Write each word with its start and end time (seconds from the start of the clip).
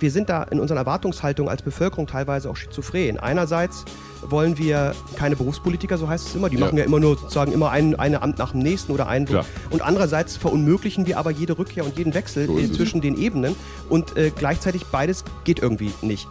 wir 0.00 0.10
sind 0.10 0.28
da 0.28 0.42
in 0.44 0.60
unserer 0.60 0.78
Erwartungshaltung 0.78 1.48
als 1.48 1.62
Bevölkerung 1.62 2.06
teilweise 2.06 2.50
auch 2.50 2.56
schizophren. 2.56 3.18
Einerseits 3.18 3.84
wollen 4.22 4.58
wir 4.58 4.94
keine 5.16 5.36
Berufspolitiker, 5.36 5.98
so 5.98 6.08
heißt 6.08 6.28
es 6.28 6.34
immer. 6.34 6.48
Die 6.48 6.56
ja. 6.56 6.64
machen 6.64 6.78
ja 6.78 6.84
immer 6.84 7.00
nur 7.00 7.16
sozusagen 7.16 7.52
immer 7.52 7.70
ein 7.70 7.94
eine 7.98 8.22
Amt 8.22 8.38
nach 8.38 8.52
dem 8.52 8.60
nächsten 8.60 8.92
oder 8.92 9.08
einen. 9.08 9.26
Klar. 9.26 9.44
Und 9.70 9.82
andererseits 9.82 10.36
verunmöglichen 10.36 11.06
wir 11.06 11.18
aber 11.18 11.30
jede 11.30 11.58
Rückkehr 11.58 11.84
und 11.84 11.96
jeden 11.96 12.14
Wechsel 12.14 12.46
so 12.46 12.58
zwischen 12.74 13.00
den 13.00 13.16
Ebenen. 13.16 13.54
Und 13.88 14.16
äh, 14.16 14.30
gleichzeitig 14.34 14.86
beides 14.86 15.24
geht 15.44 15.60
irgendwie 15.60 15.92
nicht. 16.02 16.28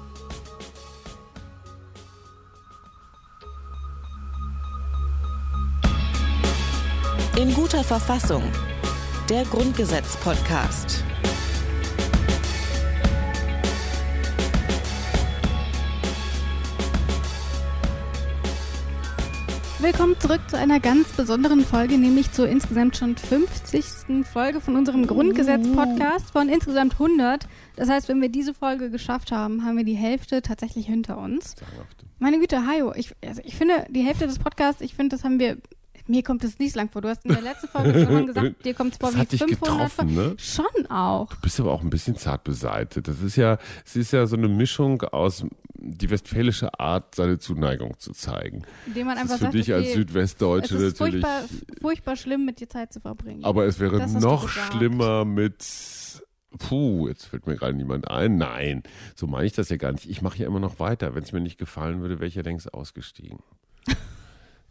In 7.38 7.54
guter 7.54 7.84
Verfassung. 7.84 8.42
Der 9.30 9.44
Grundgesetz-Podcast. 9.44 11.04
Willkommen 19.80 20.20
zurück 20.20 20.42
zu 20.48 20.58
einer 20.58 20.80
ganz 20.80 21.12
besonderen 21.12 21.64
Folge, 21.64 22.00
nämlich 22.00 22.32
zur 22.32 22.50
insgesamt 22.50 22.98
schon 22.98 23.16
50. 23.16 24.26
Folge 24.26 24.60
von 24.60 24.76
unserem 24.76 25.06
Grundgesetz-Podcast 25.06 26.32
von 26.32 26.50
insgesamt 26.50 26.94
100. 26.94 27.48
Das 27.76 27.88
heißt, 27.88 28.10
wenn 28.10 28.20
wir 28.20 28.30
diese 28.30 28.56
Folge 28.56 28.90
geschafft 28.90 29.32
haben, 29.32 29.64
haben 29.64 29.78
wir 29.78 29.84
die 29.84 29.94
Hälfte 29.94 30.42
tatsächlich 30.42 30.88
hinter 30.88 31.20
uns. 31.20 31.56
Meine 32.18 32.40
Güte, 32.40 32.66
Hajo, 32.66 32.92
ich, 32.96 33.14
also 33.24 33.40
ich 33.46 33.56
finde, 33.56 33.86
die 33.90 34.02
Hälfte 34.02 34.26
des 34.26 34.40
Podcasts, 34.40 34.82
ich 34.82 34.96
finde, 34.96 35.16
das 35.16 35.24
haben 35.24 35.40
wir 35.40 35.58
mir 36.08 36.24
kommt 36.24 36.44
es 36.44 36.60
nicht 36.60 36.76
lang 36.76 36.90
vor. 36.90 37.02
Du 37.02 37.10
hast 37.10 37.26
in 37.26 37.34
der 37.34 37.42
letzten 37.42 37.68
Folge 37.68 38.06
schon 38.06 38.28
gesagt, 38.28 38.56
dir 38.66 38.74
kommt 38.74 38.94
es 38.94 39.00
vor 39.00 39.12
das 39.12 39.32
wie 39.32 39.38
500 39.38 39.60
getroffen, 39.60 40.16
ne? 40.16 40.36
Schon 40.38 40.86
auch. 40.90 41.30
Du 41.30 41.42
bist 41.42 41.60
aber 41.60 41.72
auch 41.72 41.82
ein 41.82 41.90
bisschen 41.90 42.16
zart 42.16 42.44
beseitet. 42.44 43.08
Das 43.08 43.22
ist 43.22 43.36
ja, 43.36 43.58
es 43.86 43.96
ist 43.96 44.12
ja 44.12 44.26
so 44.26 44.36
eine 44.36 44.48
Mischung 44.48 45.02
aus 45.04 45.46
die 45.80 46.10
westfälische 46.10 46.80
Art, 46.80 47.16
seine 47.16 47.40
Zuneigung 47.40 48.00
zu 48.00 48.12
zeigen. 48.12 48.64
Indem 48.88 49.08
man 49.08 49.18
einfach 49.18 49.34
das 49.34 49.34
ist 49.34 49.38
für 49.38 49.44
sagt, 49.46 49.54
dich 49.54 49.74
okay, 49.74 49.74
als 49.74 49.94
Südwestdeutsche 49.94 50.76
es 50.76 50.82
ist 50.82 51.00
natürlich. 51.00 51.24
Furchtbar, 51.24 51.44
furchtbar 51.82 52.16
schlimm, 52.16 52.46
mit 52.46 52.60
dir 52.60 52.70
Zeit 52.70 52.92
zu 52.92 53.00
verbringen. 53.00 53.44
Aber 53.44 53.66
es 53.66 53.80
wäre 53.80 54.08
noch 54.20 54.50
schlimmer 54.50 55.24
mit 55.26 55.64
Puh, 56.58 57.08
jetzt 57.08 57.26
fällt 57.26 57.46
mir 57.46 57.56
gerade 57.56 57.74
niemand 57.74 58.10
ein. 58.10 58.38
Nein, 58.38 58.84
so 59.16 59.28
meine 59.28 59.46
ich 59.46 59.54
das 59.54 59.70
ja 59.70 59.78
gar 59.78 59.92
nicht. 59.92 60.10
Ich 60.10 60.22
mache 60.22 60.38
ja 60.40 60.48
immer 60.48 60.60
noch 60.60 60.80
weiter. 60.80 61.14
Wenn 61.14 61.24
es 61.24 61.32
mir 61.32 61.42
nicht 61.42 61.58
gefallen 61.58 62.02
würde, 62.02 62.20
wäre 62.20 62.28
ich 62.28 62.36
ja 62.36 62.42
längst 62.42 62.74
ausgestiegen. 62.74 63.40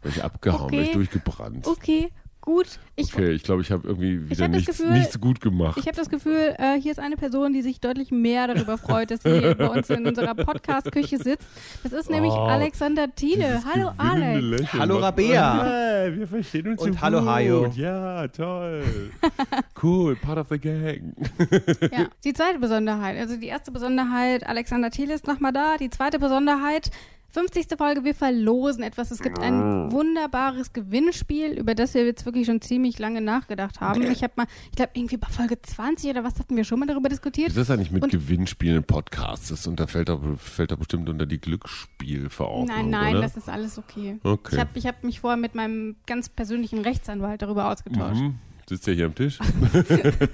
Wäre 0.01 0.15
ich 0.15 0.23
abgehauen, 0.23 0.65
okay. 0.65 0.77
wäre 0.77 0.85
ich 0.85 0.91
durchgebrannt. 0.91 1.67
Okay, 1.67 2.11
gut. 2.47 2.79
Ich, 2.95 3.13
okay, 3.13 3.31
ich 3.31 3.43
glaube, 3.43 3.61
ich 3.61 3.71
habe 3.71 3.85
irgendwie 3.87 4.29
wieder 4.29 4.45
hab 4.45 4.51
nichts, 4.51 4.67
Gefühl, 4.67 4.93
nichts, 4.93 5.19
gut 5.19 5.41
gemacht. 5.41 5.77
Ich 5.77 5.85
habe 5.85 5.97
das 5.97 6.09
Gefühl, 6.09 6.55
äh, 6.57 6.79
hier 6.79 6.91
ist 6.91 6.99
eine 6.99 7.17
Person, 7.17 7.51
die 7.51 7.61
sich 7.61 7.81
deutlich 7.81 8.09
mehr 8.09 8.47
darüber 8.47 8.77
freut, 8.77 9.11
dass 9.11 9.23
sie 9.23 9.55
bei 9.55 9.67
uns 9.67 9.89
in 9.89 10.07
unserer 10.07 10.33
Podcast-Küche 10.33 11.17
sitzt. 11.17 11.47
Das 11.83 11.91
ist 11.91 12.09
nämlich 12.09 12.31
oh, 12.31 12.37
Alexander 12.37 13.13
Thiele. 13.13 13.61
Hallo 13.65 13.91
Alex. 13.97 14.41
Lächeln. 14.41 14.81
Hallo 14.81 14.97
Rabea. 14.97 15.63
Hey, 15.65 16.17
wir 16.17 16.27
verstehen 16.27 16.67
uns 16.69 16.81
Und 16.81 16.93
so 16.93 17.01
hallo 17.01 17.19
gut. 17.19 17.27
Hajo. 17.27 17.71
Ja, 17.75 18.27
toll. 18.29 18.83
cool, 19.83 20.15
part 20.15 20.37
of 20.37 20.47
the 20.49 20.57
gang. 20.57 21.15
ja, 21.91 22.07
die 22.23 22.33
zweite 22.33 22.59
Besonderheit. 22.59 23.17
Also 23.17 23.35
die 23.35 23.47
erste 23.47 23.71
Besonderheit, 23.71 24.47
Alexander 24.47 24.89
Thiele 24.89 25.13
ist 25.13 25.27
nochmal 25.27 25.51
da. 25.51 25.75
Die 25.77 25.89
zweite 25.89 26.17
Besonderheit, 26.17 26.91
50. 27.29 27.67
Folge, 27.77 28.03
wir 28.03 28.15
verlosen 28.15 28.83
etwas. 28.83 29.11
Es 29.11 29.19
gibt 29.19 29.39
ein 29.39 29.53
ah. 29.53 29.91
wunderbares 29.91 30.73
Gewinnspiel, 30.73 31.53
über 31.53 31.75
das 31.75 31.93
wir 31.93 32.05
jetzt 32.05 32.25
wirklich 32.25 32.45
schon 32.45 32.61
ziemlich 32.61 32.99
lange 32.99 33.21
nachgedacht 33.21 33.81
haben. 33.81 34.01
Ich 34.03 34.23
habe 34.23 34.33
mal, 34.37 34.47
ich 34.71 34.75
glaube, 34.75 34.91
irgendwie 34.95 35.17
bei 35.17 35.27
Folge 35.27 35.61
20 35.61 36.09
oder 36.09 36.23
was 36.23 36.39
hatten 36.39 36.55
wir 36.55 36.63
schon 36.63 36.79
mal 36.79 36.85
darüber 36.85 37.09
diskutiert. 37.09 37.49
Das 37.49 37.57
ist 37.57 37.71
eigentlich 37.71 37.91
mit 37.91 38.03
und 38.03 38.11
Gewinnspielen 38.11 38.83
Podcasts. 38.83 39.49
Das 39.49 39.67
und 39.67 39.79
da 39.79 39.87
fällt 39.87 40.09
da, 40.09 40.19
fällt 40.37 40.71
da 40.71 40.75
bestimmt 40.75 41.09
unter 41.09 41.25
die 41.25 41.39
Glücksspielverordnung. 41.39 42.75
Nein, 42.75 42.89
nein, 42.89 43.15
oder? 43.15 43.21
das 43.21 43.37
ist 43.37 43.49
alles 43.49 43.77
okay. 43.77 44.19
okay. 44.23 44.55
Ich 44.55 44.59
habe 44.59 44.69
ich 44.75 44.87
hab 44.87 45.03
mich 45.03 45.19
vorher 45.19 45.37
mit 45.37 45.53
meinem 45.53 45.97
ganz 46.05 46.29
persönlichen 46.29 46.79
Rechtsanwalt 46.79 47.41
darüber 47.41 47.71
ausgetauscht. 47.71 48.21
Mhm. 48.21 48.39
Sitzt 48.69 48.85
ja 48.85 48.93
hier 48.93 49.05
am 49.05 49.15
Tisch? 49.15 49.39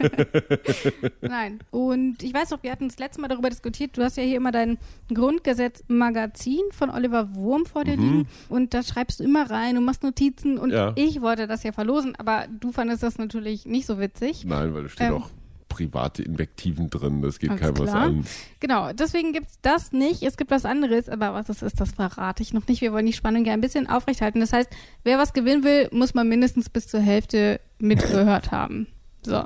Nein. 1.22 1.60
Und 1.70 2.24
ich 2.24 2.34
weiß 2.34 2.50
noch, 2.50 2.64
wir 2.64 2.72
hatten 2.72 2.88
das 2.88 2.98
letzte 2.98 3.22
Mal 3.22 3.28
darüber 3.28 3.50
diskutiert. 3.50 3.96
Du 3.96 4.04
hast 4.04 4.18
ja 4.18 4.24
hier 4.24 4.38
immer 4.38 4.52
dein 4.52 4.80
Grundgesetz-Magazin 5.14 6.64
von 6.72 6.90
Oliver 6.90 7.36
Wurm 7.36 7.68
vor 7.68 7.84
dir 7.84 7.96
mhm. 7.96 8.04
liegen. 8.04 8.28
Und 8.50 8.74
da 8.74 8.82
schreibst 8.82 9.20
du 9.20 9.24
immer 9.24 9.52
rein 9.52 9.78
und 9.78 9.86
machst 9.86 10.02
Notizen. 10.02 10.58
Und 10.58 10.72
ja. 10.72 10.94
ich 10.96 11.22
wollte 11.22 11.46
das 11.46 11.62
ja 11.62 11.72
verlosen, 11.74 12.16
aber 12.16 12.48
du 12.60 12.72
fandest 12.72 13.04
das 13.04 13.20
natürlich 13.20 13.68
nicht 13.68 13.86
so 13.86 14.00
witzig. 14.00 14.46
Nein, 14.46 14.74
weil 14.74 14.84
da 14.84 14.90
steht 14.90 15.08
ähm, 15.10 15.14
auch 15.14 15.30
private 15.74 16.22
Invektiven 16.22 16.90
drin. 16.90 17.22
Das 17.22 17.40
geht 17.40 17.58
keinem 17.58 17.80
was 17.80 17.90
an. 17.90 18.26
Genau, 18.60 18.94
deswegen 18.94 19.34
gibt 19.34 19.48
es 19.48 19.60
das 19.62 19.92
nicht. 19.92 20.22
Es 20.22 20.38
gibt 20.38 20.52
was 20.52 20.66
anderes, 20.66 21.10
aber 21.10 21.34
was 21.34 21.50
es 21.50 21.64
ist, 21.64 21.82
das 21.82 21.92
verrate 21.92 22.44
ich 22.44 22.54
noch 22.54 22.68
nicht. 22.68 22.82
Wir 22.82 22.94
wollen 22.94 23.08
die 23.08 23.14
Spannung 23.14 23.44
ja 23.46 23.54
ein 23.54 23.62
bisschen 23.62 23.90
aufrechthalten. 23.90 24.40
Das 24.40 24.54
heißt, 24.54 24.70
wer 25.04 25.18
was 25.18 25.34
gewinnen 25.34 25.64
will, 25.64 25.90
muss 25.92 26.14
man 26.14 26.30
mindestens 26.30 26.70
bis 26.70 26.88
zur 26.88 27.00
Hälfte 27.00 27.60
mitgehört 27.80 28.52
haben. 28.52 28.88
So. 29.24 29.46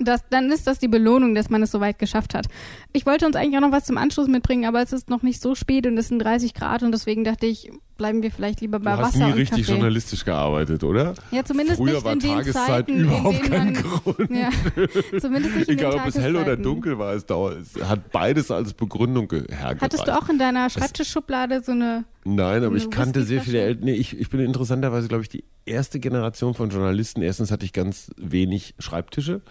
Das, 0.00 0.24
dann 0.28 0.50
ist 0.50 0.66
das 0.66 0.80
die 0.80 0.88
Belohnung, 0.88 1.36
dass 1.36 1.50
man 1.50 1.62
es 1.62 1.70
so 1.70 1.78
weit 1.78 2.00
geschafft 2.00 2.34
hat. 2.34 2.46
Ich 2.92 3.06
wollte 3.06 3.26
uns 3.26 3.36
eigentlich 3.36 3.56
auch 3.56 3.60
noch 3.60 3.70
was 3.70 3.84
zum 3.84 3.96
Anschluss 3.96 4.26
mitbringen, 4.26 4.64
aber 4.64 4.82
es 4.82 4.92
ist 4.92 5.08
noch 5.08 5.22
nicht 5.22 5.40
so 5.40 5.54
spät 5.54 5.86
und 5.86 5.96
es 5.96 6.08
sind 6.08 6.18
30 6.18 6.52
Grad 6.52 6.82
und 6.82 6.90
deswegen 6.90 7.22
dachte 7.22 7.46
ich, 7.46 7.70
bleiben 7.96 8.22
wir 8.22 8.30
vielleicht 8.30 8.60
lieber 8.60 8.78
bei 8.78 8.92
du 8.92 9.02
Wasser 9.02 9.20
hast 9.20 9.34
nie 9.34 9.40
richtig 9.40 9.60
Kaffee. 9.60 9.72
journalistisch 9.72 10.24
gearbeitet, 10.24 10.84
oder? 10.84 11.14
Ja, 11.30 11.44
zumindest 11.44 11.78
Früher 11.78 11.94
nicht 11.94 12.04
war 12.04 12.12
in 12.12 12.18
den 12.18 12.30
Tageszeit 12.30 12.66
Zeiten, 12.66 13.00
überhaupt 13.00 13.36
in 13.36 13.50
kein 13.50 13.72
man, 13.72 13.82
Grund. 13.82 14.30
Ja, 14.30 14.50
zumindest 15.20 15.56
nicht 15.56 15.68
Egal, 15.68 15.94
ob 15.94 16.06
es 16.06 16.16
hell 16.16 16.36
oder 16.36 16.56
dunkel 16.56 16.98
war, 16.98 17.14
es, 17.14 17.26
dauert, 17.26 17.58
es 17.58 17.82
hat 17.82 18.10
beides 18.12 18.50
als 18.50 18.72
Begründung 18.72 19.30
hergereicht. 19.30 19.82
Hattest 19.82 20.06
du 20.06 20.16
auch 20.16 20.28
in 20.28 20.38
deiner 20.38 20.70
Schreibtischschublade 20.70 21.62
so 21.62 21.72
eine 21.72 22.04
Nein, 22.24 22.64
aber 22.64 22.76
ich 22.76 22.90
kannte 22.90 23.22
sehr 23.22 23.42
viele 23.42 23.60
Eltern. 23.60 23.84
Nee, 23.84 23.92
ich, 23.92 24.18
ich 24.18 24.30
bin 24.30 24.40
interessanterweise, 24.40 25.08
glaube 25.08 25.22
ich, 25.22 25.28
die 25.28 25.44
erste 25.66 26.00
Generation 26.00 26.54
von 26.54 26.70
Journalisten. 26.70 27.20
Erstens 27.20 27.50
hatte 27.50 27.66
ich 27.66 27.74
ganz 27.74 28.10
wenig 28.16 28.74
Schreibtische 28.78 29.42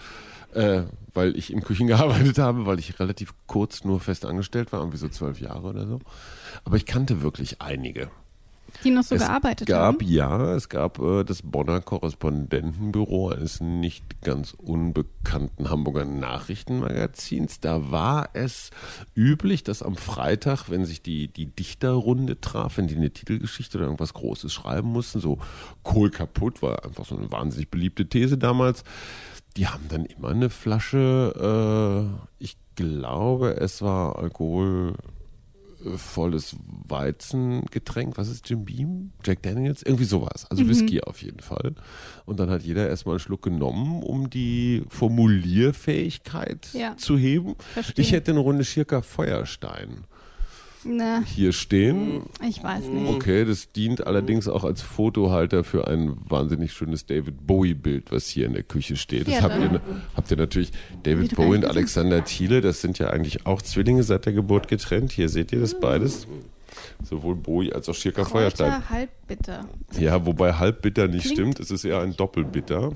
äh, 0.55 0.83
weil 1.13 1.37
ich 1.37 1.51
in 1.51 1.61
Küchen 1.61 1.87
gearbeitet 1.87 2.37
habe, 2.37 2.65
weil 2.65 2.79
ich 2.79 2.99
relativ 2.99 3.33
kurz 3.47 3.83
nur 3.83 3.99
fest 3.99 4.25
angestellt 4.25 4.71
war, 4.71 4.79
irgendwie 4.79 4.97
so 4.97 5.09
zwölf 5.09 5.39
Jahre 5.39 5.67
oder 5.67 5.87
so. 5.87 5.99
Aber 6.63 6.77
ich 6.77 6.85
kannte 6.85 7.21
wirklich 7.21 7.61
einige. 7.61 8.09
Die 8.83 8.91
noch 8.91 9.03
so 9.03 9.15
es 9.15 9.21
gearbeitet 9.21 9.67
gab, 9.67 9.95
haben? 9.95 10.07
Ja, 10.07 10.55
es 10.55 10.69
gab 10.69 10.99
äh, 10.99 11.23
das 11.23 11.41
Bonner 11.41 11.81
Korrespondentenbüro 11.81 13.29
eines 13.29 13.61
nicht 13.61 14.21
ganz 14.21 14.53
unbekannten 14.53 15.69
Hamburger 15.69 16.05
Nachrichtenmagazins. 16.05 17.59
Da 17.59 17.91
war 17.91 18.29
es 18.33 18.71
üblich, 19.15 19.63
dass 19.63 19.83
am 19.83 19.95
Freitag, 19.95 20.69
wenn 20.69 20.85
sich 20.85 21.01
die, 21.01 21.27
die 21.27 21.45
Dichterrunde 21.45 22.41
traf, 22.41 22.77
wenn 22.77 22.87
die 22.87 22.95
eine 22.95 23.11
Titelgeschichte 23.11 23.77
oder 23.77 23.85
irgendwas 23.85 24.13
Großes 24.13 24.53
schreiben 24.53 24.89
mussten, 24.89 25.19
so 25.19 25.39
Kohl 25.83 26.09
kaputt, 26.09 26.61
war 26.61 26.83
einfach 26.83 27.05
so 27.05 27.17
eine 27.17 27.31
wahnsinnig 27.31 27.69
beliebte 27.69 28.07
These 28.07 28.37
damals, 28.37 28.83
die 29.55 29.67
haben 29.67 29.87
dann 29.87 30.05
immer 30.05 30.29
eine 30.29 30.49
Flasche, 30.49 32.09
äh, 32.39 32.43
ich 32.43 32.57
glaube, 32.75 33.57
es 33.57 33.81
war 33.81 34.17
alkoholvolles 35.83 36.55
Weizengetränk. 36.87 38.17
Was 38.17 38.29
ist 38.29 38.49
Jim 38.49 38.65
Beam? 38.65 39.11
Jack 39.23 39.43
Daniels? 39.43 39.83
Irgendwie 39.83 40.05
sowas. 40.05 40.45
Also 40.49 40.63
mhm. 40.63 40.69
Whisky 40.69 41.01
auf 41.01 41.21
jeden 41.21 41.39
Fall. 41.39 41.75
Und 42.25 42.39
dann 42.39 42.49
hat 42.49 42.63
jeder 42.63 42.87
erstmal 42.87 43.13
einen 43.13 43.19
Schluck 43.19 43.41
genommen, 43.41 44.03
um 44.03 44.29
die 44.29 44.83
Formulierfähigkeit 44.89 46.69
ja. 46.73 46.95
zu 46.97 47.17
heben. 47.17 47.55
Verstehe. 47.73 48.03
Ich 48.03 48.11
hätte 48.11 48.31
eine 48.31 48.39
Runde 48.39 48.65
Schirka 48.65 49.01
Feuerstein 49.01 50.05
Ne. 50.85 51.23
hier 51.25 51.53
stehen. 51.53 52.23
Ich 52.47 52.63
weiß 52.63 52.85
nicht. 52.85 53.09
Okay, 53.09 53.45
das 53.45 53.71
dient 53.71 54.05
allerdings 54.05 54.47
auch 54.47 54.63
als 54.63 54.81
Fotohalter 54.81 55.63
für 55.63 55.87
ein 55.87 56.15
wahnsinnig 56.27 56.73
schönes 56.73 57.05
David 57.05 57.47
Bowie-Bild, 57.47 58.11
was 58.11 58.27
hier 58.27 58.45
in 58.45 58.53
der 58.53 58.63
Küche 58.63 58.95
steht. 58.95 59.27
Das 59.27 59.41
habt, 59.41 59.59
ihr, 59.59 59.81
habt 60.15 60.31
ihr 60.31 60.37
natürlich. 60.37 60.71
David 61.03 61.35
Bowie 61.35 61.57
und 61.57 61.65
Alexander 61.65 62.23
Thiele, 62.23 62.61
das 62.61 62.81
sind 62.81 62.99
ja 62.99 63.09
eigentlich 63.09 63.45
auch 63.45 63.61
Zwillinge 63.61 64.03
seit 64.03 64.25
der 64.25 64.33
Geburt 64.33 64.67
getrennt. 64.67 65.11
Hier 65.11 65.29
seht 65.29 65.51
ihr 65.51 65.59
das 65.59 65.79
beides. 65.79 66.27
Sowohl 67.03 67.35
Bowie 67.35 67.71
als 67.71 67.87
auch 67.89 67.95
Schirka 67.95 68.25
Feuerstein. 68.25 68.89
halbbitter. 68.89 69.67
Ja, 69.99 70.25
wobei 70.25 70.53
halbbitter 70.53 71.07
nicht 71.07 71.25
Klingt 71.25 71.37
stimmt. 71.37 71.59
Es 71.59 71.71
ist 71.71 71.85
eher 71.85 72.01
ein 72.01 72.15
Doppelbitter. 72.15 72.91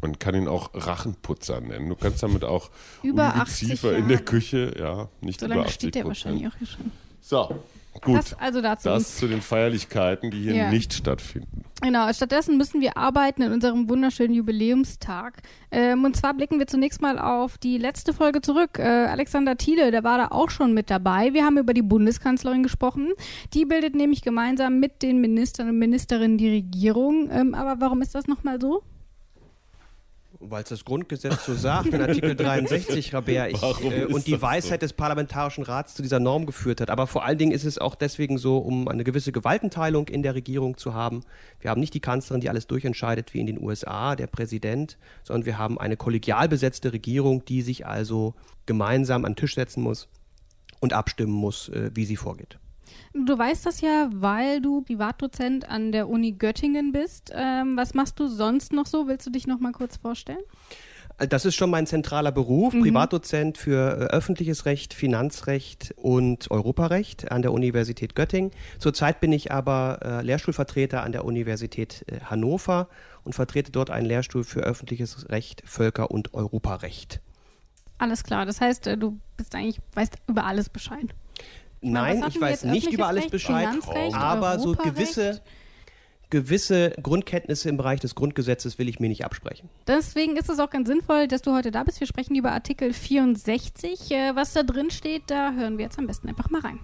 Man 0.00 0.18
kann 0.18 0.34
ihn 0.34 0.48
auch 0.48 0.70
Rachenputzer 0.74 1.60
nennen. 1.60 1.88
Du 1.88 1.96
kannst 1.96 2.22
damit 2.22 2.44
auch 2.44 2.70
über 3.02 3.34
Ungeziefer 3.34 3.96
in 3.96 4.08
der 4.08 4.20
Küche, 4.20 4.74
ja, 4.78 5.08
nicht 5.20 5.40
so 5.40 5.46
über 5.46 5.62
80 5.62 5.74
steht 5.74 5.94
der 5.96 6.04
wahrscheinlich 6.06 6.46
auch 6.46 6.54
hier 6.56 6.66
schon. 6.66 6.92
So, 7.20 7.62
gut. 8.00 8.16
Das 8.16 8.34
also 8.34 8.62
dazu. 8.62 8.88
Das 8.88 9.16
zu 9.16 9.26
den 9.26 9.42
Feierlichkeiten, 9.42 10.30
die 10.30 10.40
hier 10.40 10.54
ja. 10.54 10.70
nicht 10.70 10.94
stattfinden. 10.94 11.64
Genau, 11.82 12.12
stattdessen 12.12 12.56
müssen 12.56 12.80
wir 12.80 12.96
arbeiten 12.96 13.42
in 13.42 13.52
unserem 13.52 13.88
wunderschönen 13.88 14.34
Jubiläumstag. 14.34 15.42
Ähm, 15.70 16.04
und 16.04 16.16
zwar 16.16 16.34
blicken 16.34 16.58
wir 16.58 16.66
zunächst 16.66 17.02
mal 17.02 17.18
auf 17.18 17.58
die 17.58 17.76
letzte 17.76 18.12
Folge 18.12 18.40
zurück. 18.40 18.78
Äh, 18.78 18.82
Alexander 18.82 19.56
Thiele, 19.56 19.90
der 19.90 20.04
war 20.04 20.18
da 20.18 20.28
auch 20.28 20.50
schon 20.50 20.74
mit 20.74 20.90
dabei. 20.90 21.34
Wir 21.34 21.44
haben 21.44 21.58
über 21.58 21.74
die 21.74 21.82
Bundeskanzlerin 21.82 22.62
gesprochen. 22.62 23.12
Die 23.52 23.64
bildet 23.64 23.94
nämlich 23.94 24.22
gemeinsam 24.22 24.80
mit 24.80 25.02
den 25.02 25.20
Ministern 25.20 25.68
und 25.68 25.78
Ministerinnen 25.78 26.38
die 26.38 26.50
Regierung. 26.50 27.30
Ähm, 27.30 27.54
aber 27.54 27.80
warum 27.80 28.00
ist 28.00 28.14
das 28.14 28.26
nochmal 28.26 28.60
so? 28.60 28.82
Weil 30.40 30.62
es 30.62 30.68
das 30.68 30.84
Grundgesetz 30.84 31.46
so 31.46 31.54
sagt, 31.54 31.88
in 31.88 32.00
Artikel 32.00 32.36
63, 32.36 33.12
Rabea, 33.12 33.48
ich, 33.48 33.60
äh, 33.62 34.04
und 34.04 34.26
die 34.26 34.40
Weisheit 34.40 34.80
so? 34.80 34.86
des 34.86 34.92
Parlamentarischen 34.92 35.64
Rats 35.64 35.94
zu 35.94 36.02
dieser 36.02 36.20
Norm 36.20 36.46
geführt 36.46 36.80
hat. 36.80 36.90
Aber 36.90 37.08
vor 37.08 37.24
allen 37.24 37.38
Dingen 37.38 37.50
ist 37.50 37.64
es 37.64 37.78
auch 37.78 37.96
deswegen 37.96 38.38
so, 38.38 38.58
um 38.58 38.86
eine 38.86 39.02
gewisse 39.02 39.32
Gewaltenteilung 39.32 40.06
in 40.06 40.22
der 40.22 40.36
Regierung 40.36 40.76
zu 40.76 40.94
haben. 40.94 41.22
Wir 41.60 41.70
haben 41.70 41.80
nicht 41.80 41.92
die 41.94 42.00
Kanzlerin, 42.00 42.40
die 42.40 42.48
alles 42.48 42.68
durchentscheidet 42.68 43.34
wie 43.34 43.40
in 43.40 43.46
den 43.46 43.60
USA, 43.60 44.14
der 44.14 44.28
Präsident, 44.28 44.96
sondern 45.24 45.44
wir 45.44 45.58
haben 45.58 45.76
eine 45.76 45.96
kollegial 45.96 46.48
besetzte 46.48 46.92
Regierung, 46.92 47.44
die 47.44 47.62
sich 47.62 47.86
also 47.86 48.34
gemeinsam 48.66 49.24
an 49.24 49.32
den 49.32 49.36
Tisch 49.36 49.56
setzen 49.56 49.82
muss 49.82 50.08
und 50.78 50.92
abstimmen 50.92 51.32
muss, 51.32 51.68
äh, 51.70 51.90
wie 51.94 52.04
sie 52.04 52.16
vorgeht. 52.16 52.58
Du 53.14 53.36
weißt 53.36 53.66
das 53.66 53.80
ja, 53.80 54.08
weil 54.12 54.60
du 54.60 54.82
Privatdozent 54.82 55.68
an 55.68 55.92
der 55.92 56.08
Uni 56.08 56.32
Göttingen 56.32 56.92
bist. 56.92 57.32
Ähm, 57.34 57.76
was 57.76 57.94
machst 57.94 58.18
du 58.20 58.28
sonst 58.28 58.72
noch 58.72 58.86
so? 58.86 59.08
Willst 59.08 59.26
du 59.26 59.30
dich 59.30 59.46
noch 59.46 59.60
mal 59.60 59.72
kurz 59.72 59.96
vorstellen? 59.96 60.42
Das 61.18 61.44
ist 61.44 61.56
schon 61.56 61.70
mein 61.70 61.86
zentraler 61.86 62.30
Beruf, 62.30 62.74
mhm. 62.74 62.82
Privatdozent 62.82 63.58
für 63.58 63.98
äh, 63.98 64.04
öffentliches 64.14 64.66
Recht, 64.66 64.94
Finanzrecht 64.94 65.92
und 65.96 66.48
Europarecht 66.52 67.32
an 67.32 67.42
der 67.42 67.52
Universität 67.52 68.14
Göttingen. 68.14 68.52
Zurzeit 68.78 69.20
bin 69.20 69.32
ich 69.32 69.50
aber 69.50 69.98
äh, 70.02 70.22
Lehrstuhlvertreter 70.22 71.02
an 71.02 71.10
der 71.10 71.24
Universität 71.24 72.04
äh, 72.06 72.20
Hannover 72.20 72.86
und 73.24 73.34
vertrete 73.34 73.72
dort 73.72 73.90
einen 73.90 74.06
Lehrstuhl 74.06 74.44
für 74.44 74.60
öffentliches 74.60 75.28
Recht, 75.28 75.62
Völker- 75.66 76.12
und 76.12 76.34
Europarecht. 76.34 77.20
Alles 77.98 78.22
klar, 78.22 78.46
das 78.46 78.60
heißt, 78.60 78.86
äh, 78.86 78.96
du 78.96 79.18
bist 79.36 79.56
eigentlich, 79.56 79.80
weißt 79.94 80.18
über 80.28 80.44
alles 80.44 80.68
Bescheid. 80.68 81.14
Nein, 81.80 82.24
ich 82.28 82.40
weiß 82.40 82.64
nicht 82.64 82.92
über 82.92 83.06
alles 83.06 83.28
Bescheid, 83.28 83.68
aber 84.12 84.58
so 84.58 84.72
gewisse 84.72 85.40
gewisse 86.30 86.90
Grundkenntnisse 87.02 87.68
im 87.68 87.76
Bereich 87.76 88.00
des 88.00 88.14
Grundgesetzes 88.14 88.78
will 88.78 88.88
ich 88.88 89.00
mir 89.00 89.08
nicht 89.08 89.24
absprechen. 89.24 89.68
Deswegen 89.86 90.36
ist 90.36 90.50
es 90.50 90.58
auch 90.58 90.70
ganz 90.70 90.88
sinnvoll, 90.88 91.26
dass 91.26 91.42
du 91.42 91.54
heute 91.54 91.70
da 91.70 91.84
bist. 91.84 92.00
Wir 92.00 92.06
sprechen 92.06 92.34
über 92.34 92.52
Artikel 92.52 92.92
64. 92.92 94.10
Äh, 94.10 94.36
was 94.36 94.52
da 94.52 94.62
drin 94.62 94.90
steht, 94.90 95.22
da 95.28 95.52
hören 95.52 95.78
wir 95.78 95.86
jetzt 95.86 95.98
am 95.98 96.06
besten 96.06 96.28
einfach 96.28 96.50
mal 96.50 96.60
rein. 96.60 96.80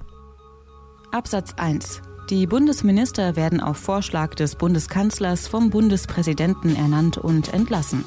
Absatz 1.13 1.55
1. 1.57 2.01
Die 2.31 2.47
Bundesminister 2.47 3.37
werden 3.37 3.61
auf 3.61 3.77
Vorschlag 3.77 4.35
des 4.35 4.57
Bundeskanzlers 4.57 5.47
vom 5.47 5.69
Bundespräsidenten 5.69 6.75
ernannt 6.75 7.19
und 7.19 7.53
entlassen. 7.53 8.05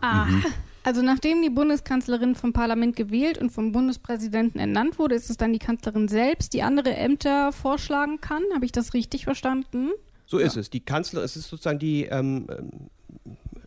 Ah, 0.00 0.24
mhm. 0.24 0.44
Also 0.84 1.02
nachdem 1.02 1.42
die 1.42 1.50
Bundeskanzlerin 1.50 2.34
vom 2.34 2.52
Parlament 2.52 2.96
gewählt 2.96 3.38
und 3.38 3.50
vom 3.50 3.72
Bundespräsidenten 3.72 4.58
ernannt 4.58 4.98
wurde, 4.98 5.14
ist 5.14 5.30
es 5.30 5.36
dann 5.36 5.52
die 5.52 5.60
Kanzlerin 5.60 6.08
selbst, 6.08 6.54
die 6.54 6.62
andere 6.62 6.94
Ämter 6.94 7.52
vorschlagen 7.52 8.20
kann. 8.20 8.42
Habe 8.54 8.64
ich 8.64 8.72
das 8.72 8.92
richtig 8.94 9.24
verstanden? 9.24 9.90
So 10.26 10.38
ist 10.38 10.56
es. 10.56 10.70
Die 10.70 10.80
Kanzlerin, 10.80 11.24
es 11.24 11.36
ist 11.36 11.48
sozusagen 11.48 11.78
die 11.78 12.04
ähm, 12.06 12.46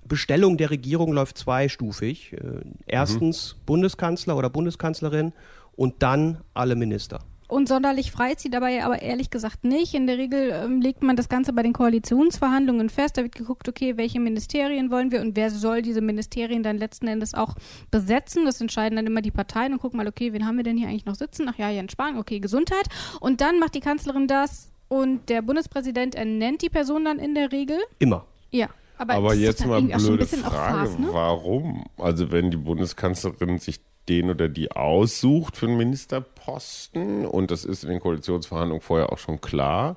Bestellung 0.07 0.57
der 0.57 0.71
Regierung 0.71 1.13
läuft 1.13 1.37
zweistufig. 1.37 2.33
Äh, 2.33 2.61
erstens 2.85 3.55
mhm. 3.55 3.65
Bundeskanzler 3.65 4.35
oder 4.35 4.49
Bundeskanzlerin 4.49 5.33
und 5.75 6.01
dann 6.03 6.41
alle 6.53 6.75
Minister. 6.75 7.19
Und 7.47 7.67
sonderlich 7.67 8.11
frei 8.11 8.31
ist 8.31 8.39
sie 8.41 8.49
dabei 8.49 8.83
aber 8.83 9.01
ehrlich 9.01 9.29
gesagt 9.29 9.63
nicht. 9.63 9.93
In 9.93 10.07
der 10.07 10.17
Regel 10.17 10.51
ähm, 10.51 10.81
legt 10.81 11.03
man 11.03 11.15
das 11.15 11.29
Ganze 11.29 11.53
bei 11.53 11.61
den 11.61 11.73
Koalitionsverhandlungen 11.73 12.89
fest. 12.89 13.17
Da 13.17 13.23
wird 13.23 13.35
geguckt, 13.35 13.69
okay, 13.69 13.97
welche 13.97 14.19
Ministerien 14.19 14.89
wollen 14.89 15.11
wir 15.11 15.21
und 15.21 15.35
wer 15.35 15.51
soll 15.51 15.81
diese 15.81 16.01
Ministerien 16.01 16.63
dann 16.63 16.77
letzten 16.77 17.07
Endes 17.07 17.33
auch 17.33 17.55
besetzen. 17.91 18.45
Das 18.45 18.59
entscheiden 18.61 18.95
dann 18.95 19.05
immer 19.05 19.21
die 19.21 19.31
Parteien 19.31 19.73
und 19.73 19.79
gucken 19.79 19.97
mal, 19.97 20.07
okay, 20.07 20.33
wen 20.33 20.45
haben 20.45 20.57
wir 20.57 20.63
denn 20.63 20.77
hier 20.77 20.87
eigentlich 20.87 21.05
noch 21.05 21.15
sitzen? 21.15 21.47
Ach 21.49 21.57
ja, 21.57 21.69
Jens 21.69 21.91
Spahn, 21.91 22.17
okay, 22.17 22.39
Gesundheit. 22.39 22.87
Und 23.19 23.41
dann 23.41 23.59
macht 23.59 23.75
die 23.75 23.79
Kanzlerin 23.79 24.27
das 24.27 24.71
und 24.87 25.29
der 25.29 25.41
Bundespräsident 25.41 26.15
ernennt 26.15 26.61
die 26.61 26.69
Person 26.69 27.05
dann 27.05 27.19
in 27.19 27.35
der 27.35 27.51
Regel. 27.51 27.77
Immer. 27.99 28.25
Ja. 28.51 28.69
Aber, 28.97 29.13
aber 29.15 29.33
jetzt 29.33 29.65
mal 29.65 29.81
blöde 29.81 30.25
Frage, 30.25 30.87
Phase, 30.87 31.01
ne? 31.01 31.09
warum? 31.11 31.83
Also 31.97 32.31
wenn 32.31 32.49
die 32.49 32.57
Bundeskanzlerin 32.57 33.57
sich 33.59 33.81
den 34.09 34.29
oder 34.29 34.49
die 34.49 34.71
aussucht 34.71 35.57
für 35.57 35.67
einen 35.67 35.77
Ministerposten 35.77 37.25
und 37.25 37.51
das 37.51 37.65
ist 37.65 37.83
in 37.83 37.89
den 37.89 37.99
Koalitionsverhandlungen 37.99 38.81
vorher 38.81 39.11
auch 39.11 39.17
schon 39.17 39.41
klar. 39.41 39.95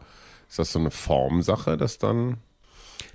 Ist 0.49 0.59
das 0.59 0.73
so 0.73 0.79
eine 0.79 0.91
Formsache, 0.91 1.77
dass 1.77 1.99
dann 1.99 2.39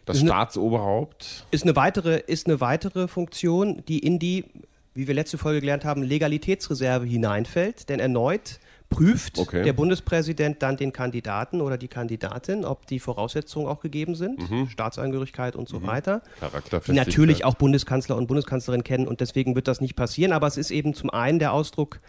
das 0.05 0.17
ist 0.17 0.23
Staatsoberhaupt? 0.23 1.45
Eine, 1.45 1.55
ist 1.55 1.63
eine 1.63 1.75
weitere, 1.75 2.19
ist 2.27 2.47
eine 2.47 2.61
weitere 2.61 3.07
Funktion, 3.07 3.83
die 3.87 3.99
in 3.99 4.19
die, 4.19 4.45
wie 4.93 5.07
wir 5.07 5.15
letzte 5.15 5.37
Folge 5.37 5.61
gelernt 5.61 5.85
haben, 5.85 6.03
Legalitätsreserve 6.03 7.05
hineinfällt. 7.05 7.89
Denn 7.89 7.99
erneut 7.99 8.59
prüft 8.93 9.37
okay. 9.39 9.63
der 9.63 9.73
Bundespräsident 9.73 10.61
dann 10.61 10.77
den 10.77 10.93
Kandidaten 10.93 11.61
oder 11.61 11.77
die 11.77 11.87
Kandidatin, 11.87 12.65
ob 12.65 12.87
die 12.87 12.99
Voraussetzungen 12.99 13.67
auch 13.67 13.81
gegeben 13.81 14.15
sind, 14.15 14.49
mhm. 14.49 14.69
Staatsangehörigkeit 14.69 15.55
und 15.55 15.67
so 15.67 15.79
mhm. 15.79 15.87
weiter. 15.87 16.21
Die 16.87 16.93
natürlich 16.93 17.45
auch 17.45 17.55
Bundeskanzler 17.55 18.15
und 18.17 18.27
Bundeskanzlerin 18.27 18.83
kennen 18.83 19.07
und 19.07 19.21
deswegen 19.21 19.55
wird 19.55 19.67
das 19.67 19.81
nicht 19.81 19.95
passieren. 19.95 20.31
Aber 20.33 20.47
es 20.47 20.57
ist 20.57 20.71
eben 20.71 20.93
zum 20.93 21.09
einen 21.09 21.39
der 21.39 21.53
Ausdruck 21.53 21.99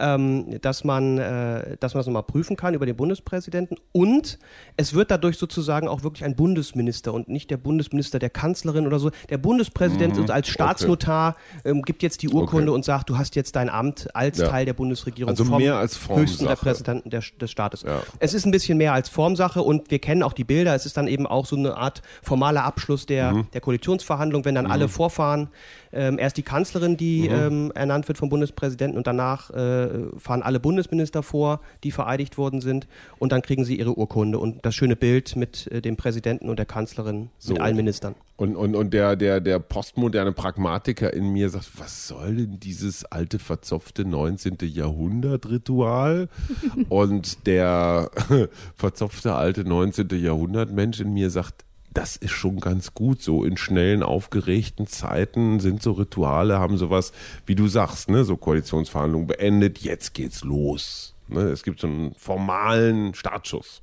ähm, 0.00 0.60
dass 0.60 0.84
man, 0.84 1.18
äh, 1.18 1.76
dass 1.78 1.94
man 1.94 2.00
das 2.00 2.06
nochmal 2.06 2.22
prüfen 2.22 2.56
kann 2.56 2.74
über 2.74 2.86
den 2.86 2.96
Bundespräsidenten. 2.96 3.76
Und 3.92 4.38
es 4.76 4.94
wird 4.94 5.10
dadurch 5.10 5.36
sozusagen 5.36 5.88
auch 5.88 6.02
wirklich 6.02 6.24
ein 6.24 6.34
Bundesminister 6.34 7.12
und 7.12 7.28
nicht 7.28 7.50
der 7.50 7.58
Bundesminister 7.58 8.18
der 8.18 8.30
Kanzlerin 8.30 8.86
oder 8.86 8.98
so. 8.98 9.10
Der 9.28 9.38
Bundespräsident 9.38 10.16
mhm. 10.16 10.30
als 10.30 10.48
Staatsnotar 10.48 11.36
okay. 11.60 11.70
ähm, 11.70 11.82
gibt 11.82 12.02
jetzt 12.02 12.22
die 12.22 12.28
Urkunde 12.28 12.70
okay. 12.70 12.76
und 12.76 12.84
sagt, 12.84 13.10
du 13.10 13.18
hast 13.18 13.36
jetzt 13.36 13.56
dein 13.56 13.68
Amt 13.68 14.08
als 14.14 14.38
ja. 14.38 14.48
Teil 14.48 14.64
der 14.64 14.74
Bundesregierung 14.74 15.30
also 15.30 15.44
vom 15.44 15.58
mehr 15.58 15.76
als 15.76 16.08
höchsten 16.08 16.46
Repräsentanten 16.46 17.10
der, 17.10 17.22
des 17.40 17.50
Staates. 17.50 17.82
Ja. 17.82 18.02
Es 18.18 18.34
ist 18.34 18.46
ein 18.46 18.50
bisschen 18.50 18.78
mehr 18.78 18.94
als 18.94 19.08
Formsache 19.08 19.62
und 19.62 19.90
wir 19.90 19.98
kennen 19.98 20.22
auch 20.22 20.32
die 20.32 20.44
Bilder. 20.44 20.74
Es 20.74 20.86
ist 20.86 20.96
dann 20.96 21.08
eben 21.08 21.26
auch 21.26 21.46
so 21.46 21.56
eine 21.56 21.76
Art 21.76 22.02
formaler 22.22 22.64
Abschluss 22.64 23.06
der, 23.06 23.32
mhm. 23.32 23.46
der 23.52 23.60
Koalitionsverhandlung, 23.60 24.44
wenn 24.44 24.54
dann 24.54 24.66
mhm. 24.66 24.72
alle 24.72 24.88
vorfahren. 24.88 25.48
Ähm, 25.92 26.18
erst 26.18 26.36
die 26.36 26.42
Kanzlerin, 26.42 26.96
die 26.96 27.28
mhm. 27.28 27.34
ähm, 27.34 27.72
ernannt 27.74 28.06
wird 28.08 28.18
vom 28.18 28.28
Bundespräsidenten 28.28 28.96
und 28.96 29.06
danach 29.06 29.50
äh, 29.50 29.88
fahren 30.18 30.42
alle 30.42 30.60
Bundesminister 30.60 31.22
vor, 31.22 31.60
die 31.82 31.90
vereidigt 31.90 32.38
worden 32.38 32.60
sind 32.60 32.86
und 33.18 33.32
dann 33.32 33.42
kriegen 33.42 33.64
sie 33.64 33.76
ihre 33.76 33.98
Urkunde 33.98 34.38
und 34.38 34.64
das 34.64 34.74
schöne 34.74 34.96
Bild 34.96 35.36
mit 35.36 35.66
äh, 35.68 35.80
dem 35.80 35.96
Präsidenten 35.96 36.48
und 36.48 36.58
der 36.58 36.66
Kanzlerin, 36.66 37.30
so. 37.38 37.54
mit 37.54 37.62
allen 37.62 37.76
Ministern. 37.76 38.14
Und, 38.36 38.56
und, 38.56 38.74
und 38.74 38.94
der, 38.94 39.16
der, 39.16 39.38
der 39.40 39.58
postmoderne 39.58 40.32
Pragmatiker 40.32 41.12
in 41.12 41.30
mir 41.30 41.50
sagt, 41.50 41.72
was 41.76 42.08
soll 42.08 42.36
denn 42.36 42.58
dieses 42.58 43.04
alte, 43.04 43.38
verzopfte 43.38 44.06
19. 44.06 44.56
Jahrhundert-Ritual? 44.62 46.30
und 46.88 47.46
der 47.46 48.10
verzopfte 48.76 49.34
alte 49.34 49.64
19. 49.64 50.08
Jahrhundert-Mensch 50.12 51.00
in 51.00 51.12
mir 51.12 51.28
sagt, 51.28 51.66
das 51.92 52.16
ist 52.16 52.32
schon 52.32 52.60
ganz 52.60 52.94
gut. 52.94 53.22
So 53.22 53.44
in 53.44 53.56
schnellen, 53.56 54.02
aufgeregten 54.02 54.86
Zeiten 54.86 55.60
sind 55.60 55.82
so 55.82 55.92
Rituale, 55.92 56.58
haben 56.58 56.78
sowas, 56.78 57.12
wie 57.46 57.54
du 57.54 57.68
sagst, 57.68 58.08
ne, 58.08 58.24
so 58.24 58.36
Koalitionsverhandlungen 58.36 59.26
beendet, 59.26 59.78
jetzt 59.78 60.14
geht's 60.14 60.44
los. 60.44 61.14
Ne, 61.28 61.42
es 61.42 61.62
gibt 61.62 61.80
so 61.80 61.86
einen 61.86 62.14
formalen 62.14 63.14
Startschuss. 63.14 63.82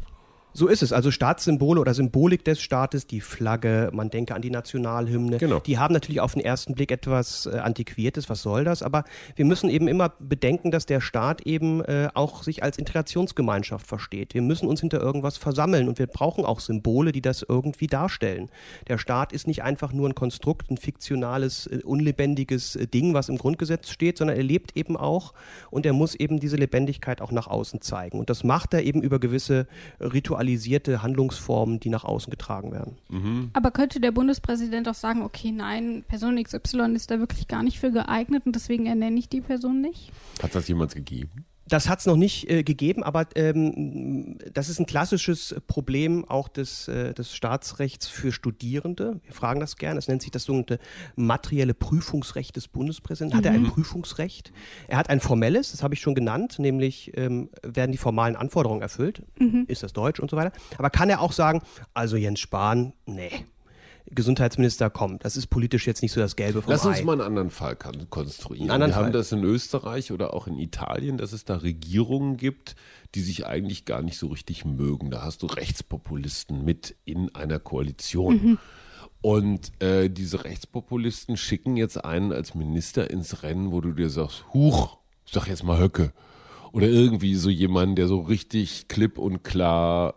So 0.57 0.65
ist 0.65 0.81
es. 0.81 0.91
Also 0.91 1.11
Staatssymbole 1.11 1.79
oder 1.79 1.93
Symbolik 1.93 2.43
des 2.43 2.59
Staates, 2.59 3.05
die 3.05 3.21
Flagge, 3.21 3.91
man 3.93 4.09
denke 4.09 4.33
an 4.33 4.41
die 4.41 4.49
Nationalhymne. 4.49 5.37
Genau. 5.37 5.59
Die 5.59 5.77
haben 5.77 5.93
natürlich 5.93 6.19
auf 6.19 6.33
den 6.33 6.43
ersten 6.43 6.73
Blick 6.73 6.91
etwas 6.91 7.45
äh, 7.45 7.59
Antiquiertes. 7.59 8.27
Was 8.27 8.41
soll 8.41 8.63
das? 8.63 8.81
Aber 8.81 9.03
wir 9.35 9.45
müssen 9.45 9.69
eben 9.69 9.87
immer 9.87 10.13
bedenken, 10.17 10.71
dass 10.71 10.87
der 10.87 10.99
Staat 10.99 11.41
eben 11.41 11.85
äh, 11.85 12.09
auch 12.15 12.41
sich 12.41 12.63
als 12.63 12.79
Integrationsgemeinschaft 12.79 13.85
versteht. 13.85 14.33
Wir 14.33 14.41
müssen 14.41 14.67
uns 14.67 14.81
hinter 14.81 14.99
irgendwas 14.99 15.37
versammeln 15.37 15.87
und 15.87 15.99
wir 15.99 16.07
brauchen 16.07 16.43
auch 16.43 16.59
Symbole, 16.59 17.11
die 17.11 17.21
das 17.21 17.45
irgendwie 17.47 17.85
darstellen. 17.85 18.49
Der 18.87 18.97
Staat 18.97 19.33
ist 19.33 19.45
nicht 19.45 19.61
einfach 19.61 19.93
nur 19.93 20.09
ein 20.09 20.15
Konstrukt, 20.15 20.71
ein 20.71 20.77
fiktionales, 20.77 21.67
äh, 21.67 21.81
unlebendiges 21.83 22.75
äh, 22.75 22.87
Ding, 22.87 23.13
was 23.13 23.29
im 23.29 23.37
Grundgesetz 23.37 23.91
steht, 23.91 24.17
sondern 24.17 24.37
er 24.37 24.43
lebt 24.43 24.75
eben 24.75 24.97
auch 24.97 25.35
und 25.69 25.85
er 25.85 25.93
muss 25.93 26.15
eben 26.15 26.39
diese 26.39 26.57
Lebendigkeit 26.57 27.21
auch 27.21 27.31
nach 27.31 27.45
außen 27.45 27.81
zeigen. 27.81 28.17
Und 28.17 28.31
das 28.31 28.43
macht 28.43 28.73
er 28.73 28.81
eben 28.81 29.03
über 29.03 29.19
gewisse 29.19 29.67
Rituale 29.99 30.46
ritualisierte 30.47 31.01
Handlungsformen, 31.03 31.79
die 31.79 31.89
nach 31.89 32.03
außen 32.03 32.31
getragen 32.31 32.71
werden. 32.71 32.97
Mhm. 33.09 33.49
Aber 33.53 33.71
könnte 33.71 33.99
der 33.99 34.11
Bundespräsident 34.11 34.87
auch 34.87 34.93
sagen, 34.93 35.21
okay, 35.21 35.51
nein, 35.51 36.03
Person 36.07 36.41
XY 36.41 36.93
ist 36.95 37.11
da 37.11 37.19
wirklich 37.19 37.47
gar 37.47 37.63
nicht 37.63 37.79
für 37.79 37.91
geeignet 37.91 38.43
und 38.45 38.55
deswegen 38.55 38.85
ernenne 38.85 39.19
ich 39.19 39.29
die 39.29 39.41
Person 39.41 39.81
nicht? 39.81 40.11
Hat 40.41 40.55
das 40.55 40.67
jemals 40.67 40.95
gegeben? 40.95 41.45
Das 41.67 41.89
hat 41.89 41.99
es 41.99 42.05
noch 42.05 42.15
nicht 42.15 42.49
äh, 42.49 42.63
gegeben, 42.63 43.03
aber 43.03 43.27
ähm, 43.35 44.37
das 44.53 44.69
ist 44.69 44.79
ein 44.79 44.85
klassisches 44.85 45.55
Problem 45.67 46.25
auch 46.25 46.47
des, 46.47 46.87
äh, 46.87 47.13
des 47.13 47.35
Staatsrechts 47.35 48.07
für 48.07 48.31
Studierende. 48.31 49.19
Wir 49.23 49.33
fragen 49.33 49.59
das 49.59 49.75
gerne. 49.75 49.99
Es 49.99 50.07
nennt 50.07 50.21
sich 50.21 50.31
das 50.31 50.43
sogenannte 50.43 50.79
materielle 51.15 51.73
Prüfungsrecht 51.73 52.55
des 52.55 52.67
Bundespräsidenten. 52.67 53.37
Hat 53.37 53.45
mhm. 53.45 53.51
er 53.51 53.53
ein 53.55 53.63
mhm. 53.63 53.71
Prüfungsrecht? 53.71 54.51
Er 54.87 54.97
hat 54.97 55.09
ein 55.09 55.19
formelles, 55.19 55.71
das 55.71 55.83
habe 55.83 55.93
ich 55.93 56.01
schon 56.01 56.15
genannt, 56.15 56.59
nämlich 56.59 57.11
ähm, 57.15 57.49
werden 57.63 57.91
die 57.91 57.97
formalen 57.97 58.35
Anforderungen 58.35 58.81
erfüllt. 58.81 59.23
Mhm. 59.39 59.65
Ist 59.67 59.83
das 59.83 59.93
Deutsch 59.93 60.19
und 60.19 60.31
so 60.31 60.37
weiter. 60.37 60.51
Aber 60.77 60.89
kann 60.89 61.09
er 61.09 61.21
auch 61.21 61.33
sagen, 61.33 61.61
also 61.93 62.15
Jens 62.15 62.39
Spahn, 62.39 62.93
nee 63.05 63.45
Gesundheitsminister 64.09 64.89
kommt. 64.89 65.25
Das 65.25 65.35
ist 65.35 65.47
politisch 65.47 65.85
jetzt 65.85 66.01
nicht 66.01 66.11
so 66.11 66.21
das 66.21 66.35
Gelbe 66.35 66.61
vom 66.61 66.71
Lass 66.71 66.85
uns 66.85 67.03
mal 67.03 67.13
einen 67.13 67.21
anderen 67.21 67.49
Fall 67.49 67.75
konstruieren. 67.75 68.71
Anderen 68.71 68.91
Wir 68.91 68.95
Fall. 68.95 69.05
haben 69.05 69.11
das 69.13 69.31
in 69.31 69.43
Österreich 69.43 70.11
oder 70.11 70.33
auch 70.33 70.47
in 70.47 70.57
Italien, 70.57 71.17
dass 71.17 71.33
es 71.33 71.45
da 71.45 71.57
Regierungen 71.57 72.37
gibt, 72.37 72.75
die 73.15 73.21
sich 73.21 73.45
eigentlich 73.45 73.85
gar 73.85 74.01
nicht 74.01 74.17
so 74.17 74.27
richtig 74.27 74.65
mögen. 74.65 75.11
Da 75.11 75.23
hast 75.23 75.43
du 75.43 75.47
Rechtspopulisten 75.47 76.63
mit 76.63 76.95
in 77.05 77.33
einer 77.35 77.59
Koalition. 77.59 78.35
Mhm. 78.35 78.57
Und 79.21 79.71
äh, 79.81 80.09
diese 80.09 80.45
Rechtspopulisten 80.45 81.35
schicken 81.35 81.75
jetzt 81.75 82.03
einen 82.03 82.31
als 82.31 82.55
Minister 82.55 83.09
ins 83.09 83.43
Rennen, 83.43 83.71
wo 83.71 83.81
du 83.81 83.91
dir 83.91 84.09
sagst, 84.09 84.45
huch, 84.53 84.97
sag 85.25 85.47
jetzt 85.47 85.63
mal 85.63 85.79
Höcke. 85.79 86.13
Oder 86.71 86.87
irgendwie 86.87 87.35
so 87.35 87.49
jemand, 87.49 87.97
der 87.97 88.07
so 88.07 88.21
richtig 88.21 88.87
klipp 88.87 89.17
und 89.17 89.43
klar 89.43 90.15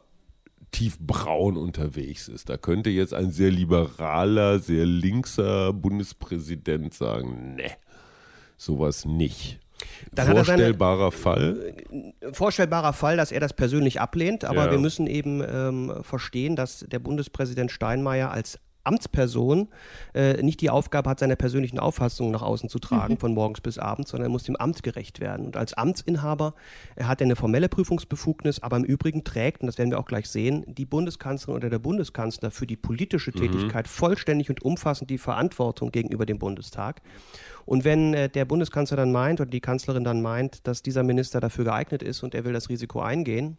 tiefbraun 0.71 1.57
unterwegs 1.57 2.29
ist. 2.29 2.49
Da 2.49 2.57
könnte 2.57 2.91
jetzt 2.91 3.15
ein 3.15 3.31
sehr 3.31 3.51
liberaler, 3.51 4.59
sehr 4.59 4.87
linkser 4.87 5.73
Bundespräsident 5.73 6.95
sagen, 6.95 7.57
ne, 7.57 7.71
sowas 8.57 9.05
nicht. 9.05 9.59
Dann 10.13 10.29
vorstellbarer 10.29 11.11
seine, 11.11 11.23
Fall? 11.23 11.75
Vorstellbarer 12.33 12.93
Fall, 12.93 13.17
dass 13.17 13.33
er 13.33 13.41
das 13.41 13.55
persönlich 13.55 14.01
ablehnt, 14.01 14.45
aber 14.45 14.67
ja. 14.67 14.71
wir 14.73 14.79
müssen 14.79 15.07
eben 15.07 15.43
ähm, 15.43 15.93
verstehen, 16.03 16.57
dass 16.57 16.85
der 16.89 16.99
Bundespräsident 16.99 17.71
Steinmeier 17.71 18.31
als 18.31 18.59
Amtsperson 18.85 19.69
äh, 20.15 20.43
nicht 20.43 20.61
die 20.61 20.71
Aufgabe 20.71 21.11
hat, 21.11 21.21
seine 21.21 21.37
persönlichen 21.37 21.79
Auffassungen 21.79 22.33
nach 22.33 22.43
außen 22.43 22.69
zu 22.69 22.79
tragen, 22.79 23.15
mhm. 23.15 23.19
von 23.19 23.35
morgens 23.35 23.61
bis 23.61 23.79
abends, 23.79 24.11
sondern 24.11 24.31
er 24.31 24.33
muss 24.33 24.45
dem 24.45 24.57
Amt 24.57 24.83
gerecht 24.83 25.21
werden. 25.21 25.47
Und 25.47 25.57
als 25.57 25.75
Amtsinhaber 25.75 26.55
er 26.97 27.09
hat 27.09 27.21
er 27.21 27.27
eine 27.27 27.37
formelle 27.37 27.69
Prüfungsbefugnis, 27.69 28.61
aber 28.61 28.77
im 28.77 28.85
Übrigen 28.85 29.25
trägt, 29.25 29.63
und 29.63 29.67
das 29.67 29.79
werden 29.79 29.91
wir 29.91 29.99
auch 29.99 30.07
gleich 30.07 30.29
sehen, 30.29 30.65
die 30.67 30.87
Bundeskanzlerin 30.87 31.57
oder 31.57 31.71
der 31.71 31.79
Bundeskanzler 31.79 32.51
für 32.51 32.67
die 32.67 32.77
politische 32.77 33.31
mhm. 33.31 33.41
Tätigkeit 33.41 33.87
mhm. 33.87 33.91
vollständig 33.91 34.51
und 34.51 34.63
umfassend 34.63 35.11
die 35.11 35.19
Verantwortung 35.19 35.91
gegenüber 35.93 36.27
dem 36.27 36.39
Bundestag. 36.39 37.03
Und 37.67 37.85
wenn 37.85 38.15
äh, 38.15 38.29
der 38.29 38.45
Bundeskanzler 38.45 38.97
dann 38.97 39.13
meint 39.13 39.41
oder 39.41 39.51
die 39.51 39.61
Kanzlerin 39.61 40.05
dann 40.05 40.23
meint, 40.23 40.67
dass 40.67 40.83
dieser 40.83 41.03
Minister 41.03 41.41
dafür 41.41 41.65
geeignet 41.65 42.03
ist 42.03 42.23
und 42.23 42.35
er 42.35 42.45
will 42.45 42.53
das 42.53 42.69
Risiko 42.69 43.01
eingehen, 43.01 43.59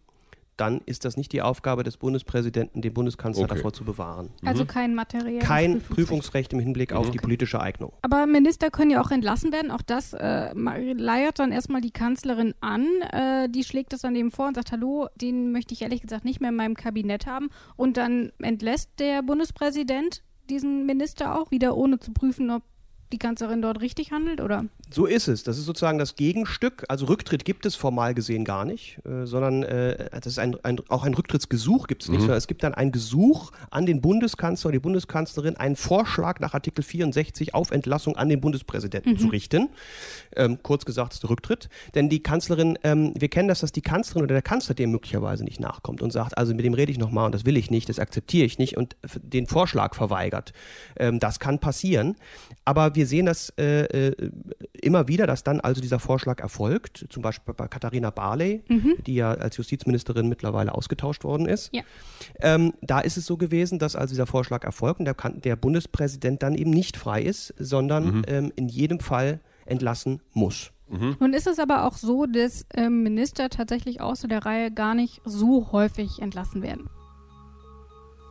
dann 0.61 0.81
ist 0.85 1.05
das 1.05 1.17
nicht 1.17 1.31
die 1.31 1.41
Aufgabe 1.41 1.81
des 1.81 1.97
Bundespräsidenten, 1.97 2.83
den 2.83 2.93
Bundeskanzler 2.93 3.45
okay. 3.45 3.55
davor 3.55 3.73
zu 3.73 3.83
bewahren. 3.83 4.29
Also 4.45 4.63
mhm. 4.63 4.67
kein 4.67 4.93
materielles 4.93 5.43
Kein 5.43 5.81
Prüfungsrecht. 5.81 5.95
Prüfungsrecht 5.95 6.53
im 6.53 6.59
Hinblick 6.59 6.93
auf 6.93 7.07
okay. 7.07 7.13
die 7.13 7.17
politische 7.17 7.59
Eignung. 7.59 7.93
Aber 8.03 8.27
Minister 8.27 8.69
können 8.69 8.91
ja 8.91 9.01
auch 9.01 9.09
entlassen 9.09 9.51
werden. 9.51 9.71
Auch 9.71 9.81
das 9.81 10.13
äh, 10.13 10.53
leiert 10.53 11.39
dann 11.39 11.51
erstmal 11.51 11.81
die 11.81 11.89
Kanzlerin 11.89 12.53
an. 12.61 12.85
Äh, 13.11 13.49
die 13.49 13.63
schlägt 13.63 13.91
das 13.91 14.01
dann 14.01 14.15
eben 14.15 14.29
vor 14.29 14.47
und 14.47 14.53
sagt, 14.53 14.71
hallo, 14.71 15.07
den 15.15 15.51
möchte 15.51 15.73
ich 15.73 15.81
ehrlich 15.81 16.01
gesagt 16.01 16.25
nicht 16.25 16.41
mehr 16.41 16.51
in 16.51 16.55
meinem 16.55 16.75
Kabinett 16.75 17.25
haben. 17.25 17.49
Und 17.75 17.97
dann 17.97 18.31
entlässt 18.37 18.91
der 18.99 19.23
Bundespräsident 19.23 20.21
diesen 20.51 20.85
Minister 20.85 21.39
auch 21.39 21.49
wieder, 21.49 21.75
ohne 21.75 21.97
zu 21.97 22.11
prüfen, 22.11 22.51
ob 22.51 22.61
die 23.11 23.17
Kanzlerin 23.17 23.61
dort 23.61 23.81
richtig 23.81 24.11
handelt, 24.11 24.41
oder? 24.41 24.65
So 24.89 25.05
ist 25.05 25.27
es. 25.27 25.43
Das 25.43 25.57
ist 25.57 25.65
sozusagen 25.65 25.97
das 25.97 26.15
Gegenstück. 26.15 26.85
Also 26.87 27.05
Rücktritt 27.05 27.45
gibt 27.45 27.65
es 27.65 27.75
formal 27.75 28.13
gesehen 28.13 28.45
gar 28.45 28.65
nicht, 28.65 28.99
äh, 29.05 29.25
sondern 29.25 29.63
äh, 29.63 30.09
das 30.11 30.27
ist 30.27 30.39
ein, 30.39 30.57
ein, 30.63 30.79
auch 30.89 31.03
ein 31.03 31.13
Rücktrittsgesuch 31.13 31.87
gibt 31.87 32.03
es 32.03 32.09
nicht, 32.09 32.19
mhm. 32.19 32.23
sondern 32.23 32.37
es 32.37 32.47
gibt 32.47 32.63
dann 32.63 32.73
ein 32.73 32.91
Gesuch 32.91 33.51
an 33.69 33.85
den 33.85 34.01
Bundeskanzler 34.01 34.69
oder 34.69 34.73
die 34.73 34.79
Bundeskanzlerin, 34.79 35.57
einen 35.57 35.75
Vorschlag 35.75 36.39
nach 36.39 36.53
Artikel 36.53 36.83
64 36.83 37.53
auf 37.53 37.71
Entlassung 37.71 38.15
an 38.15 38.29
den 38.29 38.41
Bundespräsidenten 38.41 39.13
mhm. 39.13 39.17
zu 39.17 39.27
richten. 39.27 39.69
Ähm, 40.35 40.59
kurz 40.63 40.85
gesagt 40.85 41.13
ist 41.13 41.23
der 41.23 41.29
Rücktritt. 41.29 41.69
Denn 41.95 42.09
die 42.09 42.23
Kanzlerin, 42.23 42.77
ähm, 42.83 43.13
wir 43.17 43.29
kennen 43.29 43.47
das, 43.47 43.59
dass 43.59 43.71
die 43.71 43.81
Kanzlerin 43.81 44.23
oder 44.23 44.35
der 44.35 44.41
Kanzler 44.41 44.75
dem 44.75 44.91
möglicherweise 44.91 45.43
nicht 45.43 45.59
nachkommt 45.59 46.01
und 46.01 46.11
sagt, 46.11 46.37
also 46.37 46.53
mit 46.53 46.65
dem 46.65 46.73
rede 46.73 46.91
ich 46.91 46.97
nochmal 46.97 47.25
und 47.25 47.35
das 47.35 47.45
will 47.45 47.57
ich 47.57 47.71
nicht, 47.71 47.89
das 47.89 47.99
akzeptiere 47.99 48.45
ich 48.45 48.57
nicht 48.57 48.77
und 48.77 48.95
den 49.21 49.47
Vorschlag 49.47 49.95
verweigert. 49.95 50.53
Ähm, 50.97 51.19
das 51.19 51.39
kann 51.39 51.59
passieren. 51.59 52.15
Aber 52.65 52.95
wir 52.95 53.00
sehen 53.05 53.25
das 53.25 53.53
äh, 53.57 53.83
äh 53.83 54.31
immer 54.81 55.07
wieder, 55.07 55.27
dass 55.27 55.43
dann 55.43 55.59
also 55.59 55.79
dieser 55.79 55.99
Vorschlag 55.99 56.39
erfolgt, 56.39 57.05
zum 57.09 57.21
Beispiel 57.21 57.53
bei 57.53 57.67
Katharina 57.67 58.09
Barley, 58.09 58.63
mhm. 58.67 58.95
die 59.05 59.15
ja 59.15 59.31
als 59.31 59.57
Justizministerin 59.57 60.27
mittlerweile 60.27 60.73
ausgetauscht 60.73 61.23
worden 61.23 61.45
ist. 61.45 61.69
Ja. 61.71 61.83
Ähm, 62.39 62.73
da 62.81 62.99
ist 62.99 63.17
es 63.17 63.25
so 63.25 63.37
gewesen, 63.37 63.77
dass 63.79 63.95
also 63.95 64.13
dieser 64.13 64.25
Vorschlag 64.25 64.63
erfolgt 64.63 64.99
und 64.99 65.05
der, 65.05 65.15
der 65.15 65.55
Bundespräsident 65.55 66.41
dann 66.41 66.55
eben 66.55 66.71
nicht 66.71 66.97
frei 66.97 67.21
ist, 67.21 67.53
sondern 67.59 68.17
mhm. 68.17 68.23
ähm, 68.27 68.53
in 68.55 68.69
jedem 68.69 68.99
Fall 68.99 69.39
entlassen 69.65 70.21
muss. 70.33 70.71
Mhm. 70.89 71.15
Nun 71.19 71.33
ist 71.33 71.47
es 71.47 71.59
aber 71.59 71.85
auch 71.85 71.95
so, 71.95 72.25
dass 72.25 72.65
ähm, 72.73 73.03
Minister 73.03 73.49
tatsächlich 73.49 74.01
außer 74.01 74.27
der 74.27 74.45
Reihe 74.45 74.71
gar 74.71 74.93
nicht 74.93 75.21
so 75.23 75.71
häufig 75.71 76.21
entlassen 76.21 76.61
werden. 76.61 76.89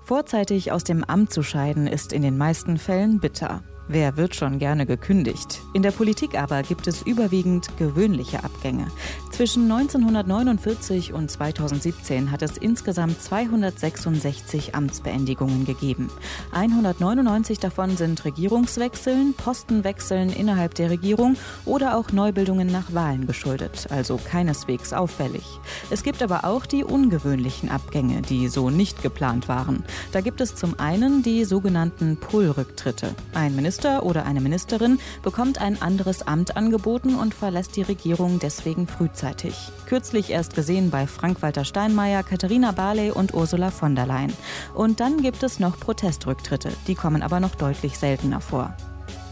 Vorzeitig 0.04 0.72
aus 0.72 0.84
dem 0.84 1.04
Amt 1.04 1.32
zu 1.32 1.42
scheiden 1.42 1.86
ist 1.86 2.12
in 2.12 2.22
den 2.22 2.36
meisten 2.36 2.78
Fällen 2.78 3.20
bitter. 3.20 3.62
Wer 3.88 4.16
wird 4.16 4.36
schon 4.36 4.60
gerne 4.60 4.86
gekündigt? 4.86 5.62
In 5.72 5.82
der 5.82 5.90
Politik 5.90 6.38
aber 6.38 6.62
gibt 6.62 6.86
es 6.86 7.02
überwiegend 7.02 7.76
gewöhnliche 7.76 8.44
Abgänge. 8.44 8.86
Zwischen 9.32 9.70
1949 9.70 11.12
und 11.12 11.28
2017 11.28 12.30
hat 12.30 12.42
es 12.42 12.56
insgesamt 12.56 13.20
266 13.20 14.74
Amtsbeendigungen 14.76 15.64
gegeben. 15.64 16.08
199 16.52 17.58
davon 17.58 17.96
sind 17.96 18.24
Regierungswechseln, 18.24 19.34
Postenwechseln 19.34 20.30
innerhalb 20.30 20.74
der 20.74 20.90
Regierung 20.90 21.36
oder 21.64 21.96
auch 21.96 22.12
Neubildungen 22.12 22.68
nach 22.68 22.94
Wahlen 22.94 23.26
geschuldet, 23.26 23.88
also 23.90 24.20
keineswegs 24.24 24.92
auffällig. 24.92 25.44
Es 25.90 26.04
gibt 26.04 26.22
aber 26.22 26.44
auch 26.44 26.64
die 26.64 26.84
ungewöhnlichen 26.84 27.70
Abgänge, 27.70 28.22
die 28.22 28.46
so 28.48 28.70
nicht 28.70 29.02
geplant 29.02 29.48
waren. 29.48 29.84
Da 30.12 30.20
gibt 30.20 30.40
es 30.40 30.54
zum 30.54 30.78
einen 30.78 31.22
die 31.22 31.44
sogenannten 31.44 32.16
Pull-Rücktritte. 32.18 33.14
Ein 33.34 33.56
Minister 33.56 33.79
Minister 33.80 34.04
oder 34.04 34.26
eine 34.26 34.42
Ministerin 34.42 34.98
bekommt 35.22 35.58
ein 35.58 35.80
anderes 35.80 36.20
Amt 36.26 36.54
angeboten 36.54 37.14
und 37.14 37.32
verlässt 37.32 37.76
die 37.76 37.82
Regierung 37.82 38.38
deswegen 38.38 38.86
frühzeitig. 38.86 39.54
Kürzlich 39.86 40.28
erst 40.28 40.54
gesehen 40.54 40.90
bei 40.90 41.06
Frank-Walter 41.06 41.64
Steinmeier, 41.64 42.22
Katharina 42.22 42.72
Barley 42.72 43.10
und 43.10 43.32
Ursula 43.32 43.70
von 43.70 43.94
der 43.94 44.04
Leyen. 44.04 44.34
Und 44.74 45.00
dann 45.00 45.22
gibt 45.22 45.42
es 45.42 45.60
noch 45.60 45.80
Protestrücktritte, 45.80 46.70
die 46.88 46.94
kommen 46.94 47.22
aber 47.22 47.40
noch 47.40 47.54
deutlich 47.54 47.98
seltener 47.98 48.42
vor. 48.42 48.76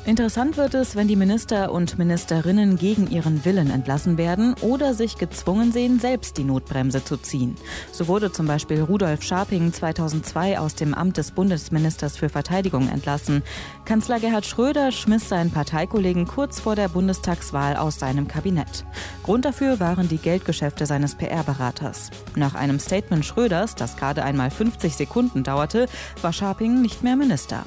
Interessant 0.09 0.57
wird 0.57 0.73
es, 0.73 0.97
wenn 0.97 1.07
die 1.07 1.17
Minister 1.17 1.71
und 1.71 1.99
Ministerinnen 1.99 2.79
gegen 2.79 3.11
ihren 3.11 3.45
Willen 3.45 3.71
entlassen 3.71 4.17
werden 4.17 4.55
oder 4.63 4.95
sich 4.95 5.19
gezwungen 5.19 5.71
sehen, 5.71 6.01
selbst 6.01 6.39
die 6.39 6.45
Notbremse 6.45 7.05
zu 7.05 7.19
ziehen. 7.19 7.57
So 7.93 8.09
wurde 8.09 8.33
zum 8.33 8.47
Beispiel 8.47 8.81
Rudolf 8.81 9.23
Scharping 9.23 9.71
2002 9.71 10.59
aus 10.59 10.75
dem 10.75 10.95
Amt 10.95 11.19
des 11.19 11.33
Bundesministers 11.33 12.17
für 12.17 12.31
Verteidigung 12.31 12.89
entlassen. 12.89 13.43
Kanzler 13.85 14.19
Gerhard 14.19 14.47
Schröder 14.47 14.93
schmiss 14.93 15.29
seinen 15.29 15.51
Parteikollegen 15.51 16.27
kurz 16.27 16.59
vor 16.59 16.75
der 16.75 16.89
Bundestagswahl 16.89 17.77
aus 17.77 17.99
seinem 17.99 18.29
Kabinett. 18.29 18.87
Grund 19.25 19.45
dafür 19.45 19.79
waren 19.79 20.09
die 20.09 20.17
Geldgeschäfte 20.17 20.87
seines 20.87 21.17
PR-Beraters. 21.17 22.09
Nach 22.35 22.55
einem 22.55 22.81
Statement 22.81 23.27
Schröders, 23.27 23.75
das 23.75 23.99
gerade 23.99 24.25
einmal 24.25 24.51
50 24.51 24.97
Sekunden 24.97 25.43
dauerte, 25.43 25.87
war 26.23 26.33
Scharping 26.33 26.81
nicht 26.81 27.03
mehr 27.03 27.17
Minister. 27.17 27.63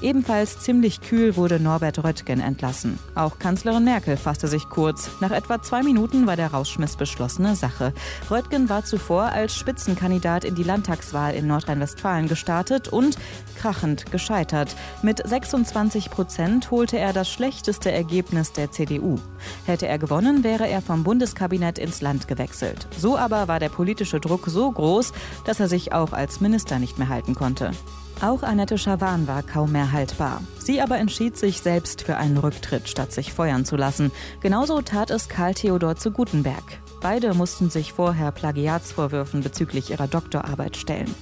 Ebenfalls 0.00 0.60
ziemlich 0.60 1.00
kühl 1.00 1.36
wurde 1.36 1.58
Norbert 1.60 2.04
Röttgen 2.04 2.40
entlassen. 2.40 2.98
Auch 3.14 3.38
Kanzlerin 3.38 3.84
Merkel 3.84 4.16
fasste 4.16 4.48
sich 4.48 4.68
kurz. 4.68 5.10
Nach 5.20 5.30
etwa 5.30 5.60
zwei 5.60 5.82
Minuten 5.82 6.26
war 6.26 6.36
der 6.36 6.52
Rausschmiss 6.52 6.96
beschlossene 6.96 7.56
Sache. 7.56 7.92
Röttgen 8.30 8.68
war 8.68 8.84
zuvor 8.84 9.24
als 9.24 9.54
Spitzenkandidat 9.54 10.44
in 10.44 10.54
die 10.54 10.62
Landtagswahl 10.62 11.34
in 11.34 11.46
Nordrhein-Westfalen 11.46 12.28
gestartet 12.28 12.88
und 12.88 13.18
krachend 13.58 14.10
gescheitert. 14.12 14.76
Mit 15.02 15.26
26 15.26 16.10
Prozent 16.10 16.70
holte 16.70 16.98
er 16.98 17.12
das 17.12 17.28
schlechteste 17.28 17.90
Ergebnis 17.90 18.52
der 18.52 18.70
CDU. 18.70 19.18
Hätte 19.66 19.88
er 19.88 19.98
gewonnen, 19.98 20.44
wäre 20.44 20.68
er 20.68 20.82
vom 20.82 21.04
Bundeskabinett 21.04 21.78
ins 21.78 22.00
Land 22.00 22.28
gewechselt. 22.28 22.86
So 22.96 23.18
aber 23.18 23.48
war 23.48 23.60
der 23.60 23.68
politische 23.68 24.20
Druck 24.20 24.46
so 24.46 24.70
groß, 24.70 25.12
dass 25.44 25.60
er 25.60 25.68
sich 25.68 25.92
auch 25.92 26.12
als 26.12 26.40
Minister 26.40 26.78
nicht 26.78 26.98
mehr 26.98 27.08
halten 27.08 27.34
konnte. 27.34 27.72
Auch 28.20 28.42
Annette 28.42 28.78
Schawan 28.78 29.28
war 29.28 29.44
kaum 29.44 29.70
mehr 29.70 29.92
haltbar. 29.92 30.42
Sie 30.58 30.80
aber 30.80 30.98
entschied 30.98 31.36
sich 31.36 31.60
selbst 31.60 32.02
für 32.02 32.16
einen 32.16 32.36
Rücktritt, 32.36 32.88
statt 32.88 33.12
sich 33.12 33.32
feuern 33.32 33.64
zu 33.64 33.76
lassen. 33.76 34.10
Genauso 34.40 34.82
tat 34.82 35.12
es 35.12 35.28
Karl 35.28 35.54
Theodor 35.54 35.94
zu 35.94 36.10
Gutenberg. 36.10 36.64
Beide 37.00 37.32
mussten 37.34 37.70
sich 37.70 37.92
vorher 37.92 38.32
Plagiatsvorwürfen 38.32 39.42
bezüglich 39.42 39.90
ihrer 39.90 40.08
Doktorarbeit 40.08 40.76
stellen. 40.76 41.14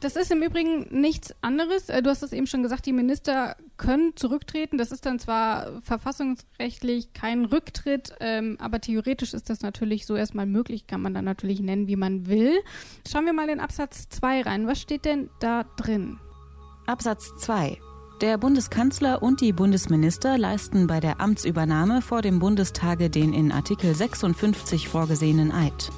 Das 0.00 0.16
ist 0.16 0.32
im 0.32 0.42
Übrigen 0.42 0.88
nichts 0.90 1.32
anderes. 1.40 1.88
Äh, 1.88 2.02
du 2.02 2.10
hast 2.10 2.24
es 2.24 2.32
eben 2.32 2.48
schon 2.48 2.64
gesagt, 2.64 2.84
die 2.84 2.92
Minister 2.92 3.56
können 3.76 4.16
zurücktreten. 4.16 4.78
Das 4.78 4.92
ist 4.92 5.06
dann 5.06 5.18
zwar 5.18 5.80
verfassungsrechtlich 5.82 7.12
kein 7.12 7.44
Rücktritt, 7.44 8.14
ähm, 8.20 8.56
aber 8.60 8.80
theoretisch 8.80 9.34
ist 9.34 9.50
das 9.50 9.62
natürlich 9.62 10.06
so 10.06 10.16
erstmal 10.16 10.46
möglich, 10.46 10.86
kann 10.86 11.02
man 11.02 11.14
dann 11.14 11.24
natürlich 11.24 11.60
nennen, 11.60 11.88
wie 11.88 11.96
man 11.96 12.26
will. 12.26 12.52
Schauen 13.10 13.26
wir 13.26 13.32
mal 13.32 13.48
in 13.48 13.60
Absatz 13.60 14.08
2 14.08 14.42
rein. 14.42 14.66
Was 14.66 14.80
steht 14.80 15.04
denn 15.04 15.30
da 15.40 15.64
drin? 15.76 16.18
Absatz 16.86 17.32
2. 17.38 17.78
Der 18.20 18.38
Bundeskanzler 18.38 19.22
und 19.22 19.40
die 19.40 19.52
Bundesminister 19.52 20.38
leisten 20.38 20.86
bei 20.86 21.00
der 21.00 21.20
Amtsübernahme 21.20 22.00
vor 22.00 22.22
dem 22.22 22.38
Bundestage 22.38 23.10
den 23.10 23.32
in 23.32 23.50
Artikel 23.50 23.94
56 23.94 24.88
vorgesehenen 24.88 25.50
Eid. 25.50 25.90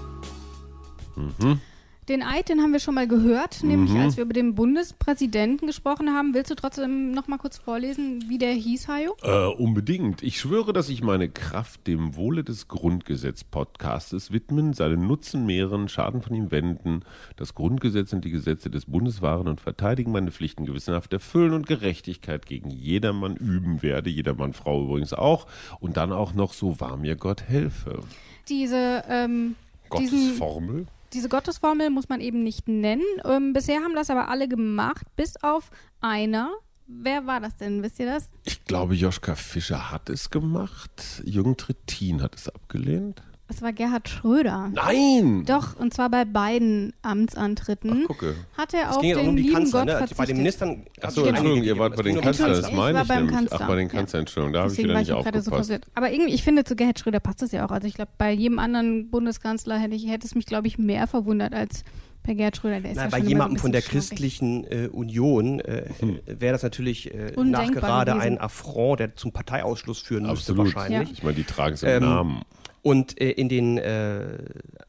Mhm. 1.15 1.61
Den 2.09 2.23
Eid, 2.23 2.49
den 2.49 2.61
haben 2.61 2.73
wir 2.73 2.79
schon 2.79 2.95
mal 2.95 3.09
gehört, 3.09 3.65
nämlich 3.65 3.91
mhm. 3.91 4.01
als 4.01 4.17
wir 4.17 4.23
über 4.23 4.33
den 4.33 4.55
Bundespräsidenten 4.55 5.67
gesprochen 5.67 6.11
haben. 6.11 6.35
Willst 6.35 6.53
du 6.53 6.55
trotzdem 6.55 7.11
noch 7.11 7.27
mal 7.27 7.39
kurz 7.39 7.59
vorlesen, 7.59 8.25
wie 8.29 8.39
der 8.39 8.53
hieß, 8.53 8.87
Hajo? 8.87 9.17
Äh, 9.23 9.53
unbedingt. 9.61 10.23
Ich 10.23 10.39
schwöre, 10.39 10.73
dass 10.73 10.89
ich 10.89 11.03
meine 11.03 11.29
Kraft 11.29 11.89
dem 11.89 12.15
Wohle 12.15 12.45
des 12.45 12.69
Grundgesetz-Podcastes 12.69 14.31
widmen, 14.31 14.73
seinen 14.73 15.09
Nutzen 15.09 15.47
mehren, 15.47 15.89
Schaden 15.89 16.23
von 16.23 16.37
ihm 16.37 16.53
wenden, 16.53 17.01
das 17.35 17.55
Grundgesetz 17.55 18.13
und 18.13 18.25
die 18.25 18.31
Gesetze 18.31 18.71
des 18.71 18.87
Bundes 18.87 19.21
wahren 19.21 19.49
und 19.49 19.61
verteidigen, 19.61 20.13
meine 20.13 20.31
Pflichten 20.31 20.65
gewissenhaft 20.65 21.13
erfüllen 21.13 21.55
und 21.55 21.67
Gerechtigkeit 21.67 22.47
gegen 22.47 22.71
jedermann 22.71 23.35
üben 23.35 23.83
werde, 23.83 24.11
jedermann 24.11 24.53
Frau 24.53 24.85
übrigens 24.85 25.13
auch, 25.13 25.49
und 25.81 25.97
dann 25.97 26.13
auch 26.13 26.35
noch 26.35 26.53
so 26.53 26.79
wahr 26.79 26.97
mir 26.97 27.17
Gott 27.17 27.43
helfe. 27.43 28.05
Diese 28.49 29.03
ähm, 29.09 29.57
Gottesformel? 29.89 30.87
Diese 31.17 31.31
Gottesformel 31.31 31.89
muss 31.89 32.11
man 32.11 32.21
eben 32.21 32.43
nicht 32.43 32.69
nennen. 32.69 33.03
Ähm, 33.25 33.55
bisher 33.55 33.81
haben 33.81 33.95
das 33.95 34.11
aber 34.11 34.29
alle 34.29 34.49
gemacht, 34.49 35.07
bis 35.17 35.37
auf 35.43 35.71
einer. 36.01 36.53
Wer 36.87 37.27
war 37.27 37.41
das 37.41 37.57
denn? 37.57 37.83
Wisst 37.83 37.99
ihr 37.99 38.07
das? 38.07 38.29
Ich 38.45 38.65
glaube, 38.65 38.95
Joschka 38.95 39.35
Fischer 39.35 39.91
hat 39.91 40.11
es 40.11 40.31
gemacht. 40.31 41.23
Jürgen 41.25 41.57
Trittin 41.57 42.23
hat 42.23 42.37
es 42.37 42.49
abgelehnt. 42.49 43.23
Es 43.49 43.63
war 43.63 43.73
Gerhard 43.73 44.09
Schröder. 44.09 44.71
Nein! 44.75 45.45
Doch, 45.47 45.79
und 45.79 45.95
zwar 45.95 46.11
bei 46.11 46.25
beiden 46.25 46.93
Amtsantritten. 47.03 48.03
Ach, 48.05 48.09
gucke. 48.09 48.35
Hat 48.57 48.75
er 48.75 48.91
auf 48.91 49.01
den 49.01 49.17
um 49.17 49.37
lieben 49.37 49.55
Kanzler, 49.55 49.81
Gott 49.81 49.87
ne? 49.87 49.93
verzichtet. 49.93 50.19
Bei 50.19 50.27
den 50.27 50.37
Ministern. 50.39 50.87
Achso, 51.01 51.25
Entschuldigung, 51.25 51.63
ihr 51.63 51.79
wart 51.79 51.97
bei 51.97 52.03
den 52.03 52.21
Kanzlern, 52.21 52.51
das 52.51 52.73
meine 52.73 52.99
ich, 52.99 53.05
ich 53.05 53.15
nämlich. 53.15 53.31
Kanzler. 53.31 53.59
Ach, 53.61 53.69
bei 53.69 53.77
den 53.77 53.89
Kanzlern, 53.89 54.21
Entschuldigung, 54.23 54.53
da 54.53 54.63
habe 54.63 54.73
ich 54.73 54.79
wieder 54.79 54.99
nicht 54.99 55.13
aufgepasst. 55.13 55.69
So 55.69 55.77
Aber 55.95 56.11
irgendwie, 56.11 56.35
ich 56.35 56.43
finde, 56.43 56.65
zu 56.65 56.75
Gerhard 56.75 56.99
Schröder 56.99 57.21
passt 57.21 57.41
das 57.41 57.53
ja 57.53 57.65
auch. 57.65 57.71
Also 57.71 57.87
ich 57.87 57.95
glaube, 57.95 58.11
bei 58.19 58.33
jedem 58.33 58.59
anderen 58.59 59.11
Bundeskanzler 59.11 59.79
hätte, 59.79 59.95
ich, 59.95 60.09
hätte 60.09 60.27
es 60.27 60.35
mich, 60.35 60.47
glaube 60.47 60.67
ich, 60.67 60.77
mehr 60.77 61.07
verwundert 61.07 61.55
als 61.55 61.85
bei 62.27 62.35
Gerhard 62.35 62.57
Schröder. 62.57 62.81
Der 62.81 62.91
ist 62.91 62.97
Na, 62.97 63.05
ja 63.05 63.11
bei 63.11 63.19
jemandem 63.19 63.59
von 63.59 63.71
der 63.71 63.83
christlichen 63.83 64.65
äh, 64.65 64.89
Union 64.89 65.61
äh, 65.61 65.89
hm. 66.01 66.19
wäre 66.27 66.53
das 66.53 66.65
natürlich 66.65 67.15
äh, 67.15 67.33
nachgerade 67.41 68.17
ein 68.17 68.39
Affront, 68.39 68.99
der 68.99 69.15
zum 69.15 69.31
Parteiausschluss 69.31 70.01
führen 70.01 70.27
Absolut. 70.27 70.65
müsste 70.65 70.77
wahrscheinlich. 70.77 71.09
Ja. 71.09 71.15
Ich 71.15 71.23
meine, 71.23 71.37
die 71.37 71.45
tragen 71.45 71.75
es 71.75 71.85
im 71.85 71.89
ähm, 71.91 72.01
Namen. 72.03 72.43
Und 72.87 73.21
äh, 73.21 73.33
in 73.33 73.49
den 73.49 73.79
äh, 73.79 74.39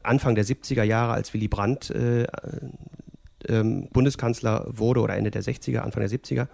Anfang 0.04 0.36
der 0.36 0.44
70er 0.44 0.84
Jahre, 0.84 1.14
als 1.14 1.34
Willy 1.34 1.48
Brandt 1.48 1.90
äh, 1.90 2.28
ähm, 3.48 3.88
Bundeskanzler 3.92 4.66
wurde 4.68 5.00
oder 5.00 5.16
Ende 5.16 5.32
der 5.32 5.42
60er, 5.42 5.78
Anfang 5.78 6.06
der 6.06 6.08
70er, 6.08 6.46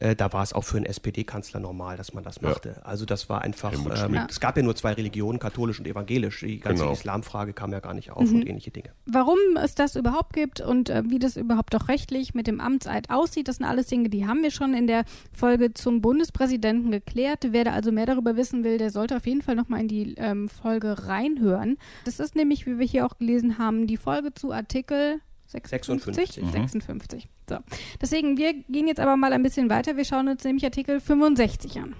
äh, 0.00 0.16
da 0.16 0.32
war 0.32 0.42
es 0.42 0.52
auch 0.52 0.64
für 0.64 0.76
einen 0.76 0.86
SPD-Kanzler 0.86 1.60
normal, 1.60 1.96
dass 1.96 2.12
man 2.12 2.24
das 2.24 2.42
machte. 2.42 2.74
Ja. 2.76 2.82
Also 2.82 3.04
das 3.04 3.28
war 3.28 3.42
einfach, 3.42 3.72
ähm, 3.72 4.20
es 4.28 4.40
gab 4.40 4.56
ja 4.56 4.62
nur 4.62 4.74
zwei 4.76 4.92
Religionen, 4.92 5.38
katholisch 5.38 5.78
und 5.78 5.86
evangelisch. 5.86 6.40
Die 6.40 6.60
ganze 6.60 6.82
genau. 6.82 6.92
Islamfrage 6.94 7.52
kam 7.52 7.72
ja 7.72 7.80
gar 7.80 7.94
nicht 7.94 8.10
auf 8.10 8.28
mhm. 8.28 8.36
und 8.36 8.48
ähnliche 8.48 8.70
Dinge. 8.70 8.90
Warum 9.06 9.38
es 9.62 9.74
das 9.74 9.96
überhaupt 9.96 10.32
gibt 10.32 10.60
und 10.60 10.90
äh, 10.90 11.02
wie 11.06 11.18
das 11.18 11.36
überhaupt 11.36 11.74
auch 11.74 11.88
rechtlich 11.88 12.34
mit 12.34 12.46
dem 12.46 12.60
Amtseid 12.60 13.10
aussieht, 13.10 13.48
das 13.48 13.56
sind 13.56 13.66
alles 13.66 13.86
Dinge, 13.86 14.08
die 14.08 14.26
haben 14.26 14.42
wir 14.42 14.50
schon 14.50 14.74
in 14.74 14.86
der 14.86 15.04
Folge 15.32 15.74
zum 15.74 16.00
Bundespräsidenten 16.00 16.90
geklärt. 16.90 17.48
Wer 17.50 17.64
da 17.64 17.72
also 17.72 17.92
mehr 17.92 18.06
darüber 18.06 18.36
wissen 18.36 18.64
will, 18.64 18.78
der 18.78 18.90
sollte 18.90 19.16
auf 19.16 19.26
jeden 19.26 19.42
Fall 19.42 19.54
nochmal 19.54 19.80
in 19.80 19.88
die 19.88 20.14
ähm, 20.16 20.48
Folge 20.48 21.06
reinhören. 21.06 21.78
Das 22.04 22.20
ist 22.20 22.34
nämlich, 22.34 22.66
wie 22.66 22.78
wir 22.78 22.86
hier 22.86 23.06
auch 23.06 23.18
gelesen 23.18 23.58
haben, 23.58 23.86
die 23.86 23.96
Folge 23.96 24.34
zu 24.34 24.52
Artikel 24.52 25.20
56? 25.46 26.04
56. 26.04 26.42
Mhm. 26.42 26.50
56. 26.50 27.28
So. 27.48 27.58
Deswegen, 28.00 28.36
wir 28.36 28.52
gehen 28.68 28.88
jetzt 28.88 29.00
aber 29.00 29.16
mal 29.16 29.32
ein 29.32 29.42
bisschen 29.42 29.70
weiter. 29.70 29.96
Wir 29.96 30.04
schauen 30.04 30.28
uns 30.28 30.44
nämlich 30.44 30.64
Artikel 30.64 31.00
65 31.00 31.78
an. 31.78 31.94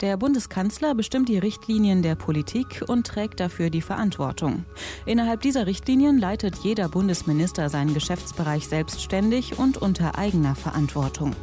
Der 0.00 0.16
Bundeskanzler 0.16 0.94
bestimmt 0.94 1.28
die 1.28 1.38
Richtlinien 1.38 2.02
der 2.02 2.16
Politik 2.16 2.82
und 2.88 3.06
trägt 3.06 3.38
dafür 3.38 3.70
die 3.70 3.80
Verantwortung. 3.80 4.64
Innerhalb 5.06 5.40
dieser 5.40 5.66
Richtlinien 5.66 6.18
leitet 6.18 6.56
jeder 6.56 6.88
Bundesminister 6.88 7.70
seinen 7.70 7.94
Geschäftsbereich 7.94 8.66
selbstständig 8.66 9.56
und 9.58 9.76
unter 9.76 10.18
eigener 10.18 10.56
Verantwortung. 10.56 11.36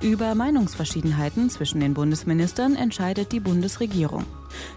Über 0.00 0.34
Meinungsverschiedenheiten 0.34 1.48
zwischen 1.48 1.78
den 1.78 1.94
Bundesministern 1.94 2.74
entscheidet 2.74 3.30
die 3.30 3.40
Bundesregierung. 3.40 4.24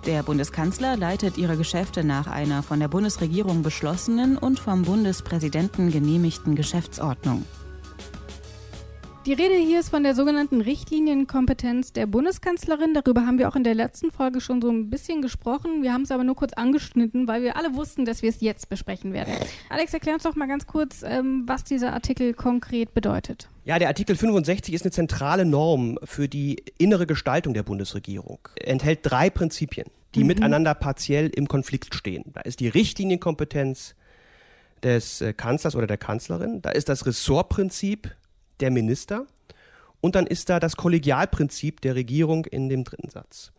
Der 0.06 0.22
Bundeskanzler 0.22 0.96
leitet 0.96 1.38
ihre 1.38 1.58
Geschäfte 1.58 2.04
nach 2.04 2.28
einer 2.28 2.62
von 2.62 2.80
der 2.80 2.88
Bundesregierung 2.90 3.64
beschlossenen 3.64 4.38
und 4.38 4.60
vom 4.60 4.84
Bundespräsidenten 4.84 5.92
genehmigten 5.92 6.56
Geschäftsordnung. 6.56 7.44
Die 9.26 9.34
Rede 9.34 9.56
hier 9.56 9.80
ist 9.80 9.90
von 9.90 10.04
der 10.04 10.14
sogenannten 10.14 10.62
Richtlinienkompetenz 10.62 11.92
der 11.92 12.06
Bundeskanzlerin. 12.06 12.94
Darüber 12.94 13.26
haben 13.26 13.40
wir 13.40 13.50
auch 13.50 13.56
in 13.56 13.64
der 13.64 13.74
letzten 13.74 14.12
Folge 14.12 14.40
schon 14.40 14.62
so 14.62 14.70
ein 14.70 14.92
bisschen 14.92 15.24
gesprochen. 15.24 15.82
Wir 15.82 15.94
haben 15.94 16.04
es 16.04 16.12
aber 16.12 16.24
nur 16.24 16.36
kurz 16.36 16.54
angeschnitten, 16.54 17.28
weil 17.28 17.42
wir 17.42 17.58
alle 17.58 17.74
wussten, 17.74 18.06
dass 18.06 18.22
wir 18.22 18.30
es 18.30 18.40
jetzt 18.42 18.70
besprechen 18.70 19.14
werden. 19.14 19.34
Alex, 19.70 19.96
erklär 19.96 20.14
uns 20.14 20.22
doch 20.22 20.36
mal 20.36 20.48
ganz 20.48 20.68
kurz, 20.68 21.02
ähm, 21.02 21.42
was 21.48 21.64
dieser 21.64 21.94
Artikel 21.94 22.36
konkret 22.36 22.94
bedeutet. 22.94 23.50
Ja, 23.64 23.80
der 23.80 23.88
Artikel 23.88 24.16
65 24.16 24.76
ist 24.76 24.84
eine 24.84 24.92
zentrale 24.92 25.44
Norm 25.44 25.98
für 26.04 26.28
die 26.28 26.62
innere 26.78 27.08
Gestaltung 27.08 27.56
der 27.56 27.64
Bundesregierung. 27.64 28.38
Er 28.60 28.74
enthält 28.74 29.00
drei 29.02 29.32
Prinzipien, 29.32 29.88
die 30.14 30.20
mhm. 30.20 30.28
miteinander 30.28 30.76
partiell 30.76 31.30
im 31.30 31.48
Konflikt 31.48 31.96
stehen. 31.96 32.26
Da 32.36 32.42
ist 32.42 32.60
die 32.60 32.68
Richtlinienkompetenz 32.68 33.96
des 34.84 35.22
äh, 35.22 35.34
Kanzlers 35.34 35.76
oder 35.76 35.88
der 35.88 35.98
Kanzlerin, 35.98 36.62
da 36.62 36.70
ist 36.70 36.90
das 36.90 37.08
Ressortprinzip 37.08 38.12
der 38.60 38.72
Minister 38.72 39.26
und 40.02 40.16
dann 40.16 40.28
ist 40.28 40.50
da 40.50 40.60
das 40.60 40.76
Kollegialprinzip 40.76 41.82
der 41.82 41.96
Regierung 41.96 42.46
in 42.46 42.70
dem 42.70 42.84
dritten 42.84 43.10
Satz. 43.10 43.52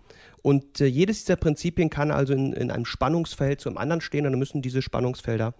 Und 0.42 0.80
äh, 0.80 0.86
jedes 0.86 1.24
dieser 1.24 1.36
Prinzipien 1.36 1.90
kann 1.90 2.10
also 2.10 2.32
in, 2.32 2.52
in 2.52 2.70
einem 2.70 2.84
Spannungsfeld 2.84 3.60
zu 3.60 3.68
einem 3.68 3.78
anderen 3.78 4.00
stehen 4.00 4.26
und 4.26 4.32
dann 4.32 4.38
müssen 4.38 4.62
diese 4.62 4.80
Spannungsfelder 4.80 5.54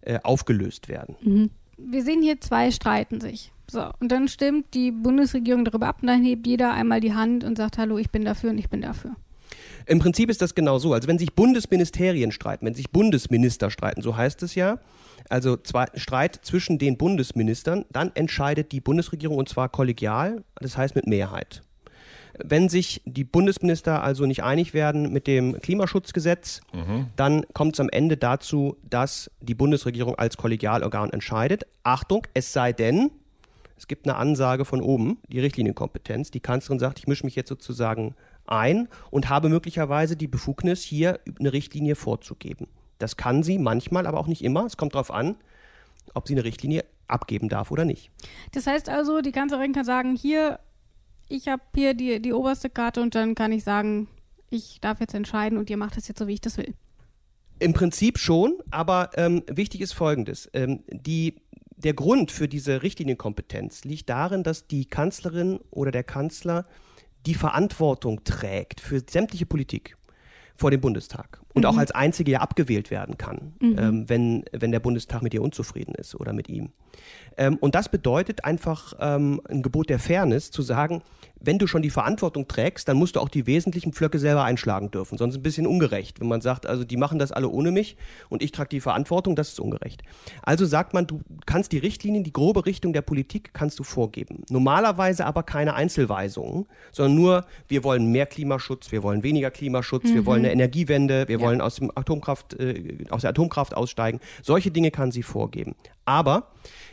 äh, 0.00 0.18
aufgelöst 0.22 0.88
werden. 0.88 1.16
Mhm. 1.22 1.50
Wir 1.78 2.02
sehen 2.02 2.22
hier 2.22 2.40
zwei 2.40 2.70
streiten 2.70 3.20
sich. 3.20 3.52
So, 3.70 3.90
und 4.00 4.10
dann 4.10 4.28
stimmt 4.28 4.74
die 4.74 4.90
Bundesregierung 4.90 5.64
darüber 5.64 5.86
ab 5.86 5.98
und 6.02 6.08
dann 6.08 6.24
hebt 6.24 6.46
jeder 6.46 6.72
einmal 6.72 7.00
die 7.00 7.14
Hand 7.14 7.44
und 7.44 7.56
sagt, 7.56 7.78
hallo, 7.78 7.98
ich 7.98 8.10
bin 8.10 8.24
dafür 8.24 8.50
und 8.50 8.58
ich 8.58 8.68
bin 8.68 8.82
dafür. 8.82 9.16
Im 9.86 9.98
Prinzip 9.98 10.30
ist 10.30 10.42
das 10.42 10.54
genau 10.54 10.78
so. 10.78 10.92
Also 10.92 11.08
wenn 11.08 11.18
sich 11.18 11.34
Bundesministerien 11.34 12.32
streiten, 12.32 12.66
wenn 12.66 12.74
sich 12.74 12.90
Bundesminister 12.90 13.70
streiten, 13.70 14.02
so 14.02 14.16
heißt 14.16 14.42
es 14.42 14.54
ja, 14.54 14.78
also 15.28 15.56
zwei, 15.56 15.86
Streit 15.94 16.40
zwischen 16.42 16.78
den 16.78 16.96
Bundesministern, 16.96 17.84
dann 17.90 18.12
entscheidet 18.14 18.72
die 18.72 18.80
Bundesregierung 18.80 19.38
und 19.38 19.48
zwar 19.48 19.68
kollegial, 19.68 20.42
das 20.56 20.76
heißt 20.76 20.94
mit 20.94 21.06
Mehrheit. 21.06 21.62
Wenn 22.42 22.68
sich 22.68 23.02
die 23.04 23.24
Bundesminister 23.24 24.02
also 24.02 24.24
nicht 24.24 24.42
einig 24.42 24.72
werden 24.72 25.12
mit 25.12 25.26
dem 25.26 25.60
Klimaschutzgesetz, 25.60 26.62
mhm. 26.72 27.06
dann 27.14 27.44
kommt 27.52 27.74
es 27.74 27.80
am 27.80 27.90
Ende 27.90 28.16
dazu, 28.16 28.76
dass 28.88 29.30
die 29.40 29.54
Bundesregierung 29.54 30.14
als 30.14 30.38
Kollegialorgan 30.38 31.10
entscheidet. 31.10 31.66
Achtung, 31.82 32.26
es 32.32 32.52
sei 32.52 32.72
denn, 32.72 33.10
es 33.76 33.86
gibt 33.86 34.06
eine 34.06 34.16
Ansage 34.16 34.64
von 34.64 34.80
oben, 34.80 35.18
die 35.28 35.40
Richtlinienkompetenz. 35.40 36.30
Die 36.30 36.40
Kanzlerin 36.40 36.78
sagt, 36.78 36.98
ich 36.98 37.06
mische 37.06 37.26
mich 37.26 37.34
jetzt 37.34 37.48
sozusagen 37.48 38.14
ein 38.46 38.88
und 39.10 39.28
habe 39.28 39.48
möglicherweise 39.48 40.16
die 40.16 40.28
Befugnis, 40.28 40.82
hier 40.82 41.20
eine 41.38 41.52
Richtlinie 41.52 41.94
vorzugeben. 41.94 42.68
Das 42.98 43.16
kann 43.16 43.42
sie 43.42 43.58
manchmal, 43.58 44.06
aber 44.06 44.18
auch 44.18 44.26
nicht 44.26 44.42
immer. 44.42 44.64
Es 44.64 44.76
kommt 44.76 44.94
darauf 44.94 45.10
an, 45.10 45.36
ob 46.14 46.28
sie 46.28 46.34
eine 46.34 46.44
Richtlinie 46.44 46.84
abgeben 47.08 47.48
darf 47.48 47.70
oder 47.70 47.84
nicht. 47.84 48.10
Das 48.52 48.66
heißt 48.66 48.88
also, 48.88 49.20
die 49.20 49.32
Kanzlerin 49.32 49.72
kann 49.72 49.84
sagen, 49.84 50.16
hier, 50.16 50.58
ich 51.28 51.48
habe 51.48 51.62
hier 51.74 51.94
die, 51.94 52.20
die 52.20 52.32
oberste 52.32 52.70
Karte 52.70 53.02
und 53.02 53.14
dann 53.14 53.34
kann 53.34 53.52
ich 53.52 53.64
sagen, 53.64 54.08
ich 54.50 54.80
darf 54.80 55.00
jetzt 55.00 55.14
entscheiden 55.14 55.58
und 55.58 55.70
ihr 55.70 55.76
macht 55.76 55.96
das 55.96 56.08
jetzt 56.08 56.18
so, 56.18 56.26
wie 56.26 56.34
ich 56.34 56.40
das 56.40 56.58
will. 56.58 56.74
Im 57.58 57.72
Prinzip 57.72 58.18
schon, 58.18 58.58
aber 58.70 59.10
ähm, 59.14 59.42
wichtig 59.48 59.80
ist 59.80 59.92
Folgendes. 59.92 60.50
Ähm, 60.52 60.82
die, 60.90 61.36
der 61.76 61.94
Grund 61.94 62.32
für 62.32 62.48
diese 62.48 62.82
Richtlinienkompetenz 62.82 63.84
liegt 63.84 64.08
darin, 64.08 64.42
dass 64.42 64.66
die 64.66 64.84
Kanzlerin 64.84 65.60
oder 65.70 65.90
der 65.90 66.04
Kanzler 66.04 66.66
die 67.26 67.34
Verantwortung 67.34 68.24
trägt 68.24 68.80
für 68.80 69.00
sämtliche 69.00 69.46
Politik 69.46 69.96
vor 70.54 70.70
dem 70.70 70.80
Bundestag 70.80 71.41
und 71.54 71.62
mhm. 71.62 71.68
auch 71.68 71.76
als 71.76 71.90
einzige 71.90 72.32
ja 72.32 72.40
abgewählt 72.40 72.90
werden 72.90 73.18
kann, 73.18 73.54
mhm. 73.60 73.78
ähm, 73.78 74.08
wenn, 74.08 74.44
wenn 74.52 74.72
der 74.72 74.80
Bundestag 74.80 75.22
mit 75.22 75.34
ihr 75.34 75.42
unzufrieden 75.42 75.94
ist 75.94 76.14
oder 76.14 76.32
mit 76.32 76.48
ihm. 76.48 76.70
Ähm, 77.36 77.56
und 77.56 77.74
das 77.74 77.88
bedeutet 77.88 78.44
einfach 78.44 78.94
ähm, 79.00 79.40
ein 79.48 79.62
Gebot 79.62 79.88
der 79.88 79.98
Fairness 79.98 80.50
zu 80.50 80.62
sagen, 80.62 81.02
wenn 81.44 81.58
du 81.58 81.66
schon 81.66 81.82
die 81.82 81.90
Verantwortung 81.90 82.46
trägst, 82.46 82.88
dann 82.88 82.96
musst 82.96 83.16
du 83.16 83.20
auch 83.20 83.28
die 83.28 83.46
wesentlichen 83.46 83.92
Pflöcke 83.92 84.18
selber 84.18 84.44
einschlagen 84.44 84.90
dürfen. 84.90 85.18
Sonst 85.18 85.32
ist 85.32 85.36
es 85.36 85.40
ein 85.40 85.42
bisschen 85.42 85.66
ungerecht, 85.66 86.20
wenn 86.20 86.28
man 86.28 86.40
sagt, 86.40 86.66
also 86.66 86.84
die 86.84 86.96
machen 86.96 87.18
das 87.18 87.32
alle 87.32 87.48
ohne 87.48 87.72
mich 87.72 87.96
und 88.28 88.42
ich 88.42 88.52
trage 88.52 88.68
die 88.68 88.80
Verantwortung, 88.80 89.34
das 89.34 89.48
ist 89.48 89.60
ungerecht. 89.60 90.02
Also 90.42 90.66
sagt 90.66 90.94
man, 90.94 91.06
du 91.06 91.20
kannst 91.46 91.72
die 91.72 91.78
Richtlinien, 91.78 92.22
die 92.22 92.32
grobe 92.32 92.66
Richtung 92.66 92.92
der 92.92 93.02
Politik 93.02 93.50
kannst 93.54 93.78
du 93.78 93.82
vorgeben. 93.82 94.44
Normalerweise 94.50 95.26
aber 95.26 95.42
keine 95.42 95.74
Einzelweisungen, 95.74 96.66
sondern 96.92 97.16
nur, 97.16 97.44
wir 97.66 97.82
wollen 97.82 98.12
mehr 98.12 98.26
Klimaschutz, 98.26 98.92
wir 98.92 99.02
wollen 99.02 99.22
weniger 99.22 99.50
Klimaschutz, 99.50 100.04
mhm. 100.04 100.14
wir 100.14 100.26
wollen 100.26 100.40
eine 100.40 100.52
Energiewende, 100.52 101.26
wir. 101.28 101.41
Wollen 101.42 101.60
aus, 101.60 101.76
dem 101.76 101.90
Atomkraft, 101.94 102.54
äh, 102.54 103.04
aus 103.10 103.22
der 103.22 103.30
Atomkraft 103.30 103.74
aussteigen. 103.74 104.20
Solche 104.42 104.70
Dinge 104.70 104.90
kann 104.90 105.12
sie 105.12 105.22
vorgeben. 105.22 105.74
Aber 106.04 106.48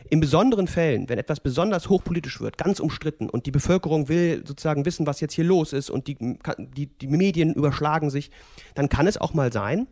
in 0.09 0.19
besonderen 0.19 0.67
Fällen, 0.67 1.09
wenn 1.09 1.19
etwas 1.19 1.39
besonders 1.39 1.89
hochpolitisch 1.89 2.41
wird, 2.41 2.57
ganz 2.57 2.79
umstritten 2.79 3.29
und 3.29 3.45
die 3.45 3.51
Bevölkerung 3.51 4.09
will 4.09 4.43
sozusagen 4.45 4.85
wissen, 4.85 5.07
was 5.07 5.19
jetzt 5.21 5.33
hier 5.33 5.45
los 5.45 5.73
ist 5.73 5.89
und 5.89 6.07
die, 6.07 6.17
die, 6.57 6.87
die 6.87 7.07
Medien 7.07 7.53
überschlagen 7.53 8.09
sich, 8.09 8.31
dann 8.75 8.89
kann 8.89 9.07
es 9.07 9.17
auch 9.17 9.33
mal 9.33 9.53
sein, 9.53 9.87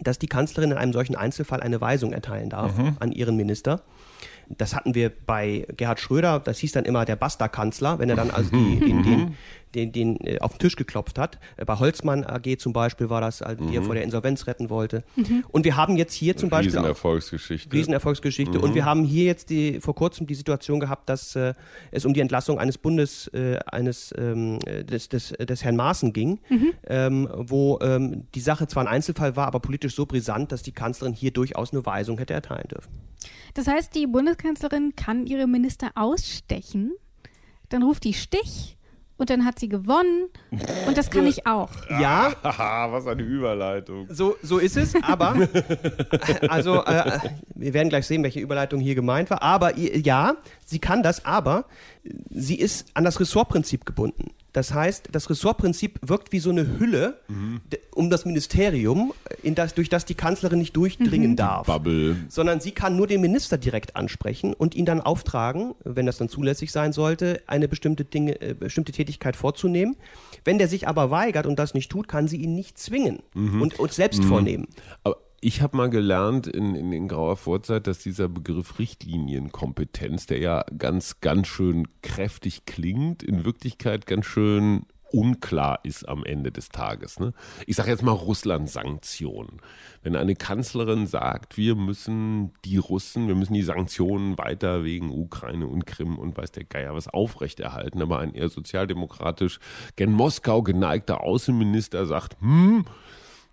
dass 0.00 0.18
die 0.18 0.26
Kanzlerin 0.26 0.72
in 0.72 0.76
einem 0.76 0.92
solchen 0.92 1.16
Einzelfall 1.16 1.60
eine 1.60 1.80
Weisung 1.80 2.12
erteilen 2.12 2.50
darf 2.50 2.76
mhm. 2.76 2.96
an 3.00 3.12
ihren 3.12 3.36
Minister. 3.36 3.82
Das 4.48 4.76
hatten 4.76 4.94
wir 4.94 5.10
bei 5.10 5.66
Gerhard 5.76 5.98
Schröder, 5.98 6.38
das 6.38 6.58
hieß 6.58 6.72
dann 6.72 6.84
immer 6.84 7.04
der 7.04 7.16
Basta-Kanzler, 7.16 7.98
wenn 7.98 8.10
er 8.10 8.16
dann 8.16 8.30
also 8.30 8.50
die, 8.50 8.78
den, 8.78 9.02
den, 9.02 9.36
den, 9.74 9.92
den 9.92 10.16
äh, 10.26 10.38
auf 10.40 10.52
den 10.52 10.58
Tisch 10.60 10.76
geklopft 10.76 11.18
hat. 11.18 11.38
Äh, 11.56 11.64
bei 11.64 11.78
Holzmann 11.78 12.24
AG 12.24 12.58
zum 12.58 12.72
Beispiel 12.72 13.10
war 13.10 13.20
das, 13.20 13.42
also, 13.42 13.64
die 13.64 13.74
er 13.74 13.82
mhm. 13.82 13.86
vor 13.86 13.94
der 13.94 14.04
Insolvenz 14.04 14.46
retten 14.46 14.70
wollte. 14.70 15.04
Mhm. 15.16 15.44
Und 15.48 15.64
wir 15.64 15.76
haben 15.76 15.96
jetzt 15.96 16.14
hier 16.14 16.36
zum 16.36 16.48
Beispiel. 16.48 16.74
Riesenerfolgsgeschichte. 16.74 17.72
Riesenerfolgsgeschichte. 17.72 18.58
Mhm. 18.58 18.64
Und 18.64 18.74
wir 18.74 18.84
haben 18.84 19.04
hier 19.04 19.24
jetzt 19.24 19.50
die, 19.50 19.80
vor 19.80 19.94
kurzem 19.94 20.26
die 20.26 20.34
Situation 20.34 20.80
gehabt, 20.80 21.08
dass 21.08 21.36
äh, 21.36 21.54
es 21.90 22.04
um 22.04 22.14
die 22.14 22.20
Entlassung 22.20 22.58
eines 22.58 22.78
Bundes, 22.78 23.28
äh, 23.28 23.58
eines 23.66 24.14
ähm, 24.16 24.58
des, 24.60 25.08
des, 25.08 25.30
des 25.32 25.64
Herrn 25.64 25.76
Maaßen 25.76 26.12
ging, 26.12 26.40
mhm. 26.48 26.72
ähm, 26.86 27.28
wo 27.32 27.78
ähm, 27.82 28.24
die 28.34 28.40
Sache 28.40 28.66
zwar 28.66 28.84
ein 28.84 28.88
Einzelfall 28.88 29.36
war, 29.36 29.46
aber 29.46 29.60
politisch 29.60 29.94
so 29.94 30.06
brisant, 30.06 30.52
dass 30.52 30.62
die 30.62 30.72
Kanzlerin 30.72 31.14
hier 31.14 31.30
durchaus 31.30 31.72
eine 31.72 31.84
Weisung 31.84 32.18
hätte 32.18 32.34
erteilen 32.34 32.68
dürfen. 32.68 32.90
Das 33.54 33.66
heißt, 33.66 33.94
die 33.94 34.06
Bundeskanzlerin 34.06 34.94
kann 34.96 35.26
ihre 35.26 35.46
Minister 35.46 35.90
ausstechen, 35.94 36.92
dann 37.68 37.82
ruft 37.82 38.04
die 38.04 38.14
Stich 38.14 38.75
und 39.16 39.30
dann 39.30 39.44
hat 39.44 39.58
sie 39.58 39.68
gewonnen 39.68 40.28
und 40.86 40.96
das 40.96 41.10
kann 41.10 41.26
ich 41.26 41.46
auch. 41.46 41.70
Ja. 41.88 42.34
Was 42.42 43.06
eine 43.06 43.22
Überleitung. 43.22 44.06
So, 44.10 44.36
so 44.42 44.58
ist 44.58 44.76
es, 44.76 44.94
aber, 45.02 45.48
also, 46.48 46.84
äh, 46.84 47.18
wir 47.54 47.74
werden 47.74 47.88
gleich 47.88 48.06
sehen, 48.06 48.22
welche 48.22 48.40
Überleitung 48.40 48.80
hier 48.80 48.94
gemeint 48.94 49.30
war, 49.30 49.42
aber 49.42 49.76
ja, 49.76 50.36
sie 50.64 50.78
kann 50.78 51.02
das, 51.02 51.24
aber 51.24 51.64
sie 52.30 52.56
ist 52.56 52.88
an 52.94 53.04
das 53.04 53.20
Ressortprinzip 53.20 53.86
gebunden. 53.86 54.32
Das 54.56 54.72
heißt, 54.72 55.10
das 55.12 55.28
Ressortprinzip 55.28 55.98
wirkt 56.00 56.32
wie 56.32 56.38
so 56.38 56.48
eine 56.48 56.78
Hülle 56.78 57.18
mhm. 57.28 57.60
um 57.94 58.08
das 58.08 58.24
Ministerium, 58.24 59.12
in 59.42 59.54
das, 59.54 59.74
durch 59.74 59.90
das 59.90 60.06
die 60.06 60.14
Kanzlerin 60.14 60.58
nicht 60.58 60.74
durchdringen 60.74 61.32
mhm. 61.32 61.36
darf. 61.36 61.66
Bubble. 61.66 62.16
Sondern 62.30 62.60
sie 62.60 62.72
kann 62.72 62.96
nur 62.96 63.06
den 63.06 63.20
Minister 63.20 63.58
direkt 63.58 63.96
ansprechen 63.96 64.54
und 64.54 64.74
ihn 64.74 64.86
dann 64.86 65.02
auftragen, 65.02 65.74
wenn 65.84 66.06
das 66.06 66.16
dann 66.16 66.30
zulässig 66.30 66.72
sein 66.72 66.94
sollte, 66.94 67.42
eine 67.46 67.68
bestimmte, 67.68 68.06
Dinge, 68.06 68.40
äh, 68.40 68.54
bestimmte 68.54 68.92
Tätigkeit 68.92 69.36
vorzunehmen. 69.36 69.94
Wenn 70.42 70.56
der 70.56 70.68
sich 70.68 70.88
aber 70.88 71.10
weigert 71.10 71.44
und 71.44 71.58
das 71.58 71.74
nicht 71.74 71.92
tut, 71.92 72.08
kann 72.08 72.26
sie 72.26 72.38
ihn 72.38 72.54
nicht 72.54 72.78
zwingen 72.78 73.18
mhm. 73.34 73.60
und, 73.60 73.78
und 73.78 73.92
selbst 73.92 74.22
mhm. 74.22 74.28
vornehmen. 74.28 74.68
Aber 75.04 75.18
ich 75.40 75.62
habe 75.62 75.76
mal 75.76 75.90
gelernt 75.90 76.46
in, 76.46 76.74
in, 76.74 76.92
in 76.92 77.08
grauer 77.08 77.36
Vorzeit, 77.36 77.86
dass 77.86 77.98
dieser 77.98 78.28
Begriff 78.28 78.78
Richtlinienkompetenz, 78.78 80.26
der 80.26 80.38
ja 80.38 80.64
ganz, 80.76 81.20
ganz 81.20 81.46
schön 81.46 81.88
kräftig 82.02 82.64
klingt, 82.64 83.22
in 83.22 83.44
Wirklichkeit 83.44 84.06
ganz 84.06 84.26
schön 84.26 84.86
unklar 85.12 85.80
ist 85.84 86.08
am 86.08 86.24
Ende 86.24 86.50
des 86.50 86.68
Tages. 86.68 87.20
Ne? 87.20 87.32
Ich 87.66 87.76
sage 87.76 87.90
jetzt 87.90 88.02
mal 88.02 88.12
Russland-Sanktionen. 88.12 89.60
Wenn 90.02 90.16
eine 90.16 90.34
Kanzlerin 90.34 91.06
sagt, 91.06 91.56
wir 91.56 91.74
müssen 91.74 92.52
die 92.64 92.76
Russen, 92.76 93.28
wir 93.28 93.34
müssen 93.34 93.54
die 93.54 93.62
Sanktionen 93.62 94.36
weiter 94.38 94.84
wegen 94.84 95.10
Ukraine 95.10 95.66
und 95.68 95.86
Krim 95.86 96.18
und 96.18 96.36
weiß 96.36 96.52
der 96.52 96.64
Geier 96.64 96.94
was 96.94 97.08
aufrechterhalten, 97.08 98.02
aber 98.02 98.18
ein 98.18 98.34
eher 98.34 98.48
sozialdemokratisch 98.48 99.60
gen 99.96 100.12
Moskau 100.12 100.62
geneigter 100.62 101.22
Außenminister 101.22 102.06
sagt, 102.06 102.36
hm, 102.40 102.84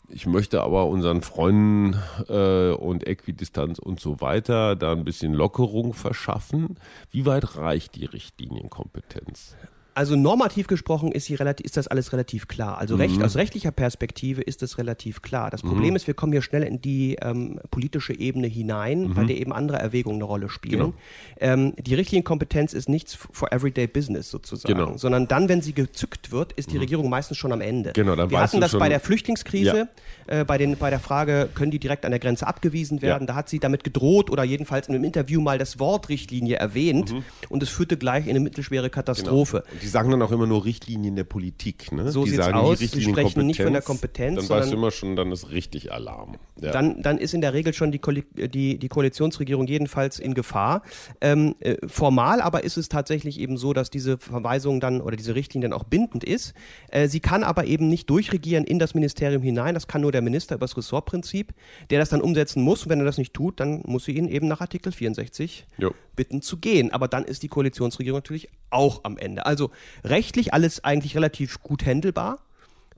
ich 0.10 0.26
möchte 0.26 0.62
aber 0.62 0.88
unseren 0.88 1.22
Freunden 1.22 1.96
äh, 2.28 2.72
und 2.72 3.08
Äquidistanz 3.08 3.80
und 3.80 4.00
so 4.00 4.22
weiter 4.22 4.76
da 4.76 4.92
ein 4.92 5.04
bisschen 5.04 5.34
Lockerung 5.34 5.94
verschaffen. 5.94 6.78
Wie 7.12 7.26
weit 7.26 7.58
reicht 7.58 7.96
die 7.96 8.06
Richtlinienkompetenz? 8.06 9.56
Also 9.96 10.16
normativ 10.16 10.68
gesprochen 10.68 11.12
ist, 11.12 11.30
relativ, 11.30 11.66
ist 11.66 11.78
das 11.78 11.88
alles 11.88 12.14
relativ 12.14 12.48
klar. 12.48 12.80
Also 12.80 12.96
recht, 12.96 13.18
mhm. 13.18 13.24
aus 13.24 13.36
rechtlicher 13.36 13.72
Perspektive 13.72 14.42
ist 14.42 14.64
das 14.64 14.78
relativ 14.80 15.22
klar. 15.22 15.52
Das 15.52 15.62
Problem 15.62 15.92
mhm. 15.92 15.96
ist, 15.96 16.08
wir 16.08 16.16
kommen 16.16 16.32
hier 16.32 16.42
schnell 16.42 16.64
in 16.64 16.82
die 16.82 17.18
ähm, 17.22 17.60
politische 17.70 18.18
Ebene 18.18 18.48
hinein, 18.48 19.10
mhm. 19.10 19.14
bei 19.14 19.24
der 19.26 19.38
eben 19.38 19.54
andere 19.54 19.78
Erwägungen 19.78 20.18
eine 20.18 20.24
Rolle 20.24 20.50
spielen. 20.50 20.80
Genau. 20.80 20.94
Ähm, 21.40 21.74
die 21.78 21.94
Richtlinienkompetenz 21.94 22.74
ist 22.74 22.90
nichts 22.90 23.14
for 23.14 23.54
everyday 23.54 23.86
business 23.86 24.32
sozusagen, 24.32 24.74
genau. 24.74 24.98
sondern 24.98 25.28
dann, 25.28 25.48
wenn 25.48 25.62
sie 25.62 25.74
gezückt 25.74 26.32
wird, 26.32 26.54
ist 26.54 26.72
die 26.72 26.76
mhm. 26.76 26.82
Regierung 26.82 27.10
meistens 27.10 27.38
schon 27.38 27.52
am 27.52 27.62
Ende. 27.62 27.94
Genau, 27.94 28.16
dann 28.16 28.32
wir 28.32 28.40
hatten 28.40 28.62
das 28.62 28.78
bei 28.78 28.90
der 28.90 29.00
Flüchtlingskrise, 29.00 29.90
ja. 30.28 30.40
äh, 30.40 30.44
bei, 30.44 30.58
den, 30.58 30.76
bei 30.78 30.90
der 30.90 31.00
Frage, 31.00 31.50
können 31.54 31.70
die 31.70 31.80
direkt 31.80 32.06
an 32.06 32.12
der 32.12 32.20
Grenze 32.20 32.48
abgewiesen 32.48 33.04
werden? 33.04 33.24
Ja. 33.24 33.28
Da 33.28 33.36
hat 33.36 33.50
sie 33.50 33.60
damit 33.60 33.84
gedroht 33.84 34.32
oder 34.32 34.44
jedenfalls 34.44 34.88
in 34.88 34.96
einem 34.96 35.04
Interview 35.04 35.40
mal 35.40 35.60
das 35.60 35.78
Wort 35.78 36.10
Richtlinie 36.10 36.56
erwähnt 36.56 37.14
mhm. 37.14 37.24
und 37.50 37.62
es 37.62 37.70
führte 37.70 37.96
gleich 37.96 38.26
in 38.26 38.32
eine 38.32 38.40
mittelschwere 38.40 38.90
Katastrophe. 38.90 39.64
Genau 39.70 39.83
die 39.84 39.90
sagen 39.90 40.10
dann 40.12 40.22
auch 40.22 40.32
immer 40.32 40.48
nur 40.48 40.64
Richtlinien 40.64 41.18
der 41.18 41.26
Politik. 41.26 41.92
Ne? 41.92 42.10
So 42.10 42.24
die 42.24 42.32
sagen 42.32 42.56
aus. 42.56 42.80
Die 42.80 42.88
Sie 42.88 43.02
sprechen 43.02 43.46
nicht 43.46 43.62
von 43.62 43.74
der 43.74 43.82
Kompetenz. 43.82 44.48
Dann 44.48 44.58
weißt 44.58 44.72
du 44.72 44.78
immer 44.78 44.92
schon, 44.92 45.18
dann 45.18 45.32
ist 45.32 45.52
richtig 45.52 45.92
Alarm. 45.92 46.38
Ja. 46.62 46.72
Dann, 46.72 47.02
dann 47.02 47.18
ist 47.18 47.34
in 47.34 47.42
der 47.42 47.54
Regel 47.54 47.74
schon 47.74 47.92
die, 47.92 48.00
Ko 48.00 48.12
die, 48.14 48.80
die 48.80 48.88
Koalitionsregierung 48.88 49.68
jedenfalls 49.68 50.20
in 50.20 50.36
Gefahr. 50.36 50.84
Ähm, 51.20 51.56
äh, 51.60 51.76
formal 51.86 52.40
aber 52.40 52.64
ist 52.64 52.78
es 52.78 52.88
tatsächlich 52.88 53.40
eben 53.40 53.58
so, 53.58 53.74
dass 53.74 53.90
diese 53.90 54.18
Verweisung 54.18 54.80
dann 54.80 55.02
oder 55.02 55.18
diese 55.18 55.36
Richtlinie 55.36 55.68
dann 55.70 55.78
auch 55.78 55.84
bindend 55.84 56.24
ist. 56.24 56.54
Äh, 56.90 57.10
sie 57.10 57.20
kann 57.20 57.44
aber 57.44 57.66
eben 57.66 57.90
nicht 57.90 58.10
durchregieren 58.10 58.64
in 58.64 58.80
das 58.80 58.94
Ministerium 58.94 59.42
hinein. 59.42 59.74
Das 59.74 59.88
kann 59.88 60.00
nur 60.00 60.14
der 60.14 60.22
Minister 60.22 60.56
über 60.56 60.64
das 60.64 60.78
Ressortprinzip, 60.78 61.54
der 61.90 62.00
das 62.00 62.08
dann 62.08 62.22
umsetzen 62.22 62.64
muss. 62.64 62.84
Und 62.84 62.90
wenn 62.90 63.00
er 63.00 63.06
das 63.06 63.18
nicht 63.18 63.34
tut, 63.34 63.60
dann 63.60 63.82
muss 63.86 64.06
sie 64.06 64.14
ihn 64.14 64.30
eben 64.30 64.48
nach 64.48 64.62
Artikel 64.62 64.94
64 64.94 65.66
jo. 65.78 65.94
bitten 66.16 66.42
zu 66.42 66.58
gehen. 66.58 66.94
Aber 66.94 67.10
dann 67.10 67.26
ist 67.26 67.44
die 67.44 67.50
Koalitionsregierung 67.50 68.20
natürlich 68.20 68.48
auch 68.70 69.02
am 69.04 69.18
Ende. 69.18 69.46
Also 69.46 69.72
rechtlich 70.04 70.54
alles 70.54 70.84
eigentlich 70.84 71.16
relativ 71.16 71.62
gut 71.62 71.86
händelbar, 71.86 72.40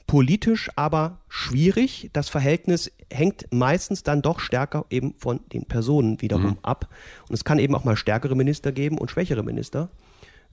politisch 0.08 0.70
aber 0.76 1.20
schwierig. 1.30 2.10
Das 2.14 2.30
Verhältnis 2.30 2.92
hängt 3.12 3.48
meistens 3.52 4.04
dann 4.04 4.22
doch 4.22 4.40
stärker 4.40 4.86
eben 4.90 5.16
von 5.18 5.40
den 5.52 5.66
Personen 5.66 6.22
wiederum 6.22 6.52
mhm. 6.52 6.60
ab. 6.62 6.90
Und 7.28 7.36
es 7.36 7.44
kann 7.44 7.60
eben 7.60 7.76
auch 7.76 7.84
mal 7.84 7.96
stärkere 7.96 8.36
Minister 8.36 8.72
geben 8.72 8.98
und 8.98 9.10
schwächere 9.10 9.44
Minister. 9.44 9.90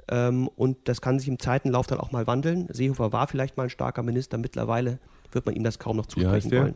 Ähm, 0.08 0.48
und 0.48 0.88
das 0.88 1.00
kann 1.00 1.18
sich 1.18 1.28
im 1.28 1.38
Zeitenlauf 1.38 1.87
dann 1.87 2.00
auch 2.00 2.12
mal 2.12 2.26
wandeln. 2.26 2.68
Seehofer 2.70 3.12
war 3.12 3.28
vielleicht 3.28 3.56
mal 3.56 3.64
ein 3.64 3.70
starker 3.70 4.02
Minister, 4.02 4.38
mittlerweile 4.38 4.98
wird 5.30 5.46
man 5.46 5.54
ihm 5.54 5.64
das 5.64 5.78
kaum 5.78 5.96
noch 5.96 6.06
zusprechen 6.06 6.50
wollen. 6.50 6.74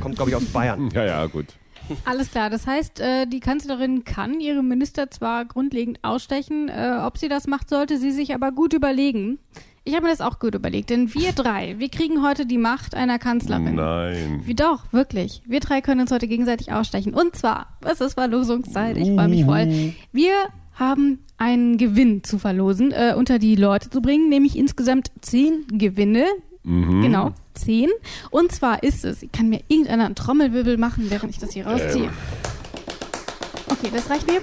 Kommt, 0.00 0.16
glaube 0.16 0.30
ich, 0.30 0.36
aus 0.36 0.44
Bayern. 0.46 0.90
ja, 0.94 1.04
ja, 1.04 1.26
gut. 1.26 1.46
Alles 2.04 2.30
klar, 2.30 2.50
das 2.50 2.66
heißt, 2.66 3.00
äh, 3.00 3.26
die 3.26 3.40
Kanzlerin 3.40 4.04
kann 4.04 4.40
ihre 4.40 4.62
Minister 4.62 5.10
zwar 5.10 5.44
grundlegend 5.44 6.00
ausstechen, 6.02 6.68
äh, 6.68 6.98
ob 7.02 7.18
sie 7.18 7.28
das 7.28 7.46
macht, 7.46 7.70
sollte 7.70 7.98
sie 7.98 8.10
sich 8.10 8.34
aber 8.34 8.52
gut 8.52 8.72
überlegen. 8.72 9.38
Ich 9.84 9.94
habe 9.94 10.04
mir 10.04 10.10
das 10.10 10.20
auch 10.20 10.38
gut 10.38 10.54
überlegt, 10.54 10.90
denn 10.90 11.14
wir 11.14 11.32
drei, 11.32 11.76
wir 11.78 11.88
kriegen 11.88 12.22
heute 12.22 12.44
die 12.44 12.58
Macht 12.58 12.94
einer 12.94 13.18
Kanzlerin. 13.18 13.74
Nein. 13.74 14.42
Wie 14.44 14.54
doch, 14.54 14.92
wirklich. 14.92 15.40
Wir 15.46 15.60
drei 15.60 15.80
können 15.80 16.02
uns 16.02 16.12
heute 16.12 16.28
gegenseitig 16.28 16.72
ausstechen. 16.72 17.14
Und 17.14 17.34
zwar, 17.34 17.78
es 17.80 18.02
ist 18.02 18.14
Verlosungszeit, 18.14 18.98
ich 18.98 19.10
freue 19.10 19.28
mich 19.28 19.44
voll. 19.46 19.94
Wir 20.12 20.34
haben 20.74 21.20
einen 21.38 21.78
Gewinn 21.78 22.22
zu 22.22 22.38
verlosen, 22.38 22.92
äh, 22.92 23.14
unter 23.16 23.38
die 23.38 23.56
Leute 23.56 23.88
zu 23.90 24.02
bringen, 24.02 24.28
nämlich 24.28 24.56
insgesamt 24.56 25.10
zehn 25.22 25.66
Gewinne, 25.68 26.26
Mhm. 26.62 27.02
Genau, 27.02 27.32
10. 27.54 27.90
Und 28.30 28.52
zwar 28.52 28.82
ist 28.82 29.04
es, 29.04 29.24
kann 29.32 29.48
mir 29.48 29.60
irgendeiner 29.68 30.06
einen 30.06 30.14
Trommelwirbel 30.14 30.76
machen, 30.76 31.10
während 31.10 31.30
ich 31.30 31.38
das 31.38 31.52
hier 31.52 31.66
rausziehe. 31.66 32.04
Ähm. 32.04 32.12
Okay, 33.68 33.90
das 33.92 34.10
reicht 34.10 34.26
mir. 34.26 34.40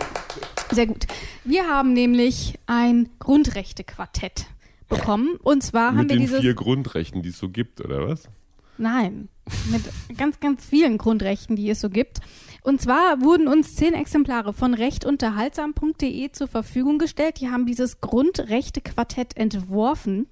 Sehr 0.72 0.88
gut. 0.88 1.06
Wir 1.44 1.68
haben 1.68 1.94
nämlich 1.94 2.58
ein 2.66 3.10
Grundrechte-Quartett 3.20 4.48
bekommen. 4.88 5.38
Und 5.42 5.64
zwar 5.64 5.92
mit 5.92 6.00
haben 6.00 6.10
wir 6.10 6.16
den 6.16 6.22
dieses. 6.22 6.42
vier 6.42 6.54
Grundrechten, 6.54 7.22
die 7.22 7.30
es 7.30 7.38
so 7.38 7.50
gibt, 7.50 7.82
oder 7.82 8.08
was? 8.08 8.30
Nein, 8.78 9.30
mit 9.72 9.82
ganz, 10.18 10.40
ganz 10.40 10.66
vielen 10.66 10.98
Grundrechten, 10.98 11.56
die 11.56 11.70
es 11.70 11.80
so 11.80 11.90
gibt. 11.90 12.20
Und 12.62 12.82
zwar 12.82 13.22
wurden 13.22 13.48
uns 13.48 13.76
zehn 13.76 13.94
Exemplare 13.94 14.52
von 14.52 14.74
rechtunterhaltsam.de 14.74 16.32
zur 16.32 16.48
Verfügung 16.48 16.98
gestellt. 16.98 17.40
Die 17.40 17.50
haben 17.50 17.66
dieses 17.66 18.02
Grundrechte-Quartett 18.02 19.38
entworfen. 19.38 20.28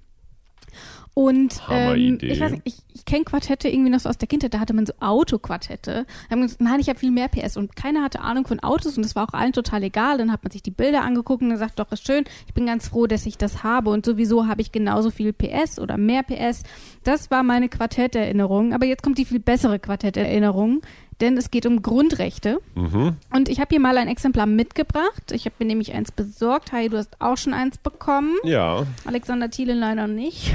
Und 1.14 1.62
ähm, 1.70 2.18
ich 2.20 2.40
weiß 2.40 2.50
nicht, 2.50 2.62
ich, 2.64 2.74
ich 2.92 3.04
kenne 3.04 3.24
Quartette 3.24 3.68
irgendwie 3.68 3.90
noch 3.90 4.00
so 4.00 4.08
aus 4.08 4.18
der 4.18 4.26
Kindheit, 4.26 4.52
da 4.52 4.58
hatte 4.58 4.74
man 4.74 4.84
so 4.84 4.92
Autoquartette. 4.98 6.06
Da 6.06 6.30
haben 6.30 6.42
gesagt, 6.42 6.60
nein, 6.60 6.80
ich 6.80 6.88
habe 6.88 6.98
viel 6.98 7.12
mehr 7.12 7.28
PS 7.28 7.56
und 7.56 7.76
keiner 7.76 8.02
hatte 8.02 8.20
Ahnung 8.20 8.48
von 8.48 8.58
Autos 8.60 8.96
und 8.96 9.04
das 9.04 9.14
war 9.14 9.28
auch 9.28 9.32
allen 9.32 9.52
total 9.52 9.84
egal. 9.84 10.18
Dann 10.18 10.32
hat 10.32 10.42
man 10.42 10.50
sich 10.50 10.62
die 10.62 10.72
Bilder 10.72 11.02
angeguckt 11.02 11.40
und 11.40 11.50
gesagt, 11.50 11.78
doch, 11.78 11.92
ist 11.92 12.04
schön, 12.04 12.24
ich 12.48 12.54
bin 12.54 12.66
ganz 12.66 12.88
froh, 12.88 13.06
dass 13.06 13.26
ich 13.26 13.38
das 13.38 13.62
habe 13.62 13.90
und 13.90 14.04
sowieso 14.04 14.48
habe 14.48 14.60
ich 14.60 14.72
genauso 14.72 15.10
viel 15.10 15.32
PS 15.32 15.78
oder 15.78 15.96
mehr 15.98 16.24
PS. 16.24 16.64
Das 17.04 17.30
war 17.30 17.44
meine 17.44 17.68
Quartetterinnerung, 17.68 18.72
aber 18.72 18.86
jetzt 18.86 19.04
kommt 19.04 19.18
die 19.18 19.24
viel 19.24 19.38
bessere 19.38 19.78
Quartetterinnerung, 19.78 20.82
denn 21.20 21.36
es 21.36 21.50
geht 21.50 21.66
um 21.66 21.82
Grundrechte. 21.82 22.60
Mhm. 22.74 23.16
Und 23.32 23.48
ich 23.48 23.60
habe 23.60 23.68
hier 23.70 23.80
mal 23.80 23.96
ein 23.98 24.08
Exemplar 24.08 24.46
mitgebracht. 24.46 25.32
Ich 25.32 25.44
habe 25.44 25.54
mir 25.60 25.66
nämlich 25.66 25.92
eins 25.94 26.10
besorgt. 26.10 26.72
Hi, 26.72 26.88
du 26.88 26.96
hast 26.96 27.20
auch 27.20 27.36
schon 27.36 27.54
eins 27.54 27.78
bekommen. 27.78 28.34
Ja. 28.42 28.84
Alexander 29.04 29.50
Thiele 29.50 29.74
leider 29.74 30.06
nicht. 30.06 30.52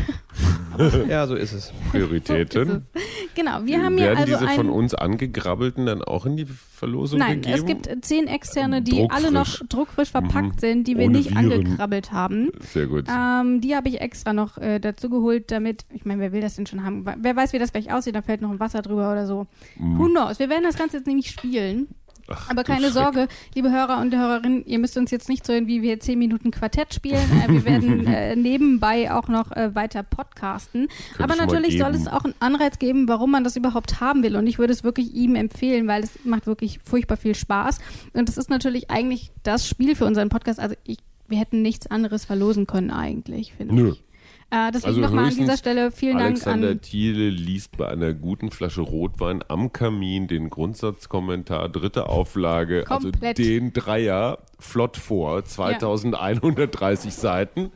Ja, 1.10 1.28
so 1.28 1.36
ist 1.36 1.54
es. 1.54 1.74
Prioritäten. 1.92 2.68
So 2.68 2.76
ist 2.76 2.84
es. 2.94 3.02
Genau, 3.36 3.60
wir 3.64 3.84
haben 3.84 3.98
Werden 3.98 4.18
also 4.18 4.38
diese 4.38 4.48
von 4.50 4.70
uns 4.70 4.94
angegrabbelten 4.94 5.86
dann 5.86 6.02
auch 6.02 6.26
in 6.26 6.38
die 6.38 6.46
Verlosung 6.46 7.20
Nein, 7.20 7.42
gegeben? 7.42 7.56
es 7.56 7.66
gibt 7.66 8.06
zehn 8.06 8.28
externe, 8.28 8.82
die 8.82 8.92
druckfrisch. 8.92 9.18
alle 9.18 9.32
noch 9.32 9.60
druckfrisch 9.68 10.12
verpackt 10.12 10.56
mhm. 10.56 10.60
sind, 10.60 10.88
die 10.88 10.98
wir 10.98 11.06
Ohne 11.06 11.18
nicht 11.18 11.32
Viren. 11.32 11.52
angekrabbelt 11.52 12.12
haben. 12.12 12.52
Sehr 12.62 12.88
gut. 12.88 13.06
Ähm, 13.10 13.62
die 13.62 13.76
habe 13.76 13.90
ich 13.90 14.02
extra 14.02 14.34
noch 14.34 14.58
äh, 14.58 14.80
dazu 14.80 15.10
geholt, 15.10 15.52
damit, 15.52 15.86
ich 15.94 16.06
meine, 16.06 16.22
wer 16.22 16.32
will 16.32 16.42
das 16.42 16.56
denn 16.56 16.66
schon 16.66 16.84
haben? 16.84 17.06
Wer 17.18 17.36
weiß, 17.36 17.54
wie 17.54 17.60
das 17.60 17.72
gleich 17.72 17.92
aussieht, 17.92 18.16
da 18.16 18.22
fällt 18.22 18.42
noch 18.42 18.52
ein 18.52 18.60
Wasser 18.60 18.82
drüber 18.82 19.12
oder 19.12 19.26
so. 19.26 19.48
Mhm. 19.78 20.00
Who 20.00 20.06
knows? 20.08 20.40
Wir 20.40 20.50
werden 20.50 20.64
das 20.64 20.78
Ganze 20.78 20.98
jetzt 20.98 21.08
nämlich 21.08 21.30
spielen. 21.30 21.88
Ach, 22.32 22.50
Aber 22.50 22.64
keine 22.64 22.92
Sorge, 22.92 23.28
liebe 23.56 23.72
Hörer 23.72 24.00
und 24.00 24.16
Hörerinnen, 24.16 24.66
ihr 24.66 24.80
müsst 24.80 24.98
uns 24.98 25.12
jetzt 25.12 25.30
nicht 25.30 25.46
so 25.46 25.54
wie 25.54 25.82
wir 25.82 26.00
zehn 26.00 26.20
Minuten 26.20 26.52
Quartett 26.52 26.94
spielen. 26.94 27.22
Äh, 27.42 27.52
wir 27.52 27.66
werden 27.66 28.08
äh, 28.08 28.36
nebenbei 28.36 29.12
auch 29.12 29.28
noch 29.28 29.52
äh, 29.52 29.74
weiter 29.76 30.04
podcasten. 30.04 30.88
Aber 31.18 31.36
natürlich 31.36 31.78
soll 31.78 31.96
es 31.96 32.08
auch 32.08 32.24
einen 32.24 32.36
Anreiz 32.40 32.80
geben, 32.80 33.08
warum 33.08 33.32
man 33.32 33.44
das 33.44 33.56
überhaupt 33.56 34.00
haben 34.00 34.24
will. 34.24 34.36
Und 34.36 34.48
ich 34.48 34.60
würde 34.60 34.74
es 34.74 34.84
wirklich 34.84 35.14
ihm 35.14 35.36
empfehlen, 35.36 35.88
weil 35.88 36.04
es 36.04 36.12
macht 36.24 36.48
wirklich 36.48 36.80
furchtbar 36.84 37.18
viel 37.18 37.36
Spaß. 37.36 37.80
Und 38.14 38.30
es 38.30 38.38
ist 38.38 38.50
natürlich 38.50 38.90
eigentlich 38.90 39.32
das 39.44 39.68
Spiel 39.68 39.96
für 39.96 40.06
unseren 40.06 40.30
Podcast. 40.30 40.60
Also 40.60 40.76
ich, 40.84 40.98
wir 41.28 41.38
hätten 41.38 41.62
nichts 41.62 41.88
anderes 41.88 42.26
verlosen 42.26 42.68
können 42.68 42.92
eigentlich, 42.92 43.54
finde 43.54 43.90
ich. 43.92 44.04
Äh, 44.52 44.72
deswegen 44.72 44.88
also 44.88 45.02
nochmal 45.02 45.26
an 45.26 45.36
dieser 45.36 45.58
Stelle 45.58 45.92
vielen 45.92 46.18
Alexander 46.18 46.70
Dank 46.70 46.80
an. 46.80 46.82
Thiele 46.82 47.30
liest 47.30 47.78
bei 47.78 47.88
einer 47.88 48.14
guten 48.14 48.50
Flasche 48.50 48.82
Rotwein 48.82 49.44
am 49.48 49.72
Kamin 49.72 50.28
den 50.28 50.50
Grundsatzkommentar, 50.50 51.70
dritte 51.70 52.10
Auflage, 52.10 52.86
also 52.90 53.12
Komplett. 53.12 53.38
also 53.38 53.50
den 53.50 53.74
Dreier, 53.74 54.40
flott 54.58 54.98
vor, 54.98 55.46
2130 55.46 57.14
ja. 57.14 57.20
Seiten. 57.20 57.72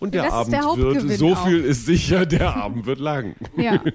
Und 0.00 0.14
der 0.14 0.24
das 0.24 0.32
Abend 0.32 0.54
der 0.54 0.62
wird, 0.62 1.18
so 1.18 1.34
auch. 1.34 1.46
viel 1.46 1.60
ist 1.60 1.84
sicher, 1.84 2.24
der 2.24 2.56
Abend 2.56 2.86
wird 2.86 2.98
lang. 2.98 3.36
Ja. 3.56 3.82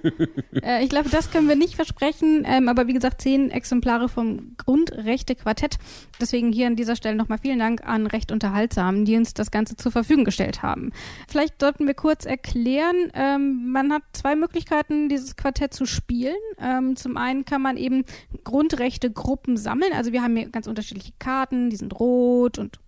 Äh, 0.62 0.84
ich 0.84 0.90
glaube, 0.90 1.10
das 1.10 1.32
können 1.32 1.50
wir 1.50 1.56
nicht 1.56 1.76
versprechen. 1.76 2.44
Ähm, 2.46 2.70
aber 2.70 2.88
wie 2.88 2.94
gesagt, 2.94 3.22
zehn 3.22 3.52
Exemplare 3.52 4.08
vom 4.08 4.56
Grundrechte-Quartett. 4.58 5.78
Deswegen 6.20 6.54
hier 6.54 6.68
an 6.68 6.76
dieser 6.78 6.96
Stelle 6.96 7.16
nochmal 7.16 7.40
vielen 7.40 7.60
Dank 7.60 7.86
an 7.86 8.08
Recht 8.08 8.32
Unterhaltsam, 8.32 9.04
die 9.04 9.18
uns 9.18 9.34
das 9.34 9.52
Ganze 9.52 9.76
zur 9.76 9.92
Verfügung 9.92 10.24
gestellt 10.24 10.64
haben. 10.64 10.92
Vielleicht 11.28 11.60
sollten 11.60 11.88
wir 11.88 11.94
kurz 11.94 12.26
erklären, 12.26 13.12
ähm, 13.14 13.70
man 13.72 13.92
hat 13.92 14.04
zwei 14.14 14.36
Möglichkeiten, 14.36 15.10
dieses 15.10 15.36
Quartett 15.36 15.74
zu 15.74 15.86
spielen. 15.86 16.36
Ähm, 16.60 16.96
zum 16.96 17.18
einen 17.18 17.44
kann 17.44 17.62
man 17.62 17.76
eben 17.76 18.06
Grundrechte-Gruppen 18.46 19.58
sammeln. 19.58 19.92
Also 19.94 20.14
wir 20.14 20.24
haben 20.24 20.38
hier 20.38 20.50
ganz 20.50 20.68
unterschiedliche 20.68 21.12
Karten, 21.20 21.70
die 21.70 21.76
sind 21.76 22.00
rot 22.00 22.60
und 22.60 22.80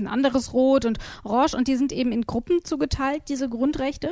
ein 0.00 0.08
anderes 0.08 0.52
Rot 0.52 0.84
und 0.84 0.98
Orange 1.24 1.54
und 1.56 1.68
die 1.68 1.76
sind 1.76 1.92
eben 1.92 2.12
in 2.12 2.22
Gruppen 2.22 2.64
zugeteilt, 2.64 3.22
diese 3.28 3.48
Grundrechte. 3.48 4.10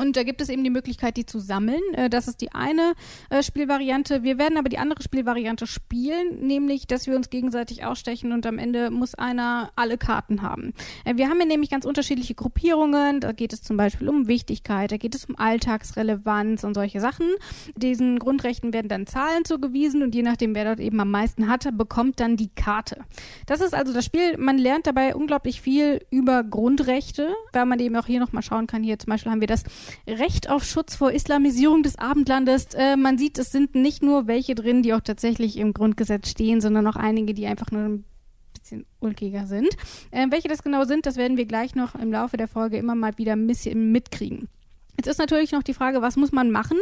Und 0.00 0.16
da 0.16 0.22
gibt 0.22 0.40
es 0.40 0.48
eben 0.48 0.62
die 0.62 0.70
Möglichkeit, 0.70 1.16
die 1.16 1.26
zu 1.26 1.40
sammeln. 1.40 1.82
Äh, 1.94 2.08
das 2.08 2.28
ist 2.28 2.40
die 2.40 2.52
eine 2.52 2.94
äh, 3.30 3.42
Spielvariante. 3.42 4.22
Wir 4.22 4.38
werden 4.38 4.56
aber 4.56 4.68
die 4.68 4.78
andere 4.78 5.02
Spielvariante 5.02 5.66
spielen, 5.66 6.46
nämlich, 6.46 6.86
dass 6.86 7.06
wir 7.06 7.16
uns 7.16 7.30
gegenseitig 7.30 7.84
ausstechen 7.84 8.32
und 8.32 8.46
am 8.46 8.58
Ende 8.58 8.90
muss 8.90 9.16
einer 9.16 9.72
alle 9.74 9.98
Karten 9.98 10.42
haben. 10.42 10.72
Äh, 11.04 11.16
wir 11.16 11.28
haben 11.28 11.38
hier 11.38 11.46
nämlich 11.46 11.70
ganz 11.70 11.84
unterschiedliche 11.84 12.34
Gruppierungen. 12.34 13.20
Da 13.20 13.32
geht 13.32 13.52
es 13.52 13.62
zum 13.62 13.76
Beispiel 13.76 14.08
um 14.08 14.28
Wichtigkeit, 14.28 14.92
da 14.92 14.96
geht 14.96 15.16
es 15.16 15.24
um 15.24 15.36
Alltagsrelevanz 15.36 16.62
und 16.62 16.74
solche 16.74 17.00
Sachen. 17.00 17.26
Diesen 17.76 18.20
Grundrechten 18.20 18.72
werden 18.72 18.88
dann 18.88 19.06
Zahlen 19.06 19.44
zugewiesen 19.44 20.04
und 20.04 20.14
je 20.14 20.22
nachdem, 20.22 20.54
wer 20.54 20.64
dort 20.64 20.80
eben 20.80 21.00
am 21.00 21.10
meisten 21.10 21.48
hatte, 21.48 21.72
bekommt 21.72 22.20
dann 22.20 22.36
die 22.36 22.50
Karte. 22.54 23.00
Das 23.46 23.60
ist 23.60 23.74
also 23.74 23.92
das 23.92 24.04
Spiel. 24.04 24.38
Man 24.38 24.58
lernt 24.58 24.86
dabei 24.86 25.16
unglaublich 25.16 25.60
viel 25.60 26.06
über 26.10 26.44
Grundrechte, 26.44 27.34
weil 27.52 27.66
man 27.66 27.80
eben 27.80 27.96
auch 27.96 28.06
hier 28.06 28.20
nochmal 28.20 28.44
schauen 28.44 28.68
kann. 28.68 28.84
Hier 28.84 28.98
zum 28.98 29.10
Beispiel 29.10 29.32
haben 29.32 29.40
wir 29.40 29.48
das 29.48 29.64
Recht 30.06 30.50
auf 30.50 30.64
Schutz 30.64 30.94
vor 30.94 31.12
Islamisierung 31.12 31.82
des 31.82 31.98
Abendlandes. 31.98 32.68
Äh, 32.74 32.96
man 32.96 33.18
sieht, 33.18 33.38
es 33.38 33.52
sind 33.52 33.74
nicht 33.74 34.02
nur 34.02 34.26
welche 34.26 34.54
drin, 34.54 34.82
die 34.82 34.94
auch 34.94 35.00
tatsächlich 35.00 35.56
im 35.56 35.72
Grundgesetz 35.72 36.30
stehen, 36.30 36.60
sondern 36.60 36.86
auch 36.86 36.96
einige, 36.96 37.34
die 37.34 37.46
einfach 37.46 37.70
nur 37.70 37.82
ein 37.82 38.04
bisschen 38.58 38.86
ulkiger 39.00 39.46
sind. 39.46 39.68
Äh, 40.10 40.26
welche 40.30 40.48
das 40.48 40.62
genau 40.62 40.84
sind, 40.84 41.06
das 41.06 41.16
werden 41.16 41.36
wir 41.36 41.46
gleich 41.46 41.74
noch 41.74 41.94
im 41.94 42.12
Laufe 42.12 42.36
der 42.36 42.48
Folge 42.48 42.78
immer 42.78 42.94
mal 42.94 43.16
wieder 43.18 43.32
ein 43.32 43.46
bisschen 43.46 43.92
mitkriegen. 43.92 44.48
Jetzt 44.96 45.06
ist 45.06 45.18
natürlich 45.18 45.52
noch 45.52 45.62
die 45.62 45.74
Frage, 45.74 46.02
was 46.02 46.16
muss 46.16 46.32
man 46.32 46.50
machen, 46.50 46.78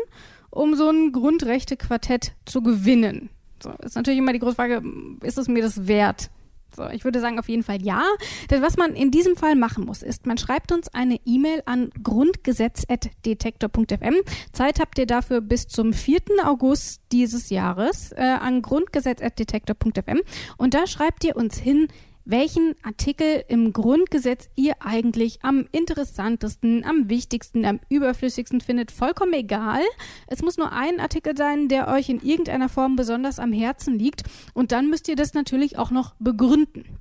um 0.50 0.74
so 0.74 0.88
ein 0.88 1.12
Grundrechte-Quartett 1.12 2.32
zu 2.46 2.62
gewinnen? 2.62 3.28
So, 3.62 3.70
ist 3.82 3.94
natürlich 3.94 4.18
immer 4.18 4.32
die 4.32 4.38
große 4.38 4.54
Frage, 4.54 4.82
ist 5.22 5.38
es 5.38 5.48
mir 5.48 5.62
das 5.62 5.86
wert? 5.86 6.30
So, 6.76 6.88
ich 6.90 7.04
würde 7.04 7.20
sagen 7.20 7.38
auf 7.38 7.48
jeden 7.48 7.62
Fall 7.62 7.80
ja. 7.82 8.02
Denn 8.50 8.60
was 8.62 8.76
man 8.76 8.94
in 8.94 9.10
diesem 9.10 9.36
Fall 9.36 9.56
machen 9.56 9.86
muss, 9.86 10.02
ist, 10.02 10.26
man 10.26 10.36
schreibt 10.36 10.72
uns 10.72 10.92
eine 10.92 11.18
E-Mail 11.24 11.62
an 11.64 11.88
grundgesetz.detektor.fm. 12.02 14.16
Zeit 14.52 14.78
habt 14.78 14.98
ihr 14.98 15.06
dafür 15.06 15.40
bis 15.40 15.68
zum 15.68 15.94
4. 15.94 16.18
August 16.44 17.00
dieses 17.12 17.48
Jahres 17.50 18.12
äh, 18.12 18.20
an 18.20 18.60
grundgesetz.detektor.fm. 18.60 20.20
Und 20.58 20.74
da 20.74 20.86
schreibt 20.86 21.24
ihr 21.24 21.34
uns 21.36 21.58
hin, 21.58 21.88
welchen 22.26 22.74
Artikel 22.82 23.44
im 23.48 23.72
Grundgesetz 23.72 24.50
ihr 24.56 24.74
eigentlich 24.80 25.38
am 25.42 25.66
interessantesten, 25.72 26.84
am 26.84 27.08
wichtigsten, 27.08 27.64
am 27.64 27.80
überflüssigsten 27.88 28.60
findet. 28.60 28.90
Vollkommen 28.90 29.32
egal. 29.32 29.80
Es 30.26 30.42
muss 30.42 30.58
nur 30.58 30.72
ein 30.72 31.00
Artikel 31.00 31.36
sein, 31.36 31.68
der 31.68 31.88
euch 31.88 32.08
in 32.08 32.20
irgendeiner 32.20 32.68
Form 32.68 32.96
besonders 32.96 33.38
am 33.38 33.52
Herzen 33.52 33.98
liegt. 33.98 34.24
Und 34.54 34.72
dann 34.72 34.90
müsst 34.90 35.08
ihr 35.08 35.16
das 35.16 35.34
natürlich 35.34 35.78
auch 35.78 35.90
noch 35.90 36.14
begründen. 36.18 36.98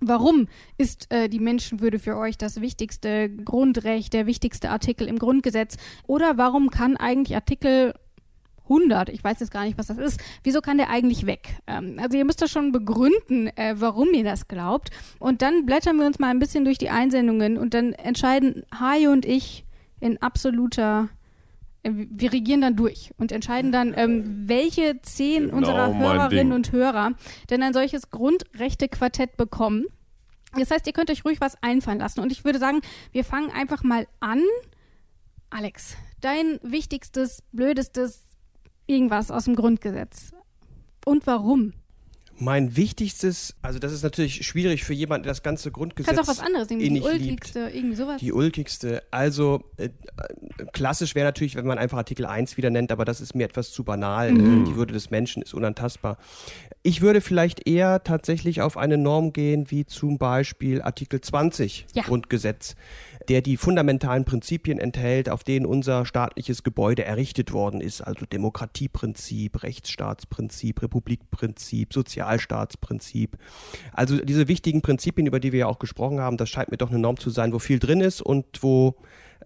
Warum 0.00 0.48
ist 0.76 1.10
äh, 1.10 1.30
die 1.30 1.40
Menschenwürde 1.40 1.98
für 1.98 2.18
euch 2.18 2.36
das 2.36 2.60
wichtigste 2.60 3.30
Grundrecht, 3.30 4.12
der 4.12 4.26
wichtigste 4.26 4.68
Artikel 4.68 5.08
im 5.08 5.18
Grundgesetz? 5.18 5.78
Oder 6.06 6.36
warum 6.36 6.68
kann 6.68 6.98
eigentlich 6.98 7.34
Artikel 7.34 7.94
100, 8.68 9.08
ich 9.08 9.22
weiß 9.22 9.40
jetzt 9.40 9.50
gar 9.50 9.64
nicht, 9.64 9.78
was 9.78 9.86
das 9.86 9.98
ist, 9.98 10.20
wieso 10.42 10.60
kann 10.60 10.78
der 10.78 10.90
eigentlich 10.90 11.26
weg? 11.26 11.56
Ähm, 11.66 11.98
also 12.00 12.16
ihr 12.16 12.24
müsst 12.24 12.42
das 12.42 12.50
schon 12.50 12.72
begründen, 12.72 13.48
äh, 13.56 13.74
warum 13.76 14.12
ihr 14.12 14.24
das 14.24 14.48
glaubt. 14.48 14.90
Und 15.18 15.42
dann 15.42 15.66
blättern 15.66 15.98
wir 15.98 16.06
uns 16.06 16.18
mal 16.18 16.30
ein 16.30 16.38
bisschen 16.38 16.64
durch 16.64 16.78
die 16.78 16.90
Einsendungen 16.90 17.58
und 17.58 17.74
dann 17.74 17.92
entscheiden 17.92 18.64
Hajo 18.78 19.10
und 19.12 19.24
ich 19.24 19.64
in 20.00 20.20
absoluter 20.20 21.08
äh, 21.82 21.90
wir 21.92 22.32
regieren 22.32 22.60
dann 22.60 22.76
durch 22.76 23.12
und 23.16 23.32
entscheiden 23.32 23.72
dann, 23.72 23.94
ähm, 23.96 24.48
welche 24.48 25.00
zehn 25.02 25.44
genau, 25.46 25.56
unserer 25.56 25.96
Hörerinnen 25.96 26.52
und 26.52 26.72
Hörer 26.72 27.12
denn 27.50 27.62
ein 27.62 27.72
solches 27.72 28.10
Grundrechte-Quartett 28.10 29.36
bekommen. 29.36 29.86
Das 30.54 30.70
heißt, 30.70 30.86
ihr 30.86 30.92
könnt 30.92 31.10
euch 31.10 31.24
ruhig 31.24 31.40
was 31.40 31.60
einfallen 31.62 31.98
lassen. 31.98 32.20
Und 32.20 32.32
ich 32.32 32.44
würde 32.44 32.58
sagen, 32.58 32.80
wir 33.12 33.24
fangen 33.24 33.50
einfach 33.50 33.82
mal 33.82 34.06
an. 34.20 34.42
Alex, 35.50 35.96
dein 36.20 36.58
wichtigstes, 36.62 37.42
blödestes, 37.52 38.25
irgendwas 38.86 39.30
aus 39.30 39.44
dem 39.44 39.56
Grundgesetz. 39.56 40.32
Und 41.04 41.26
warum? 41.26 41.72
Mein 42.38 42.76
wichtigstes, 42.76 43.54
also 43.62 43.78
das 43.78 43.92
ist 43.92 44.02
natürlich 44.02 44.46
schwierig 44.46 44.84
für 44.84 44.92
jemanden, 44.92 45.22
der 45.24 45.30
das 45.30 45.42
ganze 45.42 45.70
Grundgesetz. 45.70 46.14
Kannst 46.14 46.28
auch 46.28 46.34
was 46.34 46.44
anderes 46.44 46.68
nehmen, 46.68 46.82
die 46.82 47.00
ulkigste, 47.00 47.64
liebt. 47.64 47.74
irgendwie 47.74 47.96
sowas. 47.96 48.20
Die 48.20 48.32
ulkigste. 48.32 49.02
Also 49.10 49.62
äh, 49.78 49.88
klassisch 50.72 51.14
wäre 51.14 51.24
natürlich, 51.24 51.56
wenn 51.56 51.66
man 51.66 51.78
einfach 51.78 51.96
Artikel 51.96 52.26
1 52.26 52.58
wieder 52.58 52.68
nennt, 52.68 52.92
aber 52.92 53.06
das 53.06 53.22
ist 53.22 53.34
mir 53.34 53.44
etwas 53.44 53.70
zu 53.70 53.84
banal. 53.84 54.32
Mhm. 54.32 54.62
Äh, 54.62 54.64
die 54.66 54.76
Würde 54.76 54.92
des 54.92 55.10
Menschen 55.10 55.42
ist 55.42 55.54
unantastbar. 55.54 56.18
Ich 56.82 57.00
würde 57.00 57.22
vielleicht 57.22 57.66
eher 57.66 58.04
tatsächlich 58.04 58.60
auf 58.60 58.76
eine 58.76 58.98
Norm 58.98 59.32
gehen, 59.32 59.70
wie 59.70 59.86
zum 59.86 60.18
Beispiel 60.18 60.82
Artikel 60.82 61.22
20 61.22 61.86
ja. 61.94 62.02
Grundgesetz 62.02 62.76
der 63.28 63.42
die 63.42 63.56
fundamentalen 63.56 64.24
Prinzipien 64.24 64.78
enthält, 64.78 65.28
auf 65.28 65.44
denen 65.44 65.66
unser 65.66 66.06
staatliches 66.06 66.62
Gebäude 66.62 67.04
errichtet 67.04 67.52
worden 67.52 67.80
ist, 67.80 68.00
also 68.00 68.26
Demokratieprinzip, 68.26 69.62
Rechtsstaatsprinzip, 69.62 70.82
Republikprinzip, 70.82 71.92
Sozialstaatsprinzip. 71.92 73.36
Also 73.92 74.18
diese 74.18 74.48
wichtigen 74.48 74.82
Prinzipien, 74.82 75.26
über 75.26 75.40
die 75.40 75.52
wir 75.52 75.60
ja 75.60 75.66
auch 75.66 75.78
gesprochen 75.78 76.20
haben, 76.20 76.36
das 76.36 76.48
scheint 76.48 76.70
mir 76.70 76.78
doch 76.78 76.90
eine 76.90 76.98
Norm 76.98 77.16
zu 77.16 77.30
sein, 77.30 77.52
wo 77.52 77.58
viel 77.58 77.78
drin 77.78 78.00
ist 78.00 78.22
und 78.22 78.44
wo 78.60 78.96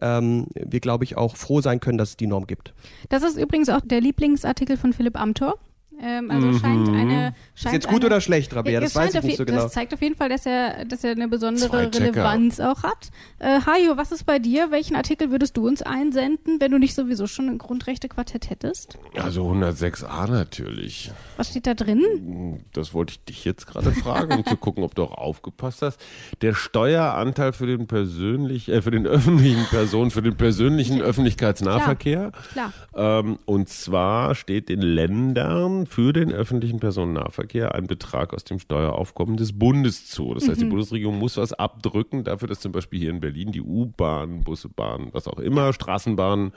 ähm, 0.00 0.46
wir, 0.54 0.80
glaube 0.80 1.04
ich, 1.04 1.16
auch 1.16 1.36
froh 1.36 1.60
sein 1.60 1.80
können, 1.80 1.98
dass 1.98 2.10
es 2.10 2.16
die 2.16 2.26
Norm 2.26 2.46
gibt. 2.46 2.74
Das 3.08 3.22
ist 3.22 3.36
übrigens 3.36 3.68
auch 3.68 3.80
der 3.80 4.00
Lieblingsartikel 4.00 4.76
von 4.76 4.92
Philipp 4.92 5.18
Amthor. 5.20 5.58
Ähm, 6.02 6.30
also 6.30 6.46
mhm. 6.46 6.60
scheint 6.60 6.88
eine. 6.88 7.34
Scheint 7.54 7.66
ist 7.66 7.72
jetzt 7.72 7.88
gut 7.88 8.02
eine, 8.02 8.06
oder 8.06 8.20
schlecht, 8.20 8.54
Rabea? 8.54 8.80
Das 8.80 8.94
weiß 8.94 9.14
ich 9.14 9.22
nicht 9.22 9.36
so 9.36 9.44
genau. 9.44 9.62
Das 9.62 9.72
zeigt 9.72 9.92
auf 9.92 10.00
jeden 10.00 10.16
Fall, 10.16 10.28
dass 10.28 10.46
er, 10.46 10.84
dass 10.84 11.04
er 11.04 11.12
eine 11.12 11.28
besondere 11.28 11.92
Relevanz 11.92 12.60
auch 12.60 12.82
hat. 12.82 13.10
Äh, 13.38 13.60
Hajo, 13.66 13.96
was 13.96 14.12
ist 14.12 14.24
bei 14.24 14.38
dir? 14.38 14.70
Welchen 14.70 14.96
Artikel 14.96 15.30
würdest 15.30 15.56
du 15.56 15.66
uns 15.66 15.82
einsenden, 15.82 16.60
wenn 16.60 16.70
du 16.70 16.78
nicht 16.78 16.94
sowieso 16.94 17.26
schon 17.26 17.48
ein 17.48 17.58
Grundrechte-Quartett 17.58 18.50
hättest? 18.50 18.98
Also 19.14 19.46
106a 19.50 20.30
natürlich. 20.30 21.12
Was 21.36 21.50
steht 21.50 21.66
da 21.66 21.74
drin? 21.74 22.64
Das 22.72 22.94
wollte 22.94 23.12
ich 23.12 23.24
dich 23.24 23.44
jetzt 23.44 23.66
gerade 23.66 23.92
fragen, 23.92 24.38
um 24.38 24.46
zu 24.46 24.56
gucken, 24.56 24.84
ob 24.84 24.94
du 24.94 25.02
auch 25.02 25.18
aufgepasst 25.18 25.82
hast. 25.82 26.00
Der 26.40 26.54
Steueranteil 26.54 27.52
für 27.52 27.66
den 27.66 27.86
persönlich, 27.86 28.68
äh, 28.68 28.80
für 28.80 28.90
den 28.90 29.06
öffentlichen 29.06 29.66
Personen, 29.66 30.10
für 30.10 30.22
den 30.22 30.36
persönlichen 30.36 31.02
Öffentlichkeitsnahverkehr. 31.02 32.32
Klar. 32.52 32.72
Klar. 32.92 33.20
Ähm, 33.20 33.38
und 33.44 33.68
zwar 33.68 34.34
steht 34.34 34.68
den 34.68 34.82
Ländern 34.82 35.86
für 35.90 36.12
den 36.12 36.32
öffentlichen 36.32 36.78
Personennahverkehr 36.78 37.74
einen 37.74 37.88
Betrag 37.88 38.32
aus 38.32 38.44
dem 38.44 38.60
Steueraufkommen 38.60 39.36
des 39.36 39.58
Bundes 39.58 40.06
zu. 40.06 40.32
Das 40.34 40.48
heißt, 40.48 40.60
die 40.60 40.64
Mhm. 40.64 40.70
Bundesregierung 40.70 41.18
muss 41.18 41.36
was 41.36 41.52
abdrücken 41.52 42.22
dafür, 42.22 42.46
dass 42.46 42.60
zum 42.60 42.70
Beispiel 42.70 43.00
hier 43.00 43.10
in 43.10 43.18
Berlin 43.18 43.50
die 43.50 43.60
U-Bahn, 43.60 44.42
Busse, 44.42 44.68
Bahn, 44.68 45.08
was 45.10 45.26
auch 45.26 45.40
immer, 45.40 45.72
Straßenbahnen 45.72 46.52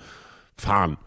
fahren. 0.55 0.97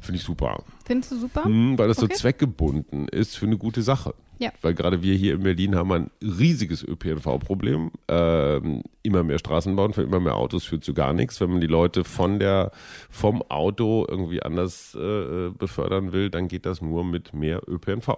Finde 0.00 0.18
ich 0.18 0.24
super. 0.24 0.62
Findest 0.84 1.12
du 1.12 1.16
super? 1.18 1.48
Mhm, 1.48 1.78
weil 1.78 1.88
das 1.88 1.98
Okay. 1.98 2.12
so 2.14 2.18
zweckgebunden 2.20 3.08
ist 3.08 3.36
für 3.36 3.46
eine 3.46 3.58
gute 3.58 3.82
Sache. 3.82 4.14
Ja. 4.38 4.50
Weil 4.62 4.72
gerade 4.72 5.02
wir 5.02 5.14
hier 5.14 5.34
in 5.34 5.42
Berlin 5.42 5.76
haben 5.76 5.92
ein 5.92 6.10
riesiges 6.22 6.82
ÖPNV-Problem. 6.82 7.90
Ähm, 8.08 8.82
immer 9.02 9.22
mehr 9.22 9.38
Straßenbauen 9.38 9.92
für 9.92 10.02
immer 10.02 10.18
mehr 10.18 10.36
Autos 10.36 10.64
führt 10.64 10.82
zu 10.82 10.94
gar 10.94 11.12
nichts. 11.12 11.40
Wenn 11.42 11.50
man 11.50 11.60
die 11.60 11.66
Leute 11.66 12.04
von 12.04 12.38
der, 12.38 12.72
vom 13.10 13.42
Auto 13.50 14.06
irgendwie 14.08 14.42
anders 14.42 14.94
äh, 14.94 15.50
befördern 15.50 16.12
will, 16.12 16.30
dann 16.30 16.48
geht 16.48 16.64
das 16.64 16.80
nur 16.80 17.04
mit 17.04 17.34
mehr 17.34 17.60
ÖPNV. 17.68 18.08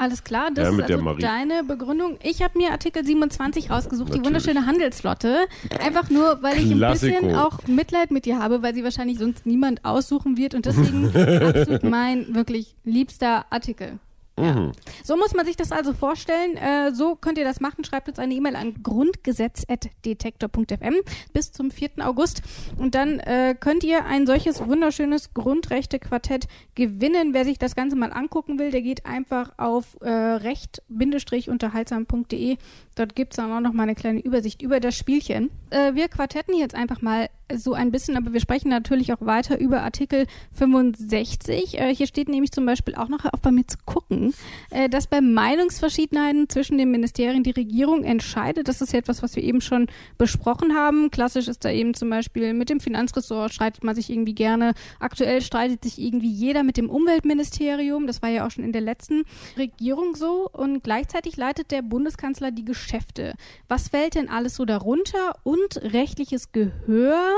Alles 0.00 0.24
klar, 0.24 0.48
das 0.54 0.64
Ja, 0.66 0.72
ist 0.86 0.90
also 0.90 1.14
deine 1.18 1.62
Begründung. 1.62 2.16
Ich 2.22 2.42
habe 2.42 2.56
mir 2.56 2.70
Artikel 2.70 3.04
27 3.04 3.70
rausgesucht, 3.70 4.08
die 4.08 4.18
Natürlich. 4.18 4.46
wunderschöne 4.46 4.66
Handelsflotte. 4.66 5.46
Einfach 5.78 6.08
nur, 6.08 6.42
weil 6.42 6.56
ich 6.56 6.70
ein 6.70 6.78
Klassiko. 6.78 7.20
bisschen 7.20 7.36
auch 7.36 7.58
Mitleid 7.66 8.10
mit 8.10 8.24
dir 8.24 8.38
habe, 8.38 8.62
weil 8.62 8.74
sie 8.74 8.82
wahrscheinlich 8.82 9.18
sonst 9.18 9.44
niemand 9.44 9.84
aussuchen 9.84 10.38
wird 10.38 10.54
und 10.54 10.64
deswegen 10.64 11.14
absolut 11.44 11.82
mein 11.82 12.34
wirklich 12.34 12.74
liebster 12.82 13.44
Artikel. 13.50 13.98
Ja. 14.40 14.72
So 15.04 15.16
muss 15.16 15.34
man 15.34 15.46
sich 15.46 15.56
das 15.56 15.70
also 15.72 15.92
vorstellen. 15.92 16.56
Äh, 16.56 16.92
so 16.92 17.16
könnt 17.16 17.36
ihr 17.38 17.44
das 17.44 17.60
machen. 17.60 17.84
Schreibt 17.84 18.08
uns 18.08 18.18
eine 18.18 18.32
E-Mail 18.34 18.56
an 18.56 18.82
grundgesetz.detektor.fm 18.82 20.94
bis 21.32 21.52
zum 21.52 21.70
4. 21.70 21.90
August. 21.98 22.42
Und 22.76 22.94
dann 22.94 23.18
äh, 23.20 23.54
könnt 23.58 23.82
ihr 23.84 24.04
ein 24.06 24.26
solches 24.26 24.66
wunderschönes 24.66 25.32
Grundrechte-Quartett 25.34 26.48
gewinnen. 26.74 27.34
Wer 27.34 27.44
sich 27.44 27.58
das 27.58 27.76
Ganze 27.76 27.96
mal 27.96 28.12
angucken 28.12 28.58
will, 28.58 28.70
der 28.70 28.80
geht 28.82 29.06
einfach 29.06 29.52
auf 29.58 29.96
äh, 30.00 30.10
recht-unterhaltsam.de. 30.10 32.56
Dort 33.00 33.16
gibt 33.16 33.32
es 33.32 33.38
dann 33.38 33.50
auch 33.50 33.60
noch 33.60 33.72
mal 33.72 33.84
eine 33.84 33.94
kleine 33.94 34.20
Übersicht 34.20 34.60
über 34.60 34.78
das 34.78 34.94
Spielchen. 34.94 35.48
Äh, 35.70 35.94
wir 35.94 36.08
quartetten 36.08 36.54
jetzt 36.54 36.74
einfach 36.74 37.00
mal 37.00 37.30
so 37.56 37.72
ein 37.74 37.90
bisschen, 37.90 38.16
aber 38.16 38.32
wir 38.32 38.40
sprechen 38.40 38.68
natürlich 38.68 39.12
auch 39.12 39.20
weiter 39.20 39.58
über 39.58 39.82
Artikel 39.82 40.26
65. 40.52 41.78
Äh, 41.78 41.94
hier 41.94 42.06
steht 42.06 42.28
nämlich 42.28 42.52
zum 42.52 42.66
Beispiel 42.66 42.94
auch 42.94 43.08
noch, 43.08 43.24
auf 43.24 43.40
bei 43.40 43.50
mir 43.50 43.66
zu 43.66 43.78
gucken, 43.84 44.34
äh, 44.70 44.88
dass 44.88 45.06
bei 45.06 45.20
Meinungsverschiedenheiten 45.20 46.48
zwischen 46.48 46.78
den 46.78 46.90
Ministerien 46.90 47.42
die 47.42 47.50
Regierung 47.50 48.04
entscheidet. 48.04 48.68
Das 48.68 48.80
ist 48.80 48.92
ja 48.92 48.98
etwas, 48.98 49.22
was 49.22 49.36
wir 49.36 49.42
eben 49.42 49.60
schon 49.60 49.86
besprochen 50.18 50.74
haben. 50.74 51.10
Klassisch 51.10 51.48
ist 51.48 51.64
da 51.64 51.70
eben 51.70 51.94
zum 51.94 52.10
Beispiel 52.10 52.54
mit 52.54 52.70
dem 52.70 52.80
Finanzressort 52.80 53.52
streitet 53.52 53.84
man 53.84 53.94
sich 53.94 54.10
irgendwie 54.10 54.34
gerne. 54.34 54.74
Aktuell 54.98 55.40
streitet 55.40 55.84
sich 55.84 55.98
irgendwie 55.98 56.30
jeder 56.30 56.62
mit 56.62 56.76
dem 56.76 56.90
Umweltministerium. 56.90 58.06
Das 58.06 58.22
war 58.22 58.28
ja 58.28 58.46
auch 58.46 58.50
schon 58.50 58.64
in 58.64 58.72
der 58.72 58.82
letzten 58.82 59.24
Regierung 59.56 60.14
so. 60.16 60.48
Und 60.52 60.84
gleichzeitig 60.84 61.36
leitet 61.36 61.70
der 61.70 61.82
Bundeskanzler 61.82 62.50
die 62.50 62.64
Geschäfte. 62.94 63.34
Was 63.68 63.88
fällt 63.88 64.14
denn 64.16 64.28
alles 64.28 64.56
so 64.56 64.64
darunter? 64.64 65.34
Und 65.44 65.76
rechtliches 65.82 66.50
Gehör, 66.52 67.30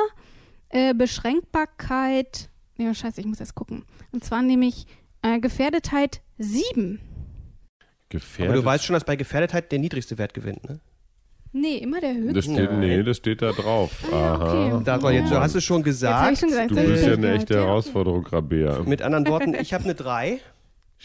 äh, 0.71 0.95
Beschränkbarkeit. 0.95 2.49
Ja, 2.79 2.95
scheiße, 2.95 3.21
ich 3.21 3.27
muss 3.27 3.41
erst 3.41 3.55
gucken. 3.55 3.85
Und 4.12 4.25
zwar 4.25 4.41
nämlich 4.43 4.87
äh, 5.21 5.38
Gefährdetheit 5.41 6.23
7. 6.38 7.01
Gefährdet. 8.09 8.51
Aber 8.53 8.61
du 8.61 8.65
weißt 8.65 8.85
schon, 8.85 8.95
dass 8.95 9.05
bei 9.05 9.17
Gefährdetheit 9.17 9.71
der 9.73 9.79
niedrigste 9.79 10.17
Wert 10.19 10.33
gewinnt, 10.35 10.65
ne? 10.69 10.81
Nee, 11.55 11.77
immer 11.77 12.01
der 12.01 12.15
höchste. 12.15 12.33
das 12.33 12.45
steht, 12.47 12.73
nee, 12.79 13.03
das 13.03 13.19
steht 13.19 13.43
da 13.43 13.53
drauf. 13.53 13.91
Ah, 14.11 14.17
Aha. 14.17 14.75
okay. 14.77 14.85
Da, 14.85 15.11
jetzt, 15.11 15.31
du 15.31 15.35
Ja. 15.35 15.43
hast 15.43 15.55
es 15.55 15.62
schon 15.62 15.79
Jetzt 15.79 15.85
gesagt. 15.85 16.33
ich 16.33 16.38
schon 16.38 16.49
gesagt. 16.49 16.71
Du 16.71 16.75
das 16.77 16.87
bist 16.87 17.07
ja 17.07 17.12
eine 17.12 17.33
echte. 17.35 17.55
Herausforderung, 17.57 18.27
Rabea. 18.27 18.83
Mit 18.85 19.03
anderen 19.03 19.27
Worten, 19.27 19.55
ich 19.55 19.75
habe 19.75 19.85
eine 19.85 19.95
3. 19.95 20.41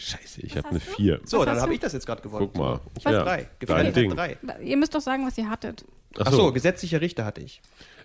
Scheiße, 0.00 0.42
ich 0.42 0.56
habe 0.56 0.68
eine 0.68 0.78
4. 0.78 1.20
So, 1.24 1.38
Was 1.40 1.46
dann 1.46 1.60
habe 1.60 1.74
ich 1.74 1.80
das 1.80 1.92
jetzt 1.92 2.06
gerade 2.06 2.22
gewonnen. 2.22 2.48
Guck 2.52 2.56
mal. 2.56 2.80
Ich 2.98 3.04
habe 3.04 3.16
Ja, 3.16 3.24
3. 3.24 3.36
dein 3.36 3.48
Gefährdet 3.58 3.96
Ding. 3.96 4.10
3. 4.14 4.36
Ihr 4.62 4.76
müsst 4.76 4.94
doch 4.94 5.00
sagen, 5.00 5.26
was 5.26 5.36
ihr 5.38 5.50
hattet. 5.50 5.84
Achso, 6.16 6.52
gesetzlicher 6.52 7.00
Richter 7.00 7.24
hatte 7.24 7.40
ich. 7.40 7.60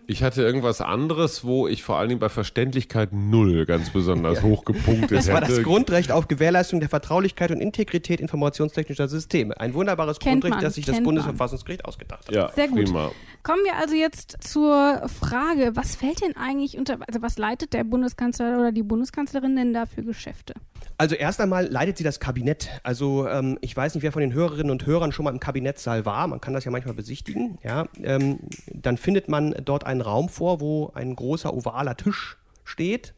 Ich 0.06 0.22
hatte 0.22 0.42
irgendwas 0.42 0.82
anderes, 0.82 1.46
wo 1.46 1.68
ich 1.68 1.84
vor 1.84 1.98
allen 1.98 2.10
Dingen 2.10 2.20
bei 2.20 2.28
Verständlichkeit 2.30 3.14
null 3.14 3.66
ganz 3.66 3.92
besonders 3.92 4.42
hochgepunktet 4.44 5.12
Das 5.20 5.28
war 5.30 5.42
hätte. 5.42 5.54
das 5.56 5.64
Grundrecht 5.64 6.12
auf 6.12 6.28
Gewährleistung 6.28 6.80
der 6.82 6.90
Vertraulichkeit 6.90 7.52
und 7.52 7.62
Integrität 7.62 8.20
informationstechnischer 8.20 9.08
Systeme. 9.08 9.58
Ein 9.60 9.74
wunderbares 9.76 10.20
Kennt 10.20 10.42
Grundrecht, 10.42 10.56
man, 10.56 10.64
das 10.64 10.74
sich 10.76 10.86
das 10.86 10.96
kennt 10.96 11.06
man. 11.06 11.16
Bundesverfassungsgericht 11.16 11.86
ausgedacht 11.86 12.28
hat. 12.28 12.36
ja, 12.36 12.52
Sehr 12.54 12.68
gut. 12.68 12.84
prima. 12.86 13.12
Kommen 13.44 13.66
wir 13.66 13.76
also 13.76 13.94
jetzt 13.94 14.38
zur 14.40 15.10
Frage, 15.10 15.76
was 15.76 15.98
fällt 15.98 16.22
denn 16.22 16.38
eigentlich 16.38 16.78
unter, 16.78 16.98
also 17.06 17.22
was 17.22 17.38
leitet 17.38 17.74
der 17.74 17.84
Bundeskanzler 17.84 18.58
oder 18.58 18.72
die 18.72 18.84
Bundeskanzlerin 18.84 19.58
denn 19.58 19.74
da 19.74 19.86
für 19.86 20.02
Geschäfte? 20.02 20.54
Also 20.98 21.16
erst 21.16 21.42
einmal 21.42 21.68
leitet 21.68 21.98
sie 21.98 22.06
das 22.06 22.22
Kabinett. 22.22 22.70
Also 22.84 23.28
ähm, 23.28 23.58
ich 23.60 23.76
weiß 23.76 23.96
nicht, 23.96 24.04
wer 24.04 24.14
von 24.14 24.22
den 24.22 24.32
Hörerinnen 24.32 24.72
und 24.72 24.86
Hörern 24.86 25.12
schon 25.12 25.26
mal 25.26 25.32
im 25.32 25.42
Kabinettssaal 25.42 26.06
war. 26.06 26.26
Man 26.28 26.40
kann 26.40 26.54
das 26.54 26.64
ja 26.64 26.72
manchmal 26.72 26.94
besichtigen. 26.96 27.58
Ja, 27.64 27.90
ähm, 28.02 28.40
dann 28.72 28.96
findet 28.96 29.28
man 29.28 29.54
dort 29.66 29.86
einen 29.86 30.00
Raum 30.00 30.30
vor, 30.30 30.62
wo 30.62 30.92
ein 30.94 31.14
großer 31.14 31.54
ovaler 31.54 31.98
Tisch 31.98 32.38
steht. 32.64 33.14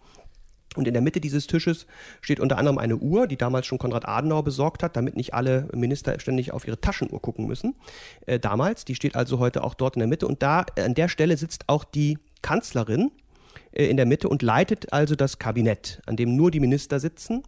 Und 0.78 0.88
in 0.88 0.94
der 0.94 1.02
Mitte 1.02 1.20
dieses 1.22 1.48
Tisches 1.48 1.88
steht 2.22 2.40
unter 2.40 2.58
anderem 2.58 2.78
eine 2.78 2.98
Uhr, 2.98 3.28
die 3.28 3.38
damals 3.38 3.66
schon 3.66 3.78
Konrad 3.78 4.08
Adenauer 4.08 4.44
besorgt 4.44 4.84
hat, 4.84 4.96
damit 4.96 5.16
nicht 5.16 5.34
alle 5.34 5.68
Minister 5.74 6.20
ständig 6.20 6.52
auf 6.52 6.68
ihre 6.68 6.80
Taschenuhr 6.80 7.22
gucken 7.22 7.48
müssen. 7.48 7.76
Äh, 8.26 8.40
damals, 8.40 8.86
die 8.86 8.96
steht 8.96 9.16
also 9.16 9.40
heute 9.40 9.64
auch 9.64 9.74
dort 9.74 9.96
in 9.96 10.00
der 10.00 10.08
Mitte. 10.08 10.28
Und 10.28 10.42
da 10.42 10.66
an 10.78 10.94
der 10.94 11.08
Stelle 11.08 11.38
sitzt 11.38 11.66
auch 11.68 11.84
die 11.84 12.18
Kanzlerin 12.42 13.12
in 13.76 13.98
der 13.98 14.06
Mitte 14.06 14.30
und 14.30 14.42
leitet 14.42 14.94
also 14.94 15.16
das 15.16 15.38
Kabinett, 15.38 16.02
an 16.06 16.16
dem 16.16 16.36
nur 16.36 16.50
die 16.50 16.60
Minister 16.60 17.00
sitzen. 17.00 17.44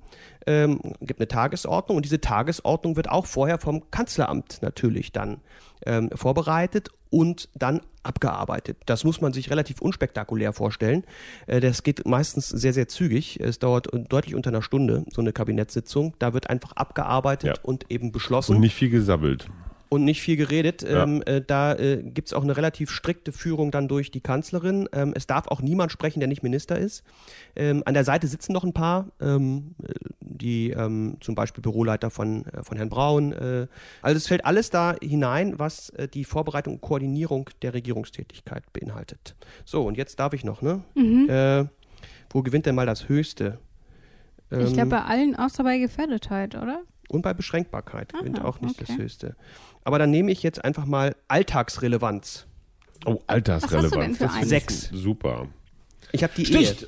Ähm, 0.46 0.80
gibt 1.02 1.20
eine 1.20 1.28
Tagesordnung 1.28 1.96
und 1.98 2.06
diese 2.06 2.22
Tagesordnung 2.22 2.96
wird 2.96 3.10
auch 3.10 3.26
vorher 3.26 3.58
vom 3.60 3.90
Kanzleramt 3.92 4.60
natürlich 4.62 5.12
dann 5.12 5.42
ähm, 5.86 6.10
vorbereitet 6.14 6.90
und 7.10 7.50
dann 7.56 7.82
abgearbeitet. 8.04 8.78
Das 8.86 9.04
muss 9.06 9.22
man 9.22 9.32
sich 9.32 9.50
relativ 9.50 9.82
unspektakulär 9.82 10.52
vorstellen. 10.54 11.04
Äh, 11.46 11.62
das 11.62 11.84
geht 11.84 12.06
meistens 12.06 12.50
sehr, 12.50 12.74
sehr 12.74 12.88
zügig. 12.88 13.40
Es 13.40 13.60
dauert 13.60 13.88
deutlich 14.10 14.36
unter 14.36 14.50
einer 14.50 14.62
Stunde, 14.62 15.06
so 15.14 15.22
eine 15.22 15.32
Kabinettssitzung. 15.34 16.14
Da 16.20 16.34
wird 16.34 16.50
einfach 16.50 16.74
abgearbeitet 16.74 17.58
Ja. 17.58 17.64
und 17.64 17.90
eben 17.90 18.12
beschlossen 18.12 18.56
Und 18.56 18.62
nicht 18.62 18.76
viel 18.76 18.90
gesabbelt. 18.90 19.48
Und 19.90 20.04
nicht 20.04 20.22
viel 20.22 20.36
geredet. 20.36 20.84
Ja. 20.84 21.04
Ähm, 21.04 21.22
äh, 21.26 21.42
da 21.42 21.74
äh, 21.76 22.04
gibt 22.04 22.28
es 22.28 22.34
auch 22.34 22.44
eine 22.44 22.58
relativ 22.58 22.92
strikte 22.92 23.32
Führung 23.32 23.72
dann 23.72 23.88
durch 23.88 24.12
die 24.12 24.22
Kanzlerin. 24.22 24.90
Ähm, 24.92 25.14
es 25.16 25.28
darf 25.28 25.48
auch 25.48 25.62
niemand 25.62 25.92
sprechen, 25.92 26.20
der 26.20 26.28
nicht 26.28 26.44
Minister 26.44 26.78
ist. 26.78 27.04
Ähm, 27.56 27.84
an 27.86 27.94
der 27.94 28.04
Seite 28.04 28.28
sitzen 28.28 28.54
noch 28.54 28.64
ein 28.64 28.74
paar, 28.74 29.08
ähm, 29.22 29.76
äh, 29.84 29.94
die 30.20 30.72
ähm, 30.72 31.18
zum 31.22 31.36
Beispiel 31.36 31.62
Büroleiter 31.62 32.10
von, 32.10 32.46
äh, 32.48 32.64
von 32.64 32.78
Herrn 32.78 32.90
Braun. 32.90 33.34
Äh, 33.34 33.68
also 34.02 34.18
es 34.18 34.28
fällt 34.28 34.46
alles 34.46 34.70
da 34.70 34.96
hinein, 35.02 35.58
was 35.58 35.90
äh, 35.92 36.08
die 36.08 36.24
Vorbereitung 36.24 36.76
und 36.76 36.82
Koordinierung 36.82 37.50
der 37.62 37.74
Regierungstätigkeit 37.74 38.64
beinhaltet. 38.74 39.36
So, 39.66 39.84
und 39.84 39.98
jetzt 39.98 40.20
darf 40.20 40.34
ich 40.34 40.44
noch, 40.44 40.62
ne? 40.62 40.84
Äh, 40.96 41.66
wo 42.30 42.42
gewinnt 42.44 42.66
denn 42.66 42.76
mal 42.76 42.86
das 42.86 43.08
Höchste? 43.08 43.60
ich 44.52 44.58
Ähm, 44.58 44.74
glaube 44.74 44.90
bei 44.90 45.02
allen 45.04 45.36
außer 45.36 45.64
bei 45.64 45.78
Gefährdetheit, 45.78 46.56
oder? 46.56 46.82
Und 47.08 47.22
bei 47.22 47.34
Beschränkbarkeit 47.34 48.14
gewinnt 48.14 48.40
Aha, 48.40 48.48
auch 48.48 48.62
nicht 48.62 48.82
das 48.82 48.90
okay. 48.90 49.02
Höchste. 49.04 49.36
Aber 49.84 50.00
dann 50.00 50.12
nehme 50.12 50.32
ich 50.32 50.44
jetzt 50.44 50.64
einfach 50.64 50.86
mal 50.86 51.16
Alltagsrelevanz. 51.28 52.46
Oh, 53.06 53.20
Altersrelevant. 53.28 53.84
Was 53.84 53.92
hast 53.92 53.96
du 53.96 54.00
denn 54.02 54.16
für 54.16 54.24
Das 54.26 54.34
einen? 54.34 54.44
ist 54.44 54.50
Sechs. 54.50 54.90
Super. 54.92 55.48
Ich 56.12 56.24
habe 56.24 56.34
die 56.36 56.46
Sticht. 56.46 56.84
Ehe. 56.84 56.88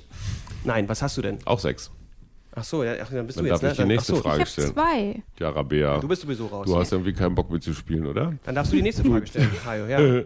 Nein, 0.65 0.89
was 0.89 1.01
hast 1.01 1.17
du 1.17 1.21
denn? 1.21 1.37
Auch 1.45 1.59
sechs. 1.59 1.91
Ach 2.55 2.63
so, 2.63 2.83
ja, 2.83 2.93
ach, 3.01 3.09
dann 3.11 3.25
bist 3.27 3.37
Dann 3.37 3.45
du 3.45 3.51
jetzt, 3.51 3.61
darf 3.63 3.69
ne? 3.69 3.71
ich 3.71 3.77
die 3.77 3.85
nächste 3.85 4.15
so, 4.15 4.21
Frage 4.21 4.37
Ich 4.37 4.41
habe 4.41 4.49
stellen. 4.51 4.73
zwei. 4.73 5.23
Ja, 5.39 5.49
Rabea. 5.51 5.99
Du 5.99 6.07
bist 6.07 6.23
sowieso 6.23 6.47
raus. 6.47 6.65
Du 6.65 6.75
hast 6.77 6.91
irgendwie 6.91 7.13
keinen 7.13 7.35
Bock 7.35 7.49
mitzuspielen, 7.51 8.05
oder? 8.07 8.33
Dann 8.43 8.55
darfst 8.55 8.71
du 8.73 8.75
die 8.75 8.81
nächste 8.81 9.03
Frage 9.03 9.27
stellen, 9.27 9.51
Hajo. 9.65 9.85
Ja. 9.85 10.23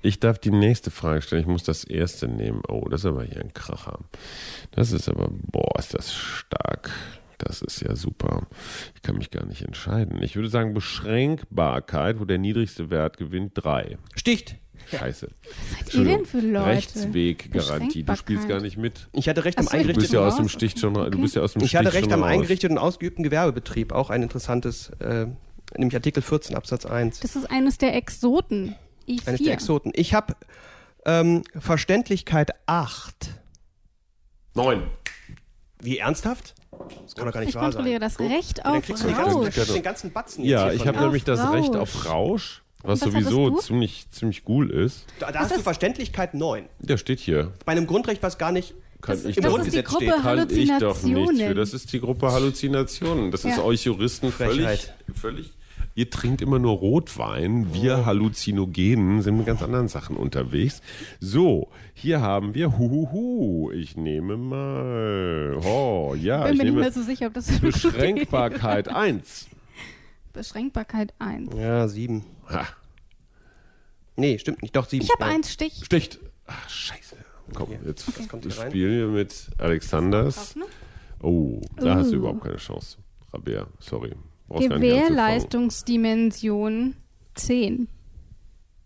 Ich 0.00 0.18
darf 0.18 0.38
die 0.38 0.50
nächste 0.50 0.90
Frage 0.90 1.22
stellen. 1.22 1.42
Ich 1.42 1.48
muss 1.48 1.64
das 1.64 1.84
erste 1.84 2.26
nehmen. 2.26 2.62
Oh, 2.68 2.88
das 2.88 3.00
ist 3.02 3.06
aber 3.06 3.22
hier 3.24 3.40
ein 3.40 3.52
Kracher. 3.52 3.98
Das 4.70 4.92
ist 4.92 5.08
aber, 5.08 5.28
boah, 5.30 5.78
ist 5.78 5.92
das 5.94 6.12
stark. 6.14 6.90
Das 7.38 7.62
ist 7.62 7.80
ja 7.80 7.94
super. 7.94 8.46
Ich 8.94 9.02
kann 9.02 9.16
mich 9.16 9.30
gar 9.30 9.46
nicht 9.46 9.62
entscheiden. 9.62 10.22
Ich 10.22 10.36
würde 10.36 10.48
sagen, 10.48 10.74
Beschränkbarkeit, 10.74 12.20
wo 12.20 12.24
der 12.24 12.38
niedrigste 12.38 12.90
Wert 12.90 13.16
gewinnt, 13.16 13.52
drei. 13.54 13.96
Sticht. 14.14 14.56
Scheiße. 14.90 15.28
Was 15.28 15.78
seid 15.78 15.94
ihr 15.94 16.04
denn 16.04 16.24
für 16.24 16.40
Leute? 16.40 16.66
Rechtsweggarantie. 16.66 18.04
Du 18.04 18.16
spielst 18.16 18.48
gar 18.48 18.60
nicht 18.60 18.76
mit. 18.76 19.08
Ich 19.12 19.28
hatte 19.28 19.44
recht 19.44 19.58
Ach 19.58 19.62
am 19.62 19.66
ich 19.66 19.70
Du 19.70 19.76
bist 19.76 19.90
eingerichteten, 19.90 20.14
ja 20.14 20.26
aus 20.26 20.36
dem 20.36 20.48
Stich 20.48 20.78
schon, 20.78 20.94
du 20.94 21.20
bist 21.20 21.36
ja 21.36 21.42
aus 21.42 21.52
dem 21.52 21.62
ich 21.62 21.68
Stich 21.68 21.78
hatte 21.78 21.92
recht 21.92 22.12
am 22.12 22.22
eingerichteten 22.22 22.78
und 22.78 22.82
ausgeübten 22.82 23.22
Gewerbebetrieb. 23.22 23.92
Auch 23.92 24.10
ein 24.10 24.22
interessantes, 24.22 24.90
äh, 25.00 25.26
nämlich 25.76 25.94
Artikel 25.94 26.22
14 26.22 26.56
Absatz 26.56 26.86
1. 26.86 27.20
Das 27.20 27.36
ist 27.36 27.50
eines 27.50 27.78
der 27.78 27.94
Exoten. 27.94 28.74
I4. 29.06 29.28
Eines 29.28 29.42
der 29.42 29.52
Exoten. 29.52 29.92
Ich 29.94 30.14
habe 30.14 30.36
ähm, 31.04 31.42
Verständlichkeit 31.58 32.50
8. 32.66 33.30
Neun. 34.54 34.82
Wie 35.80 35.98
ernsthaft? 35.98 36.54
Das 37.04 37.14
kann 37.14 37.26
doch 37.26 37.32
gar 37.32 37.40
nicht 37.40 37.48
Ich 37.50 37.54
wahr 37.54 37.64
sein. 37.64 37.72
kontrolliere 37.72 38.00
das 38.00 38.18
Recht 38.20 38.64
auf 38.64 38.84
kriegst 38.84 39.02
du 39.02 39.08
den 39.08 39.16
ganzen, 39.16 39.36
Rausch. 39.42 39.72
den 39.74 39.82
ganzen 39.82 40.12
Batzen 40.12 40.44
jetzt 40.44 40.50
Ja, 40.52 40.64
hier 40.66 40.74
ich 40.74 40.86
habe 40.86 41.00
nämlich 41.00 41.24
das 41.24 41.40
Rausch. 41.40 41.52
Recht 41.54 41.76
auf 41.76 42.06
Rausch, 42.06 42.62
was, 42.82 43.00
sowieso 43.00 43.56
ziemlich, 43.58 44.10
ziemlich 44.10 44.42
cool 44.48 44.70
ist. 44.70 45.04
Da, 45.18 45.32
da 45.32 45.40
hast 45.40 45.54
du 45.56 45.60
Verständlichkeit 45.60 46.34
9. 46.34 46.64
Der 46.80 46.96
steht 46.96 47.20
hier. 47.20 47.52
Bei 47.64 47.72
einem 47.72 47.86
Grundrecht, 47.86 48.22
was 48.22 48.38
gar 48.38 48.52
nicht 48.52 48.74
Kann 49.00 49.14
Das- 49.16 49.24
ich 49.26 49.36
das 49.36 49.44
doch 49.52 49.58
ist 49.60 49.72
die 49.76 49.82
Gruppe 49.84 50.06
Kann 50.06 50.16
ich 50.38 50.44
doch 50.44 50.50
nicht 50.50 50.66
für. 50.72 50.74
Halluzinationen. 50.74 51.56
Das 51.56 51.72
ist 51.72 51.92
die 51.92 52.00
Gruppe 52.00 52.32
Halluzinationen. 52.32 53.30
Das 53.30 53.44
ist 53.44 53.56
Ja. 53.56 53.62
euch 53.62 53.84
Juristen 53.84 54.32
völlig, 54.32 54.64
Frechheit. 54.66 54.94
völlig. 55.14 55.52
Ihr 55.98 56.10
trinkt 56.10 56.40
immer 56.42 56.60
nur 56.60 56.76
Rotwein. 56.76 57.74
Wir 57.74 58.06
Halluzinogenen 58.06 59.20
sind 59.20 59.36
mit 59.36 59.46
ganz 59.46 59.64
anderen 59.64 59.88
Sachen 59.88 60.14
unterwegs. 60.16 60.80
So, 61.18 61.70
hier 61.92 62.20
haben 62.20 62.54
wir 62.54 62.78
Huhuhu. 62.78 63.72
Ich 63.72 63.96
nehme 63.96 64.36
mal. 64.36 65.58
Oh, 65.64 66.14
ja, 66.16 66.44
Bin 66.44 66.52
ich 66.52 66.58
mir 66.58 66.64
nicht 66.66 66.74
mehr 66.76 66.92
so 66.92 67.02
sicher, 67.02 67.26
ob 67.26 67.34
das 67.34 67.48
ist. 67.50 67.62
Beschränkbarkeit 67.62 68.86
1. 68.88 69.48
Beschränkbarkeit 70.32 71.14
1. 71.18 71.52
Ja, 71.56 71.88
sieben. 71.88 72.24
Ha, 72.48 72.64
Nee, 74.14 74.38
stimmt 74.38 74.62
nicht. 74.62 74.76
Doch, 74.76 74.88
sieben. 74.88 75.04
Ich 75.04 75.10
habe 75.10 75.24
ja. 75.24 75.30
eins 75.34 75.52
Stich. 75.52 75.84
sticht. 75.84 76.20
Ach, 76.46 76.68
scheiße. 76.70 77.16
Komm, 77.54 77.70
jetzt 77.84 78.06
kommt 78.28 78.44
hier 78.44 78.56
rein. 78.56 78.70
spielen 78.70 78.98
wir 78.98 79.06
mit 79.08 79.48
Alexanders. 79.58 80.54
Ne? 80.54 80.64
Oh, 81.22 81.60
da 81.76 81.96
hast 81.96 82.12
du 82.12 82.14
Uh. 82.14 82.18
überhaupt 82.20 82.42
keine 82.44 82.56
Chance. 82.58 82.98
Rabea, 83.32 83.66
sorry. 83.80 84.12
Gewährleistungsdimension 84.50 86.96
10. 87.34 87.88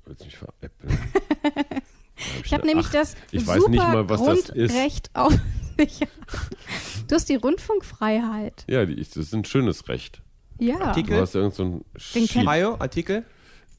Willst 0.04 0.20
du 0.20 0.24
mich 0.26 0.36
veräppeln? 0.36 0.98
Ich 2.44 2.52
habe 2.52 2.64
nämlich 2.66 2.86
das 2.88 3.16
ich 3.32 3.40
super 3.40 3.54
weiß 3.54 3.68
nicht 3.68 3.82
mal, 3.82 4.08
was 4.08 4.22
das 4.22 4.38
ist. 4.50 4.72
Grundrecht 4.72 5.10
auf 5.14 5.32
Sicherheit. 5.76 6.08
Du 7.08 7.16
hast 7.16 7.28
die 7.28 7.34
Rundfunkfreiheit. 7.34 8.64
Ja, 8.68 8.86
die, 8.86 8.94
das 8.94 9.16
ist 9.16 9.34
ein 9.34 9.44
schönes 9.44 9.88
Recht. 9.88 10.22
Ja. 10.58 10.78
Artikel. 10.80 11.16
Du 11.16 11.20
hast 11.20 11.34
irgend 11.34 11.54
so 11.54 11.64
ein 11.64 11.84
Den 12.14 12.28
Sheet. 12.28 12.46
Hayo, 12.46 12.76
Artikel, 12.78 13.24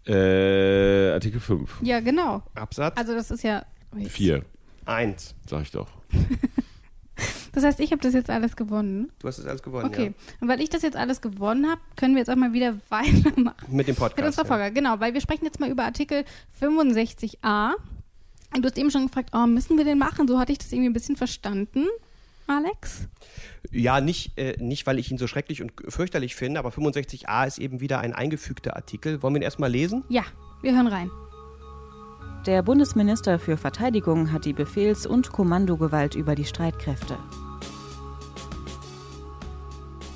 äh, 0.06 1.12
Artikel 1.12 1.40
5. 1.40 1.78
Ja, 1.82 2.02
genau. 2.02 2.44
Absatz 2.54 2.98
Also 2.98 3.14
das 3.14 3.32
ist 3.32 3.44
ja. 3.44 3.66
4, 4.08 4.44
1. 4.86 5.36
sag 5.50 5.62
ich 5.62 5.72
doch. 5.72 5.88
Das 7.53 7.64
heißt, 7.64 7.80
ich 7.82 7.91
habe 7.91 8.01
das 8.01 8.16
jetzt 8.16 8.32
alles 8.32 8.55
gewonnen. 8.55 9.11
Du 9.20 9.28
hast 9.28 9.38
es 9.38 9.45
alles 9.45 9.61
gewonnen, 9.61 9.86
Okay. 9.86 10.14
Und 10.41 10.47
weil 10.47 10.59
ich 10.59 10.70
das 10.70 10.82
jetzt 10.82 10.97
alles 10.97 11.22
gewonnen 11.22 11.70
habe, 11.70 11.80
können 11.95 12.16
wir 12.16 12.20
jetzt 12.22 12.30
auch 12.30 12.36
mal 12.36 12.51
wieder 12.51 12.80
weitermachen. 12.89 13.55
ja. 13.61 13.68
Mit 13.68 13.88
dem 13.88 13.91
Mit 13.91 13.97
Podcast. 13.99 14.26
unserer 14.26 14.45
ja. 14.45 14.57
Folge, 14.57 14.74
genau, 14.74 14.99
weil 14.99 15.14
wir 15.14 15.22
sprechen 15.22 15.45
jetzt 15.45 15.59
mal 15.59 15.70
über 15.70 15.84
Artikel 15.84 16.26
65a. 16.59 17.74
Und 18.55 18.61
du 18.64 18.70
hast 18.70 18.78
eben 18.78 18.89
schon 18.89 19.05
gefragt, 19.07 19.30
oh, 19.34 19.45
müssen 19.45 19.78
wir 19.78 19.86
den 19.86 19.99
machen? 19.99 20.28
So 20.28 20.39
hatte 20.39 20.51
ich 20.51 20.57
das 20.57 20.72
irgendwie 20.72 20.89
ein 20.89 20.93
bisschen 20.93 21.16
verstanden, 21.16 21.86
Alex. 22.47 23.07
Ja, 23.72 24.01
nicht, 24.01 24.38
äh, 24.38 24.55
nicht, 24.59 24.86
weil 24.88 24.97
ich 24.99 25.11
ihn 25.11 25.18
so 25.20 25.28
schrecklich 25.28 25.61
und 25.61 25.74
fürchterlich 25.89 26.36
finde, 26.36 26.59
aber 26.59 26.70
65a 26.70 27.47
ist 27.47 27.57
eben 27.59 27.82
wieder 27.82 27.99
ein 27.99 28.14
eingefügter 28.14 28.76
Artikel. 28.76 29.22
Wollen 29.22 29.36
wir 29.36 29.41
ihn 29.41 29.43
erstmal 29.43 29.72
lesen? 29.72 30.03
Ja, 30.09 30.24
wir 30.61 30.74
hören 30.76 30.88
rein. 30.88 31.11
Der 32.46 32.62
Bundesminister 32.62 33.39
für 33.39 33.56
Verteidigung 33.56 34.34
hat 34.34 34.44
die 34.44 34.52
Befehls- 34.52 35.06
und 35.06 35.32
Kommandogewalt 35.32 36.14
über 36.14 36.36
die 36.36 36.44
Streitkräfte. 36.44 37.18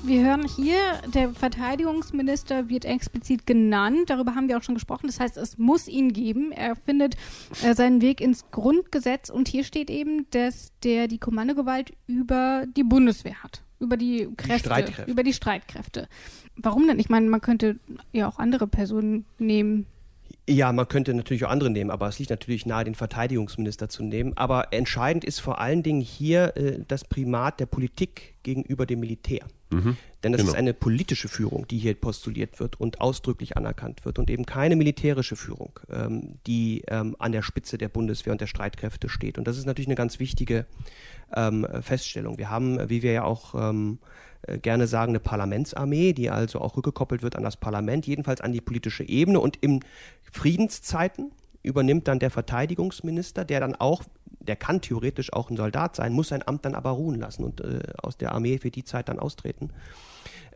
Wir 0.02 0.26
hören 0.26 0.46
hier, 0.46 0.76
der 1.14 1.30
Verteidigungsminister 1.30 2.68
wird 2.68 2.84
explizit 2.84 3.46
genannt. 3.46 4.10
Darüber 4.10 4.34
haben 4.34 4.46
wir 4.46 4.58
auch 4.58 4.62
schon 4.62 4.74
gesprochen. 4.74 5.06
Das 5.06 5.20
heißt, 5.20 5.38
es 5.38 5.56
muss 5.56 5.88
ihn 5.88 6.12
geben. 6.12 6.52
Er 6.52 6.76
findet 6.76 7.16
äh, 7.62 7.74
seinen 7.74 8.02
Weg 8.02 8.20
ins 8.20 8.50
Grundgesetz. 8.50 9.30
Und 9.30 9.48
hier 9.48 9.64
steht 9.64 9.88
eben, 9.88 10.26
dass 10.30 10.72
der 10.84 11.08
die 11.08 11.18
Kommandogewalt 11.18 11.94
über 12.06 12.64
die 12.76 12.84
Bundeswehr 12.84 13.42
hat. 13.42 13.62
Über 13.80 13.96
die 13.96 14.28
Kräfte. 14.36 14.68
Streitkräfte. 14.68 15.10
Über 15.10 15.22
die 15.22 15.32
Streitkräfte. 15.32 16.08
Warum 16.56 16.86
denn? 16.88 16.98
Ich 16.98 17.08
meine, 17.08 17.30
man 17.30 17.40
könnte 17.40 17.78
ja 18.12 18.28
auch 18.28 18.38
andere 18.38 18.66
Personen 18.66 19.24
nehmen. 19.38 19.86
Ja, 20.48 20.72
man 20.72 20.88
könnte 20.88 21.12
natürlich 21.12 21.44
auch 21.44 21.50
andere 21.50 21.68
nehmen, 21.68 21.90
aber 21.90 22.08
es 22.08 22.18
liegt 22.18 22.30
natürlich 22.30 22.64
nahe, 22.64 22.82
den 22.82 22.94
Verteidigungsminister 22.94 23.90
zu 23.90 24.02
nehmen. 24.02 24.34
Aber 24.36 24.72
entscheidend 24.72 25.24
ist 25.26 25.40
vor 25.40 25.60
allen 25.60 25.82
Dingen 25.82 26.00
hier 26.00 26.56
äh, 26.56 26.78
das 26.88 27.04
Primat 27.04 27.60
der 27.60 27.66
Politik 27.66 28.34
gegenüber 28.44 28.86
dem 28.86 29.00
Militär. 29.00 29.44
Denn 30.24 30.32
das 30.32 30.40
genau. 30.40 30.52
ist 30.52 30.56
eine 30.56 30.72
politische 30.72 31.28
Führung, 31.28 31.68
die 31.68 31.76
hier 31.76 31.94
postuliert 31.94 32.58
wird 32.58 32.80
und 32.80 33.02
ausdrücklich 33.02 33.58
anerkannt 33.58 34.06
wird 34.06 34.18
und 34.18 34.30
eben 34.30 34.46
keine 34.46 34.76
militärische 34.76 35.36
Führung, 35.36 35.78
ähm, 35.90 36.38
die 36.46 36.82
ähm, 36.88 37.14
an 37.18 37.32
der 37.32 37.42
Spitze 37.42 37.76
der 37.76 37.90
Bundeswehr 37.90 38.32
und 38.32 38.40
der 38.40 38.46
Streitkräfte 38.46 39.10
steht. 39.10 39.36
Und 39.36 39.46
das 39.46 39.58
ist 39.58 39.66
natürlich 39.66 39.88
eine 39.88 39.96
ganz 39.96 40.18
wichtige 40.18 40.64
ähm, 41.36 41.66
Feststellung. 41.82 42.38
Wir 42.38 42.48
haben, 42.48 42.88
wie 42.88 43.02
wir 43.02 43.12
ja 43.12 43.24
auch 43.24 43.54
ähm, 43.54 43.98
äh, 44.02 44.27
gerne 44.62 44.86
sagen, 44.86 45.10
eine 45.10 45.20
Parlamentsarmee, 45.20 46.12
die 46.12 46.30
also 46.30 46.60
auch 46.60 46.76
rückgekoppelt 46.76 47.22
wird 47.22 47.36
an 47.36 47.42
das 47.42 47.56
Parlament, 47.56 48.06
jedenfalls 48.06 48.40
an 48.40 48.52
die 48.52 48.60
politische 48.60 49.04
Ebene. 49.06 49.40
Und 49.40 49.56
in 49.56 49.80
Friedenszeiten 50.30 51.32
übernimmt 51.62 52.08
dann 52.08 52.18
der 52.18 52.30
Verteidigungsminister, 52.30 53.44
der 53.44 53.60
dann 53.60 53.74
auch, 53.74 54.04
der 54.40 54.56
kann 54.56 54.80
theoretisch 54.80 55.32
auch 55.32 55.50
ein 55.50 55.56
Soldat 55.56 55.96
sein, 55.96 56.12
muss 56.12 56.28
sein 56.28 56.46
Amt 56.46 56.64
dann 56.64 56.74
aber 56.74 56.90
ruhen 56.90 57.18
lassen 57.18 57.44
und 57.44 57.60
äh, 57.60 57.80
aus 58.02 58.16
der 58.16 58.32
Armee 58.32 58.58
für 58.58 58.70
die 58.70 58.84
Zeit 58.84 59.08
dann 59.08 59.18
austreten. 59.18 59.70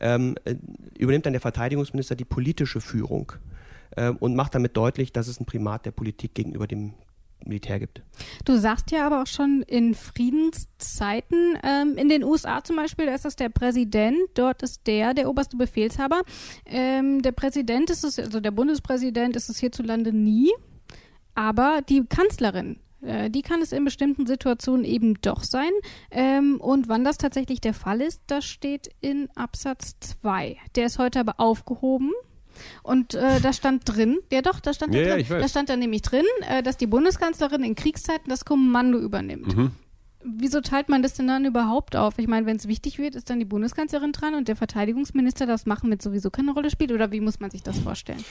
Ähm, 0.01 0.37
äh, 0.45 0.57
übernimmt 0.99 1.27
dann 1.27 1.33
der 1.33 1.41
Verteidigungsminister 1.41 2.15
die 2.17 2.25
politische 2.25 2.81
Führung 2.81 3.33
äh, 3.97 4.11
und 4.11 4.35
macht 4.35 4.55
damit 4.55 4.77
deutlich, 4.77 5.13
dass 5.13 5.29
es 5.29 5.41
ein 5.41 5.45
Primat 5.47 5.87
der 5.87 5.93
Politik 5.93 6.35
gegenüber 6.35 6.67
dem 6.67 6.95
Militär 7.49 7.79
gibt. 7.79 8.03
Du 8.45 8.57
sagst 8.57 8.91
ja 8.91 9.07
aber 9.07 9.23
auch 9.23 9.27
schon 9.27 9.63
in 9.67 9.95
Friedenszeiten, 9.95 11.59
ähm, 11.63 11.97
in 11.97 12.09
den 12.09 12.25
USA 12.25 12.63
zum 12.63 12.77
Beispiel, 12.77 13.07
da 13.07 13.15
ist 13.15 13.25
das 13.25 13.37
der 13.37 13.49
Präsident, 13.49 14.19
dort 14.35 14.63
ist 14.63 14.87
der 14.87 15.15
der 15.15 15.29
oberste 15.29 15.57
Befehlshaber. 15.57 16.23
Ähm, 16.67 17.23
der 17.23 17.33
Präsident 17.33 17.91
ist 17.91 18.05
es, 18.05 18.19
also 18.19 18.41
der 18.41 18.51
Bundespräsident 18.51 19.37
ist 19.37 19.49
es 19.49 19.59
hierzulande 19.59 20.13
nie, 20.13 20.51
aber 21.35 21.81
die 21.89 22.05
Kanzlerin. 22.05 22.79
äh, 23.03 23.31
Die 23.31 23.43
kann 23.43 23.63
es 23.63 23.73
in 23.73 23.85
bestimmten 23.85 24.27
Situationen 24.27 24.85
eben 24.85 25.15
doch 25.23 25.43
sein. 25.45 25.71
Ähm, 26.11 26.61
und 26.61 26.89
wann 26.89 27.05
das 27.05 27.19
tatsächlich 27.19 27.61
der 27.61 27.75
Fall 27.75 28.01
ist, 28.01 28.23
das 28.27 28.45
steht 28.45 28.91
in 29.01 29.29
Absatz 29.35 29.97
2. 30.21 30.57
Der 30.77 30.87
ist 30.87 30.99
heute 30.99 31.21
aber 31.21 31.35
aufgehoben. 31.39 32.13
Und 32.83 33.15
äh, 33.15 33.41
da 33.41 33.53
stand 33.53 33.83
drin, 33.87 34.19
ja 34.33 34.43
doch, 34.43 34.61
da 34.61 34.73
stand 34.73 34.95
da 34.95 34.99
Ja, 34.99 35.09
ja, 35.09 35.15
drin, 35.17 35.31
weiß. 35.31 35.43
da 35.43 35.49
stand 35.49 35.69
da 35.69 35.77
nämlich 35.77 36.03
drin, 36.03 36.25
äh, 36.49 36.63
dass 36.63 36.77
die 36.77 36.87
Bundeskanzlerin 36.87 37.63
in 37.65 37.75
Kriegszeiten 37.75 38.29
das 38.29 38.45
Kommando 38.45 38.99
übernimmt. 38.99 39.57
Mhm. 39.57 39.71
Wieso 40.25 40.61
teilt 40.61 40.89
man 40.89 41.03
das 41.03 41.15
denn 41.15 41.27
dann 41.27 41.45
überhaupt 41.45 41.97
auf? 41.97 42.19
Ich 42.19 42.29
meine, 42.29 42.47
wenn 42.47 42.57
es 42.57 42.69
wichtig 42.69 42.99
wird, 42.99 43.17
ist 43.17 43.29
dann 43.29 43.41
die 43.41 43.45
Bundeskanzlerin 43.45 44.13
dran 44.13 44.35
und 44.35 44.47
der 44.47 44.55
Verteidigungsminister 44.55 45.47
das 45.47 45.67
machen 45.67 45.89
mit 45.89 46.01
sowieso 46.01 46.31
keine 46.31 46.53
Rolle 46.53 46.71
spielt? 46.71 46.93
Oder 46.93 47.11
wie 47.11 47.21
muss 47.21 47.41
man 47.41 47.51
sich 47.51 47.63
das 47.65 47.79
vorstellen? 47.81 48.25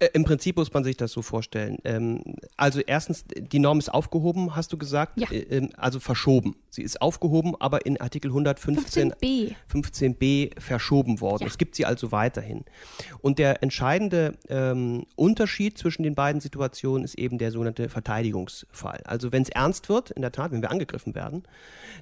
Äh, 0.00 0.08
Im 0.12 0.24
Prinzip 0.24 0.56
muss 0.56 0.72
man 0.72 0.84
sich 0.84 0.96
das 0.96 1.12
so 1.12 1.22
vorstellen. 1.22 1.78
Ähm, 1.84 2.20
also 2.56 2.80
erstens, 2.80 3.24
die 3.28 3.58
Norm 3.58 3.78
ist 3.78 3.88
aufgehoben, 3.92 4.56
hast 4.56 4.72
du 4.72 4.78
gesagt, 4.78 5.20
Ja. 5.20 5.30
äh, 5.30 5.38
ähm, 5.50 5.70
also 5.76 6.00
verschoben. 6.00 6.56
Sie 6.70 6.82
ist 6.82 7.00
aufgehoben, 7.00 7.54
aber 7.60 7.86
in 7.86 8.00
Artikel 8.00 8.30
115 8.30 9.12
15b. 9.12 9.54
15b 9.72 10.60
verschoben 10.60 11.20
worden. 11.20 11.42
Ja. 11.42 11.46
Es 11.48 11.58
gibt 11.58 11.76
sie 11.76 11.84
also 11.84 12.10
weiterhin. 12.12 12.64
Und 13.20 13.38
der 13.38 13.62
entscheidende 13.62 14.32
ähm, 14.48 15.06
Unterschied 15.16 15.78
zwischen 15.78 16.02
den 16.02 16.14
beiden 16.14 16.40
Situationen 16.40 17.04
ist 17.04 17.16
eben 17.16 17.38
der 17.38 17.52
sogenannte 17.52 17.88
Verteidigungsfall. 17.88 19.00
Also 19.04 19.30
wenn 19.32 19.42
es 19.42 19.48
ernst 19.50 19.88
wird, 19.88 20.10
in 20.10 20.22
der 20.22 20.32
Tat, 20.32 20.50
wenn 20.50 20.62
wir 20.62 20.70
angegriffen 20.70 21.14
werden, 21.14 21.44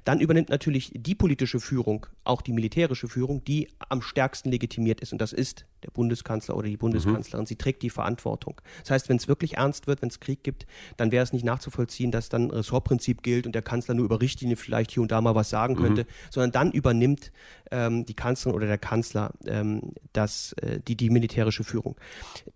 dann 0.05 0.21
übernimmt 0.21 0.49
natürlich 0.49 0.93
die 0.95 1.15
politische 1.15 1.61
Führung, 1.61 2.07
auch 2.25 2.41
die 2.43 2.53
militärische 2.53 3.09
Führung, 3.09 3.45
die 3.45 3.69
am 3.89 4.01
stärksten 4.01 4.51
legitimiert 4.51 5.01
ist. 5.01 5.13
Und 5.13 5.21
das 5.21 5.33
ist 5.33 5.67
der 5.83 5.91
Bundeskanzler 5.91 6.57
oder 6.57 6.69
die 6.69 6.77
Bundeskanzlerin. 6.77 7.47
Sie 7.47 7.57
trägt 7.57 7.82
die 7.83 7.91
Verantwortung. 7.91 8.61
Das 8.81 8.91
heißt, 8.91 9.09
wenn 9.09 9.17
es 9.17 9.29
wirklich 9.29 9.57
ernst 9.57 9.87
wird, 9.87 10.03
wenn 10.03 10.09
es 10.09 10.21
Krieg 10.21 10.43
gibt, 10.43 10.67
dann 10.97 11.13
wäre 11.13 11.23
es 11.23 11.33
nicht 11.33 11.45
nachzuvollziehen, 11.45 12.11
dass 12.11 12.29
dann 12.29 12.51
Ressortprinzip 12.51 13.23
gilt 13.23 13.47
und 13.47 13.55
der 13.55 13.63
Kanzler 13.63 13.95
nur 13.95 14.05
über 14.05 14.21
Richtlinie 14.21 14.57
vielleicht 14.57 14.91
hier 14.91 15.03
und 15.03 15.13
da 15.13 15.21
mal 15.21 15.35
was 15.35 15.51
sagen 15.51 15.77
könnte, 15.77 16.07
sondern 16.31 16.53
dann 16.53 16.73
übernimmt 16.73 17.33
ähm, 17.71 18.07
die 18.07 18.15
Kanzlerin 18.15 18.57
oder 18.57 18.67
der 18.67 18.79
Kanzler 18.79 19.33
ähm, 19.47 19.93
das, 20.13 20.53
äh, 20.55 20.81
die, 20.81 20.97
die 20.97 21.11
militärische 21.11 21.65
Führung. 21.65 21.97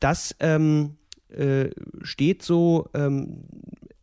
Das 0.01 0.35
ähm, 0.41 0.97
äh, 1.29 1.71
steht 2.03 2.43
so 2.43 2.89
ähm, 2.95 3.45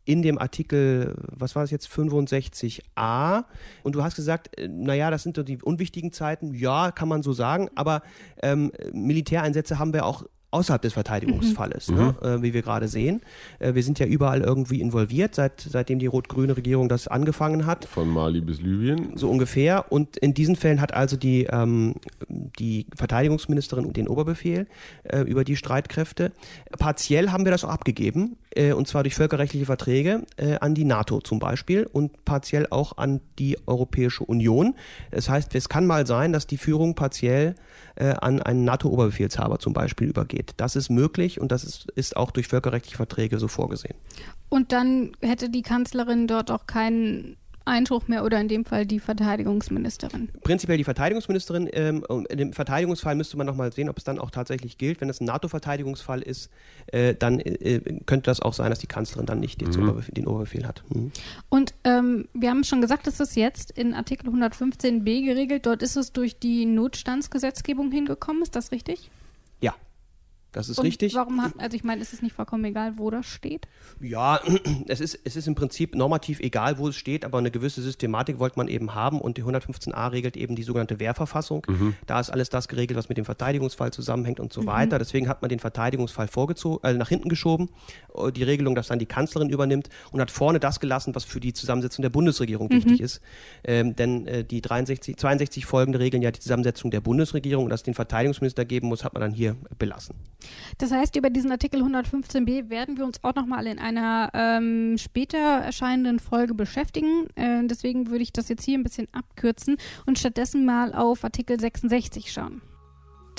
in 0.06 0.22
dem 0.22 0.38
Artikel, 0.38 1.16
was 1.30 1.56
war 1.56 1.64
das 1.64 1.72
jetzt, 1.72 1.88
65a. 1.88 3.46
Und 3.84 3.96
du 3.96 4.04
hast 4.04 4.16
gesagt, 4.16 4.58
äh, 4.58 4.68
naja, 4.68 5.10
das 5.10 5.24
sind 5.24 5.38
doch 5.38 5.44
die 5.44 5.62
unwichtigen 5.62 6.12
Zeiten. 6.12 6.54
Ja, 6.54 6.92
kann 6.92 7.08
man 7.08 7.24
so 7.24 7.34
sagen. 7.34 7.70
Aber 7.76 8.02
ähm, 8.42 8.72
Militäreinsätze 8.92 9.80
haben 9.80 9.94
wir 9.94 10.06
auch 10.06 10.26
außerhalb 10.54 10.82
des 10.82 10.94
Verteidigungsfalles, 10.94 11.90
ne? 11.90 12.16
äh, 12.22 12.42
wie 12.42 12.54
wir 12.54 12.62
gerade 12.62 12.88
sehen. 12.88 13.22
Äh, 13.60 13.74
wir 13.74 13.84
sind 13.84 14.00
ja 14.00 14.06
überall 14.06 14.42
irgendwie 14.42 14.82
involviert, 14.82 15.36
seit, 15.36 15.62
seitdem 15.62 16.00
die 16.00 16.06
rot-grüne 16.06 16.56
Regierung 16.56 16.90
das 16.90 17.08
angefangen 17.08 17.66
hat 17.66 17.86
Von 17.86 18.10
Mali 18.10 18.42
bis 18.42 18.62
Libyen. 18.62 19.18
so 19.18 19.30
ungefähr. 19.30 19.92
Und 19.92 20.18
in 20.18 20.34
diesen 20.34 20.56
Fällen 20.56 20.80
hat 20.80 20.94
also 20.94 21.18
die, 21.18 21.48
ähm, 21.52 21.96
die 22.30 22.86
Verteidigungsministerin 22.96 23.92
den 23.94 24.08
Oberbefehl 24.08 24.68
äh, 25.04 25.22
über 25.22 25.44
die 25.44 25.56
Streitkräfte. 25.56 26.32
Partiell 26.78 27.32
haben 27.32 27.46
wir 27.46 27.52
das 27.52 27.66
auch 27.66 27.70
abgegeben, 27.70 28.38
äh, 28.56 28.74
und 28.74 28.88
zwar 28.88 29.04
durch 29.04 29.16
völkerrechtliche 29.16 29.66
Verträge 29.66 30.24
äh, 30.38 30.58
an 30.60 30.76
die 30.76 30.86
NATO 30.86 31.20
zum 31.22 31.40
Beispiel 31.40 31.90
und 31.92 32.26
partiell 32.26 32.68
auch 32.70 32.98
an 32.98 33.22
die 33.40 33.58
Europäische 33.66 34.24
Union. 34.24 34.76
Das 35.12 35.30
heißt, 35.30 35.56
es 35.56 35.70
kann 35.70 35.88
mal 35.88 36.06
sein, 36.06 36.32
dass 36.32 36.46
die 36.46 36.58
Führung 36.58 36.96
partiell 36.96 37.56
äh, 37.96 38.14
an 38.22 38.42
einen 38.42 38.64
NATO-Oberbefehlshaber 38.64 39.60
zum 39.60 39.74
Beispiel 39.74 40.08
übergeht. 40.08 40.54
Das 40.58 40.76
ist 40.76 40.90
möglich 40.90 41.40
und 41.40 41.52
das 41.52 41.64
ist, 41.64 41.92
ist 41.92 42.18
auch 42.18 42.32
durch 42.32 42.48
völkerrechtliche 42.48 42.98
Verträge 42.98 43.40
so 43.40 43.48
vorgesehen. 43.48 43.96
Und 44.50 44.72
dann 44.72 45.12
hätte 45.22 45.50
die 45.50 45.62
Kanzlerin 45.62 46.28
dort 46.28 46.52
auch 46.52 46.68
keinen 46.68 47.38
Einspruch 47.66 48.08
mehr 48.08 48.24
oder 48.24 48.40
in 48.40 48.48
dem 48.48 48.66
Fall 48.66 48.86
die 48.86 49.00
Verteidigungsministerin? 49.00 50.30
Prinzipiell 50.44 50.78
die 50.78 50.84
Verteidigungsministerin. 50.84 51.70
Ähm, 51.72 52.06
in 52.30 52.38
dem 52.38 52.54
Verteidigungsfall 52.54 53.16
müsste 53.16 53.38
man 53.38 53.48
nochmal 53.48 53.72
sehen, 53.72 53.90
ob 53.90 53.98
es 53.98 54.04
dann 54.04 54.20
auch 54.20 54.32
tatsächlich 54.32 54.78
gilt. 54.78 55.02
Wenn 55.02 55.10
es 55.10 55.22
ein 55.22 55.26
NATO-Verteidigungsfall 55.26 56.22
ist, 56.22 56.50
äh, 56.88 57.16
dann 57.16 57.40
äh, 57.40 57.80
könnte 58.06 58.24
das 58.24 58.42
auch 58.42 58.54
sein, 58.54 58.70
dass 58.70 58.80
die 58.80 58.88
Kanzlerin 58.88 59.26
dann 59.26 59.40
nicht 59.40 59.62
mhm. 59.62 59.84
Oberbefehl, 59.84 60.14
den 60.14 60.28
Oberbefehl 60.28 60.68
hat. 60.68 60.84
Mhm. 60.90 61.12
Und 61.50 61.74
ähm, 61.84 62.28
wir 62.34 62.50
haben 62.50 62.64
schon 62.64 62.82
gesagt, 62.82 63.08
dass 63.08 63.18
das 63.18 63.36
jetzt 63.36 63.72
in 63.72 63.94
Artikel 63.94 64.30
115b 64.30 65.26
geregelt. 65.26 65.66
Dort 65.66 65.82
ist 65.84 65.96
es 65.96 66.12
durch 66.12 66.40
die 66.40 66.66
Notstandsgesetzgebung 66.66 67.92
hingekommen. 67.92 68.44
Ist 68.44 68.56
das 68.56 68.72
richtig? 68.72 69.10
Das 70.54 70.70
ist 70.70 70.78
und 70.78 70.86
richtig. 70.86 71.16
Warum 71.16 71.42
hat, 71.42 71.54
also 71.58 71.76
ich 71.76 71.84
meine, 71.84 72.02
ist 72.02 72.14
es 72.14 72.22
nicht 72.22 72.34
vollkommen 72.34 72.64
egal, 72.64 72.98
wo 72.98 73.10
das 73.10 73.26
steht? 73.26 73.68
Ja, 74.00 74.40
es 74.88 75.02
ist, 75.02 75.20
es 75.24 75.36
ist 75.36 75.48
im 75.48 75.56
Prinzip 75.56 75.96
normativ 75.96 76.40
egal, 76.40 76.78
wo 76.78 76.88
es 76.88 76.96
steht, 76.96 77.26
aber 77.26 77.40
eine 77.40 77.52
gewisse 77.52 77.82
Systematik 77.82 78.40
wollte 78.40 78.58
man 78.58 78.68
eben 78.68 78.94
haben 78.94 79.20
und 79.20 79.38
die 79.38 79.44
115a 79.44 80.12
regelt 80.12 80.38
eben 80.38 80.56
die 80.56 80.64
sogenannte 80.64 81.00
Wehrverfassung. 81.00 81.66
Mhm. 81.68 81.96
Da 82.06 82.20
ist 82.20 82.30
alles 82.30 82.50
das 82.50 82.68
geregelt, 82.68 82.98
was 82.98 83.10
mit 83.10 83.18
dem 83.18 83.26
Verteidigungsfall 83.26 83.92
zusammenhängt 83.92 84.40
und 84.40 84.54
so 84.54 84.62
mhm. 84.62 84.68
weiter. 84.68 85.00
Deswegen 85.00 85.28
hat 85.28 85.42
man 85.42 85.50
den 85.50 85.60
Verteidigungsfall 85.60 86.28
vorgezogen, 86.28 86.88
äh, 86.88 86.94
nach 86.94 87.10
hinten 87.10 87.30
geschoben, 87.30 87.70
äh, 88.16 88.32
die 88.32 88.44
Regelung, 88.44 88.76
dass 88.76 88.88
dann 88.88 89.00
die 89.00 89.08
Kanzlerin 89.08 89.50
übernimmt 89.50 89.90
und 90.12 90.22
hat 90.22 90.30
vorne 90.30 90.60
das 90.60 90.80
gelassen, 90.80 91.16
was 91.16 91.24
für 91.24 91.40
die 91.40 91.54
Zusammensetzung 91.54 92.04
der 92.04 92.12
Bundesregierung 92.12 92.68
mhm. 92.68 92.76
wichtig 92.76 93.02
ist. 93.02 93.22
Ähm, 93.64 93.96
denn 93.96 94.28
äh, 94.28 94.44
die 94.44 94.62
63, 94.62 95.18
62 95.18 95.66
folgende 95.66 96.00
regeln 96.00 96.22
ja 96.22 96.30
die 96.30 96.40
Zusammensetzung 96.40 96.92
der 96.92 97.02
Bundesregierung 97.02 97.64
und 97.64 97.72
dass 97.72 97.80
es 97.80 97.86
den 97.86 97.96
Verteidigungsminister 97.96 98.66
geben 98.66 98.88
muss, 98.88 99.04
hat 99.04 99.14
man 99.14 99.22
dann 99.22 99.34
hier 99.34 99.56
belassen. 99.80 100.16
Das 100.78 100.92
heißt, 100.92 101.16
über 101.16 101.30
diesen 101.30 101.52
Artikel 101.52 101.82
115b 101.82 102.70
werden 102.70 102.98
wir 102.98 103.06
uns 103.06 103.24
auch 103.24 103.36
nochmal 103.36 103.68
in 103.68 103.80
einer 103.80 104.30
ähm, 104.34 104.98
später 104.98 105.38
erscheinenden 105.38 106.20
Folge 106.20 106.54
beschäftigen. 106.54 107.28
Äh, 107.36 107.66
deswegen 107.66 108.10
würde 108.10 108.24
ich 108.24 108.34
das 108.34 108.50
jetzt 108.50 108.64
hier 108.64 108.78
ein 108.78 108.84
bisschen 108.84 109.08
abkürzen 109.12 109.78
und 110.06 110.20
stattdessen 110.20 110.66
mal 110.66 110.94
auf 110.94 111.24
Artikel 111.24 111.60
66 111.60 112.32
schauen. 112.32 112.62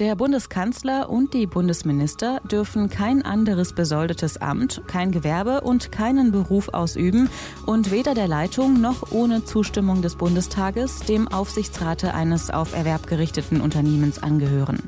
Der 0.01 0.17
Bundeskanzler 0.17 1.09
und 1.09 1.35
die 1.35 1.47
Bundesminister 1.47 2.41
dürfen 2.51 2.91
kein 2.91 3.23
anderes 3.23 3.77
besoldetes 3.77 4.39
Amt, 4.39 4.83
kein 4.89 5.13
Gewerbe 5.13 5.61
und 5.61 5.93
keinen 5.93 6.33
Beruf 6.33 6.69
ausüben 6.71 7.31
und 7.65 7.93
weder 7.93 8.15
der 8.15 8.27
Leitung 8.27 8.81
noch 8.81 9.13
ohne 9.13 9.45
Zustimmung 9.45 10.03
des 10.03 10.17
Bundestages 10.17 10.99
dem 11.01 11.29
Aufsichtsrate 11.29 12.13
eines 12.13 12.51
auf 12.51 12.75
Erwerb 12.75 13.07
gerichteten 13.07 13.61
Unternehmens 13.61 14.21
angehören. 14.21 14.83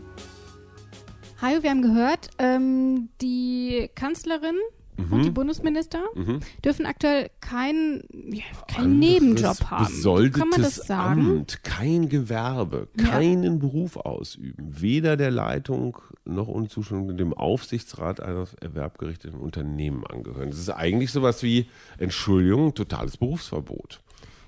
Hajo, 1.41 1.62
wir 1.62 1.70
haben 1.70 1.82
gehört, 1.82 2.30
ähm, 2.39 3.09
die 3.20 3.91
Kanzlerin 3.95 4.57
mhm. 4.97 5.12
und 5.12 5.22
die 5.24 5.30
Bundesminister 5.30 6.01
mhm. 6.14 6.41
dürfen 6.64 6.87
aktuell 6.87 7.30
keinen 7.41 8.05
ja, 8.30 8.45
kein 8.68 8.99
Nebenjob 8.99 9.70
haben. 9.70 10.32
Kann 10.32 10.49
man 10.49 10.62
das 10.62 10.76
sagen? 10.76 11.20
Amt, 11.20 11.62
kein 11.62 12.09
Gewerbe, 12.09 12.89
keinen 12.97 13.45
ja. 13.45 13.59
Beruf 13.59 13.97
ausüben, 13.97 14.80
weder 14.80 15.16
der 15.16 15.30
Leitung 15.30 15.99
noch 16.24 16.49
ohne 16.49 16.68
Zustimmung 16.68 17.16
dem 17.16 17.34
Aufsichtsrat 17.34 18.20
eines 18.20 18.55
erwerbgerichteten 18.55 19.39
Unternehmen 19.39 20.07
angehören. 20.07 20.51
Das 20.51 20.59
ist 20.59 20.70
eigentlich 20.70 21.12
sowas 21.12 21.43
wie, 21.43 21.68
Entschuldigung, 21.99 22.74
totales 22.74 23.16
Berufsverbot. 23.18 24.01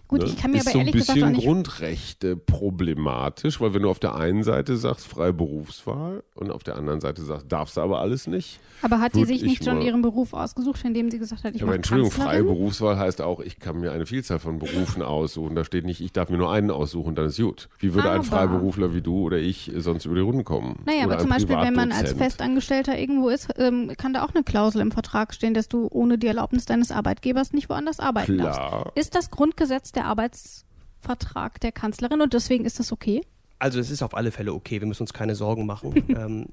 Gut, 0.09 0.21
ne? 0.21 0.27
ich 0.27 0.39
kann 0.39 0.51
mir 0.51 0.59
ist 0.59 0.67
aber 0.67 0.73
so 0.73 0.79
ein 0.79 0.91
bisschen 0.91 1.35
Grundrechte 1.35 2.37
problematisch, 2.37 3.61
weil 3.61 3.75
wenn 3.75 3.83
du 3.83 3.91
auf 3.91 3.99
der 3.99 4.15
einen 4.15 4.43
Seite 4.43 4.77
sagst 4.79 5.07
freie 5.07 5.35
Berufswahl 5.35 6.23
und 6.35 6.51
auf 6.51 6.63
der 6.63 6.77
anderen 6.77 7.01
Seite 7.01 7.23
sagst, 7.23 7.47
darfst 7.51 7.77
du 7.77 7.83
aber 7.83 8.01
alles 8.01 8.27
nicht. 8.27 8.59
Aber 8.81 9.01
hat 9.01 9.15
die 9.15 9.27
sich 9.27 9.43
nicht 9.43 9.65
schon 9.65 9.83
ihren 9.83 10.01
Beruf 10.01 10.33
ausgesucht, 10.33 10.83
indem 10.85 11.11
sie 11.11 11.19
gesagt 11.19 11.45
hat, 11.45 11.55
ich 11.55 11.61
ja, 11.61 11.67
aber 11.67 11.75
Entschuldigung, 11.75 12.11
Kanzlerin? 12.11 12.33
freie 12.33 12.45
Berufswahl 12.45 12.99
heißt 12.99 13.21
auch, 13.21 13.41
ich 13.41 13.59
kann 13.59 13.81
mir 13.81 13.93
eine 13.93 14.07
Vielzahl 14.07 14.39
von 14.39 14.59
Berufen 14.59 15.03
aussuchen. 15.03 15.55
Da 15.55 15.65
steht 15.65 15.85
nicht, 15.85 16.01
ich 16.01 16.13
darf 16.13 16.31
mir 16.31 16.39
nur 16.39 16.51
einen 16.51 16.71
aussuchen, 16.71 17.15
dann 17.15 17.27
ist 17.27 17.39
gut. 17.39 17.69
Wie 17.79 17.93
würde 17.93 18.09
aber. 18.09 18.21
ein 18.21 18.25
Freiberufler 18.25 18.95
wie 18.95 19.03
du 19.03 19.23
oder 19.23 19.39
ich 19.39 19.73
sonst 19.77 20.07
über 20.07 20.15
die 20.15 20.21
Runden 20.21 20.45
kommen? 20.45 20.81
Naja, 20.87 21.05
aber 21.05 21.19
zum 21.19 21.31
Beispiel, 21.31 21.57
wenn 21.57 21.75
man 21.75 21.93
als 21.93 22.13
Festangestellter 22.13 22.99
irgendwo 22.99 23.29
ist, 23.29 23.49
ähm, 23.59 23.93
kann 23.97 24.13
da 24.13 24.25
auch 24.25 24.35
eine 24.35 24.45
Klausel 24.45 24.81
im 24.81 24.91
Vertrag 24.91 25.35
stehen, 25.35 25.55
dass 25.55 25.69
du 25.69 25.89
ohne 25.91 26.19
die 26.19 26.27
Erlaubnis 26.27 26.67
deines 26.67 26.93
Arbeitgebers 26.93 27.53
nicht 27.53 27.69
woanders 27.69 28.01
arbeiten 28.01 28.37
Klar. 28.37 28.55
darfst. 28.55 28.99
Ist 28.99 29.15
das 29.15 29.31
Grundgesetz 29.31 29.93
der 29.93 29.98
Arbeits 30.05 30.65
Vertrag 31.01 31.61
der 31.61 31.73
Kanzlerin 31.73 32.21
und 32.21 32.35
deswegen 32.35 32.65
ist 32.65 32.79
das 32.79 32.93
okay? 32.93 33.23
Also 33.61 33.81
es 33.81 33.91
ist 33.91 34.03
auf 34.03 34.15
alle 34.15 34.31
Fälle 34.31 34.53
okay, 34.53 34.81
wir 34.81 34.87
müssen 34.87 35.03
uns 35.03 35.13
keine 35.13 35.35
Sorgen 35.35 35.67
machen. 35.67 35.93
ähm, 36.09 36.47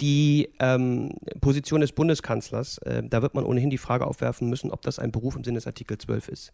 die 0.00 0.50
ähm, 0.58 1.12
Position 1.40 1.80
des 1.80 1.92
Bundeskanzlers, 1.92 2.78
äh, 2.78 3.02
da 3.02 3.22
wird 3.22 3.34
man 3.34 3.44
ohnehin 3.44 3.70
die 3.70 3.78
Frage 3.78 4.06
aufwerfen 4.06 4.48
müssen, 4.48 4.70
ob 4.70 4.82
das 4.82 4.98
ein 4.98 5.12
Beruf 5.12 5.36
im 5.36 5.44
Sinne 5.44 5.58
des 5.58 5.66
Artikel 5.66 5.98
12 5.98 6.28
ist. 6.28 6.52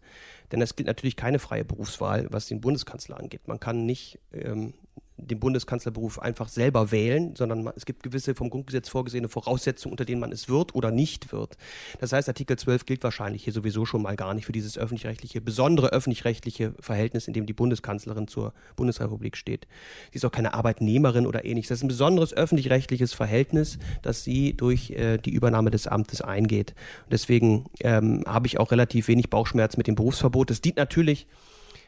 Denn 0.51 0.61
es 0.61 0.75
gilt 0.75 0.87
natürlich 0.87 1.15
keine 1.15 1.39
freie 1.39 1.65
Berufswahl, 1.65 2.27
was 2.29 2.47
den 2.47 2.61
Bundeskanzler 2.61 3.19
angeht. 3.19 3.47
Man 3.47 3.59
kann 3.59 3.85
nicht 3.85 4.19
ähm, 4.33 4.73
den 5.17 5.39
Bundeskanzlerberuf 5.39 6.19
einfach 6.19 6.47
selber 6.47 6.91
wählen, 6.91 7.35
sondern 7.35 7.71
es 7.75 7.85
gibt 7.85 8.03
gewisse 8.03 8.35
vom 8.35 8.49
Grundgesetz 8.49 8.87
vorgesehene 8.87 9.29
Voraussetzungen, 9.29 9.93
unter 9.93 10.05
denen 10.05 10.21
man 10.21 10.31
es 10.31 10.47
wird 10.47 10.75
oder 10.75 10.91
nicht 10.91 11.31
wird. 11.31 11.57
Das 11.99 12.13
heißt, 12.13 12.27
Artikel 12.27 12.57
12 12.57 12.85
gilt 12.85 13.03
wahrscheinlich 13.03 13.43
hier 13.43 13.53
sowieso 13.53 13.85
schon 13.85 14.03
mal 14.03 14.15
gar 14.15 14.33
nicht 14.33 14.45
für 14.45 14.51
dieses 14.51 14.77
öffentlich-rechtliche, 14.77 15.41
besondere 15.41 15.89
öffentlich-rechtliche 15.89 16.73
Verhältnis, 16.79 17.27
in 17.27 17.33
dem 17.33 17.45
die 17.45 17.53
Bundeskanzlerin 17.53 18.27
zur 18.27 18.53
Bundesrepublik 18.75 19.37
steht. 19.37 19.67
Sie 20.11 20.17
ist 20.17 20.25
auch 20.25 20.31
keine 20.31 20.53
Arbeitnehmerin 20.53 21.25
oder 21.25 21.45
ähnliches. 21.45 21.69
Das 21.69 21.79
ist 21.79 21.83
ein 21.83 21.89
besonderes 21.89 22.33
öffentlich-rechtliches 22.33 23.13
Verhältnis, 23.13 23.79
das 24.03 24.23
sie 24.23 24.53
durch 24.53 24.91
äh, 24.91 25.17
die 25.17 25.31
Übernahme 25.31 25.71
des 25.71 25.87
Amtes 25.87 26.21
eingeht. 26.21 26.75
Und 27.05 27.13
deswegen 27.13 27.65
ähm, 27.81 28.23
habe 28.27 28.47
ich 28.47 28.59
auch 28.59 28.71
relativ 28.71 29.07
wenig 29.07 29.29
Bauchschmerz 29.29 29.77
mit 29.77 29.87
dem 29.87 29.95
Berufsverbot. 29.95 30.49
Das 30.49 30.61
dient 30.61 30.77
natürlich 30.77 31.25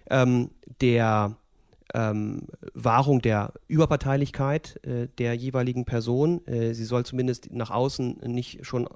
ähm, 0.10 0.50
der 0.82 1.36
ähm, 1.94 2.44
Wahrung 2.74 3.22
der 3.22 3.54
Überparteilichkeit 3.68 4.80
äh, 4.84 5.08
der 5.18 5.34
jeweiligen 5.34 5.86
Person. 5.86 6.46
Äh, 6.48 6.74
sie 6.74 6.86
soll 6.86 7.06
zumindest 7.06 7.52
nach 7.54 7.72
außen 7.72 8.20
nicht 8.26 8.66
schon 8.66 8.88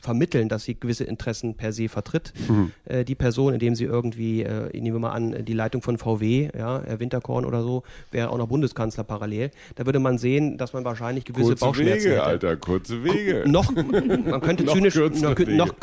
vermitteln, 0.00 0.48
dass 0.48 0.64
sie 0.64 0.74
gewisse 0.78 1.04
Interessen 1.04 1.54
per 1.54 1.72
se 1.72 1.88
vertritt. 1.88 2.32
Mhm. 2.48 2.72
Äh, 2.84 3.04
die 3.04 3.14
Person, 3.14 3.54
indem 3.54 3.74
sie 3.74 3.84
irgendwie, 3.84 4.42
äh, 4.42 4.70
nehmen 4.72 4.96
wir 4.96 5.00
mal 5.00 5.12
an, 5.12 5.44
die 5.44 5.52
Leitung 5.52 5.82
von 5.82 5.98
VW, 5.98 6.50
ja, 6.56 6.82
Herr 6.84 7.00
Winterkorn 7.00 7.44
oder 7.44 7.62
so, 7.62 7.82
wäre 8.10 8.30
auch 8.30 8.38
noch 8.38 8.48
Bundeskanzler 8.48 9.04
parallel. 9.04 9.50
Da 9.76 9.86
würde 9.86 9.98
man 9.98 10.18
sehen, 10.18 10.58
dass 10.58 10.72
man 10.72 10.84
wahrscheinlich 10.84 11.24
gewisse 11.24 11.50
kurze 11.50 11.64
Bauchschmerzen 11.64 12.04
Wege, 12.04 12.10
hätte. 12.16 12.24
Alter, 12.24 12.56
kurze 12.56 13.04
Wege. 13.04 13.44
noch, 13.46 13.72
man 13.72 14.40
könnte 14.40 14.66
zynisch, 14.66 14.96
noch, 14.96 15.38
noch 15.38 15.74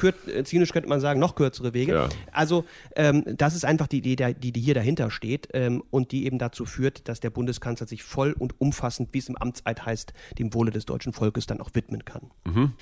zynisch 0.43 0.71
könnte 0.73 0.89
man 0.89 0.99
sagen, 0.99 1.19
noch 1.19 1.35
kürzere 1.35 1.73
Wege. 1.73 1.93
Ja. 1.93 2.09
Also 2.31 2.65
ähm, 2.95 3.23
das 3.25 3.55
ist 3.55 3.65
einfach 3.65 3.87
die 3.87 3.99
Idee, 3.99 4.33
die, 4.33 4.51
die 4.51 4.61
hier 4.61 4.73
dahinter 4.73 5.11
steht 5.11 5.49
ähm, 5.53 5.83
und 5.91 6.11
die 6.11 6.25
eben 6.25 6.37
dazu 6.39 6.56
dazu 6.57 6.65
führt, 6.65 7.07
dass 7.07 7.19
der 7.19 7.29
Bundeskanzler 7.29 7.87
sich 7.87 8.03
voll 8.03 8.33
und 8.33 8.59
umfassend, 8.59 9.09
wie 9.13 9.19
es 9.19 9.29
im 9.29 9.37
Amtseid 9.37 9.85
heißt, 9.85 10.13
dem 10.39 10.53
Wohle 10.53 10.71
des 10.71 10.85
deutschen 10.85 11.13
Volkes 11.13 11.45
dann 11.45 11.61
auch 11.61 11.69
widmen 11.73 12.03
kann. 12.03 12.31
Mhm. 12.45 12.73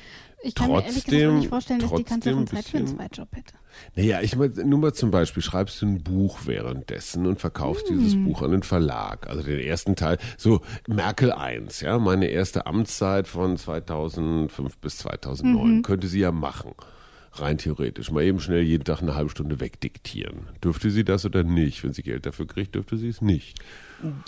Ich 0.44 0.56
kann 0.56 0.68
trotzdem, 0.68 0.74
mir 0.74 0.88
ehrlich 0.88 1.06
gesagt 1.06 1.34
nicht 1.34 1.50
vorstellen, 1.50 1.80
dass 1.80 1.94
die 1.94 2.04
Kanzlerin 2.04 2.48
Zeit 2.48 2.66
für 2.66 2.78
einen 2.78 2.88
Zweitjob 2.88 3.28
hätte. 3.32 3.56
Naja, 3.96 4.22
ich 4.22 4.36
meine, 4.36 4.64
nur 4.64 4.80
mal 4.80 4.94
zum 4.94 5.12
Beispiel, 5.12 5.44
schreibst 5.44 5.82
du 5.82 5.88
ein 5.88 6.04
Buch 6.04 6.40
währenddessen 6.46 7.26
und 7.26 7.42
verkaufst 7.42 7.90
mm. 7.90 7.94
dieses 7.94 8.16
Buch 8.16 8.42
an 8.42 8.52
den 8.52 8.64
Verlag. 8.64 9.28
Also 9.28 9.44
den 9.44 9.60
ersten 9.60 9.96
Teil, 9.96 10.18
so 10.38 10.62
Merkel 10.88 11.32
1, 11.32 11.82
ja, 11.82 11.98
meine 11.98 12.28
erste 12.28 12.68
Amtszeit 12.68 13.28
von 13.28 13.58
2005 13.58 14.78
bis 14.78 15.00
2009, 15.00 15.78
mhm. 15.78 15.82
könnte 15.82 16.08
sie 16.08 16.20
ja 16.20 16.32
machen 16.32 16.74
rein 17.40 17.58
theoretisch 17.58 18.12
mal 18.12 18.24
eben 18.24 18.40
schnell 18.40 18.64
jeden 18.64 18.84
Tag 18.84 19.02
eine 19.02 19.16
halbe 19.16 19.30
Stunde 19.30 19.60
wegdiktieren. 19.60 20.48
Dürfte 20.64 20.90
sie 20.90 21.04
das 21.04 21.26
oder 21.26 21.44
nicht? 21.44 21.84
Wenn 21.84 21.94
sie 21.94 22.04
Geld 22.04 22.26
dafür 22.26 22.48
kriegt, 22.48 22.76
dürfte 22.76 22.98
sie 22.98 23.10
es 23.10 23.22
nicht. 23.22 23.60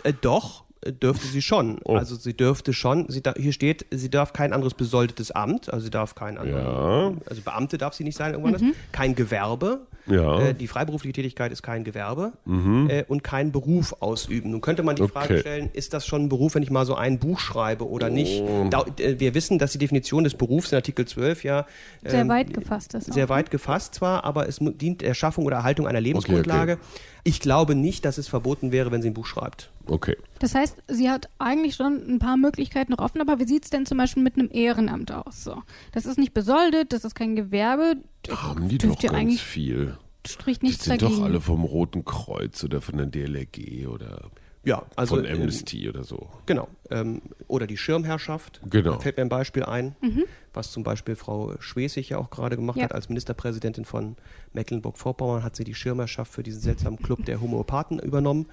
Äh, 0.04 0.14
doch, 0.20 0.64
dürfte 0.86 1.28
sie 1.28 1.42
schon. 1.42 1.80
Oh. 1.84 1.96
Also 1.96 2.16
sie 2.16 2.36
dürfte 2.36 2.74
schon, 2.74 3.10
sie 3.10 3.22
da, 3.22 3.34
hier 3.36 3.54
steht, 3.54 3.86
sie 3.92 4.10
darf 4.10 4.34
kein 4.34 4.54
anderes 4.54 4.74
besoldetes 4.74 5.32
Amt, 5.32 5.72
also 5.72 5.86
sie 5.86 5.92
darf 5.92 6.16
kein 6.16 6.38
anderes, 6.38 6.64
ja. 6.64 7.14
also 7.30 7.42
Beamte 7.42 7.78
darf 7.78 7.94
sie 7.94 8.04
nicht 8.04 8.18
sein, 8.18 8.34
irgendwann 8.34 8.62
mhm. 8.62 8.74
kein 8.92 9.16
Gewerbe, 9.16 9.82
ja. 10.08 10.40
Äh, 10.40 10.54
die 10.54 10.68
freiberufliche 10.68 11.14
Tätigkeit 11.14 11.52
ist 11.52 11.62
kein 11.62 11.84
Gewerbe 11.84 12.34
mhm. 12.46 12.90
äh, 12.90 13.04
und 13.08 13.24
kein 13.24 13.52
Beruf 13.52 13.96
ausüben. 14.00 14.52
Nun 14.52 14.62
könnte 14.62 14.84
man 14.84 14.96
die 14.96 15.04
okay. 15.04 15.12
Frage 15.12 15.40
stellen, 15.40 15.70
ist 15.74 15.94
das 15.94 16.06
schon 16.06 16.24
ein 16.24 16.30
Beruf, 16.30 16.56
wenn 16.56 16.64
ich 16.64 16.72
mal 16.72 16.86
so 16.86 16.96
ein 16.96 17.20
Buch 17.20 17.40
schreibe 17.40 17.88
oder 17.88 18.10
nicht? 18.10 18.42
Oh. 18.42 18.68
Da, 18.70 18.86
äh, 19.00 19.20
wir 19.20 19.34
wissen, 19.34 19.60
dass 19.60 19.74
die 19.74 19.78
Definition 19.78 20.24
des 20.24 20.36
Berufs 20.36 20.72
in 20.72 20.78
Artikel 20.78 21.06
12 21.06 21.44
ja 21.44 21.66
ähm, 22.04 22.12
sehr 22.12 22.28
weit 22.28 22.54
gefasst 22.54 22.94
ist. 22.94 23.14
Sehr 23.14 23.26
auch. 23.26 23.30
weit 23.30 23.52
gefasst 23.52 23.96
zwar, 23.96 24.24
aber 24.24 24.48
es 24.48 24.60
dient 24.62 25.02
der 25.02 25.14
Schaffung 25.14 25.46
oder 25.46 25.58
Erhaltung 25.58 25.88
einer 25.88 26.02
Lebensgrundlage. 26.02 26.74
Okay, 26.74 26.82
okay. 26.82 27.17
Ich 27.28 27.42
glaube 27.42 27.76
nicht, 27.76 28.06
dass 28.06 28.18
es 28.18 28.30
verboten 28.30 28.72
wäre, 28.72 28.90
wenn 28.90 29.02
sie 29.02 29.10
ein 29.10 29.14
Buch 29.14 29.26
schreibt. 29.26 29.70
Okay. 29.86 30.16
Das 30.40 30.56
heißt, 30.56 30.78
sie 30.88 31.10
hat 31.10 31.28
eigentlich 31.40 31.76
schon 31.76 32.02
ein 32.08 32.20
paar 32.20 32.38
Möglichkeiten 32.38 32.94
noch 32.94 33.00
offen, 33.00 33.20
aber 33.20 33.38
wie 33.38 33.46
sieht 33.46 33.66
es 33.66 33.70
denn 33.70 33.86
zum 33.86 33.98
Beispiel 33.98 34.24
mit 34.24 34.36
einem 34.36 34.50
Ehrenamt 34.50 35.12
aus? 35.12 35.44
So. 35.44 35.62
Das 35.92 36.06
ist 36.06 36.18
nicht 36.18 36.34
besoldet, 36.34 36.94
das 36.94 37.04
ist 37.04 37.16
kein 37.16 37.36
Gewerbe. 37.36 37.98
Haben 38.30 38.70
die 38.70 38.78
doch 38.78 38.98
ganz 38.98 39.42
viel. 39.42 39.98
Spricht 40.26 40.64
nichts 40.64 40.86
die 40.86 40.90
sind 40.92 41.02
dagegen. 41.02 41.20
doch 41.20 41.26
alle 41.26 41.42
vom 41.42 41.66
Roten 41.66 42.06
Kreuz 42.06 42.64
oder 42.64 42.80
von 42.80 42.96
der 42.96 43.08
DLRG 43.08 43.88
oder 43.88 44.32
ja, 44.64 44.84
also, 44.96 45.16
von 45.16 45.26
Amnesty 45.26 45.84
ähm, 45.84 45.90
oder 45.90 46.04
so. 46.06 46.30
Genau. 46.46 46.70
Ähm, 46.90 47.22
oder 47.48 47.68
die 47.68 47.78
Schirmherrschaft. 47.78 48.62
Genau. 48.70 48.92
Da 48.92 49.00
fällt 49.00 49.18
mir 49.18 49.24
ein 49.24 49.30
Beispiel 49.30 49.64
ein. 49.64 49.98
Mhm 50.00 50.24
was 50.58 50.72
zum 50.72 50.84
Beispiel 50.84 51.16
Frau 51.16 51.54
Schwesig 51.60 52.10
ja 52.10 52.18
auch 52.18 52.30
gerade 52.30 52.56
gemacht 52.56 52.78
ja. 52.78 52.84
hat 52.84 52.94
als 52.94 53.08
Ministerpräsidentin 53.08 53.86
von 53.86 54.18
Mecklenburg-Vorpommern, 54.54 55.44
hat 55.44 55.56
sie 55.56 55.64
die 55.64 55.76
Schirmerschaft 55.76 56.34
für 56.34 56.44
diesen 56.44 56.62
seltsamen 56.62 57.00
Club 57.00 57.24
der 57.26 57.40
Homöopathen 57.40 58.00
übernommen. 58.00 58.48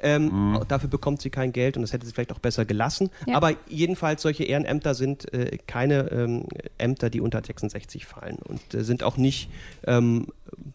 Ähm, 0.00 0.52
mhm. 0.52 0.60
Dafür 0.66 0.88
bekommt 0.88 1.20
sie 1.22 1.30
kein 1.30 1.52
Geld 1.52 1.76
und 1.76 1.82
das 1.82 1.92
hätte 1.92 2.06
sie 2.06 2.12
vielleicht 2.12 2.32
auch 2.32 2.38
besser 2.38 2.64
gelassen. 2.64 3.10
Ja. 3.26 3.36
Aber 3.36 3.54
jedenfalls, 3.68 4.22
solche 4.22 4.44
Ehrenämter 4.44 4.94
sind 4.94 5.32
äh, 5.32 5.58
keine 5.66 6.10
ähm, 6.10 6.46
Ämter, 6.78 7.10
die 7.10 7.20
unter 7.20 7.44
66 7.44 8.06
fallen 8.06 8.38
und 8.42 8.74
äh, 8.74 8.82
sind 8.82 9.02
auch 9.02 9.16
nicht 9.16 9.50
ähm, 9.86 10.26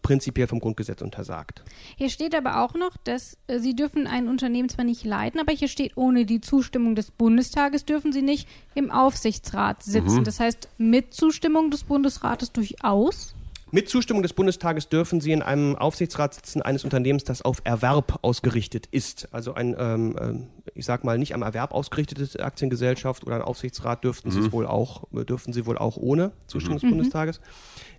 prinzipiell 0.02 0.46
vom 0.46 0.60
Grundgesetz 0.60 1.02
untersagt. 1.02 1.62
Hier 1.96 2.10
steht 2.10 2.34
aber 2.34 2.62
auch 2.62 2.74
noch, 2.74 2.96
dass 2.96 3.36
äh, 3.46 3.58
Sie 3.58 3.74
dürfen 3.74 4.06
ein 4.06 4.28
Unternehmen 4.28 4.68
zwar 4.68 4.84
nicht 4.84 5.04
leiten, 5.04 5.40
aber 5.40 5.52
hier 5.52 5.68
steht, 5.68 5.96
ohne 5.96 6.26
die 6.26 6.40
Zustimmung 6.40 6.94
des 6.94 7.10
Bundestages 7.10 7.84
dürfen 7.84 8.12
Sie 8.12 8.22
nicht 8.22 8.48
im 8.74 8.90
Aufsichtsrat 8.90 9.82
sitzen. 9.82 10.20
Mhm. 10.20 10.24
Das 10.24 10.40
heißt, 10.40 10.68
mit 10.78 11.14
Zustimmung 11.14 11.70
des 11.70 11.84
Bundesrates 11.84 12.52
durchaus. 12.52 13.34
Mit 13.72 13.88
Zustimmung 13.88 14.22
des 14.22 14.32
Bundestages 14.32 14.88
dürfen 14.88 15.20
Sie 15.20 15.32
in 15.32 15.42
einem 15.42 15.74
Aufsichtsrat 15.74 16.34
sitzen 16.34 16.62
eines 16.62 16.84
Unternehmens, 16.84 17.24
das 17.24 17.42
auf 17.42 17.62
Erwerb 17.64 18.20
ausgerichtet 18.22 18.86
ist. 18.92 19.28
Also 19.32 19.54
ein, 19.54 19.74
ähm, 19.78 20.16
ähm 20.20 20.46
ich 20.74 20.84
sag 20.84 21.02
mal, 21.02 21.18
nicht 21.18 21.34
am 21.34 21.42
Erwerb 21.42 21.72
ausgerichtete 21.72 22.44
Aktiengesellschaft 22.44 23.26
oder 23.26 23.36
ein 23.36 23.42
Aufsichtsrat 23.42 24.04
dürften 24.04 24.28
mhm. 24.28 24.42
Sie 24.42 24.52
wohl 24.52 24.66
auch, 24.66 25.04
dürfen 25.10 25.52
Sie 25.52 25.66
wohl 25.66 25.78
auch 25.78 25.96
ohne 25.96 26.30
Zustimmung 26.46 26.78
mhm. 26.78 26.82
des 26.82 26.90
Bundestages. 26.90 27.40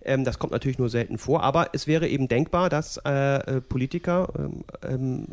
Ähm, 0.03 0.23
das 0.23 0.39
kommt 0.39 0.53
natürlich 0.53 0.79
nur 0.79 0.89
selten 0.89 1.17
vor, 1.17 1.43
aber 1.43 1.71
es 1.73 1.85
wäre 1.85 2.07
eben 2.07 2.29
denkbar, 2.29 2.69
dass 2.69 2.97
äh, 3.05 3.57
äh 3.57 3.61
Politiker, 3.61 4.29
ähm, 4.37 4.63
ähm, 4.83 5.27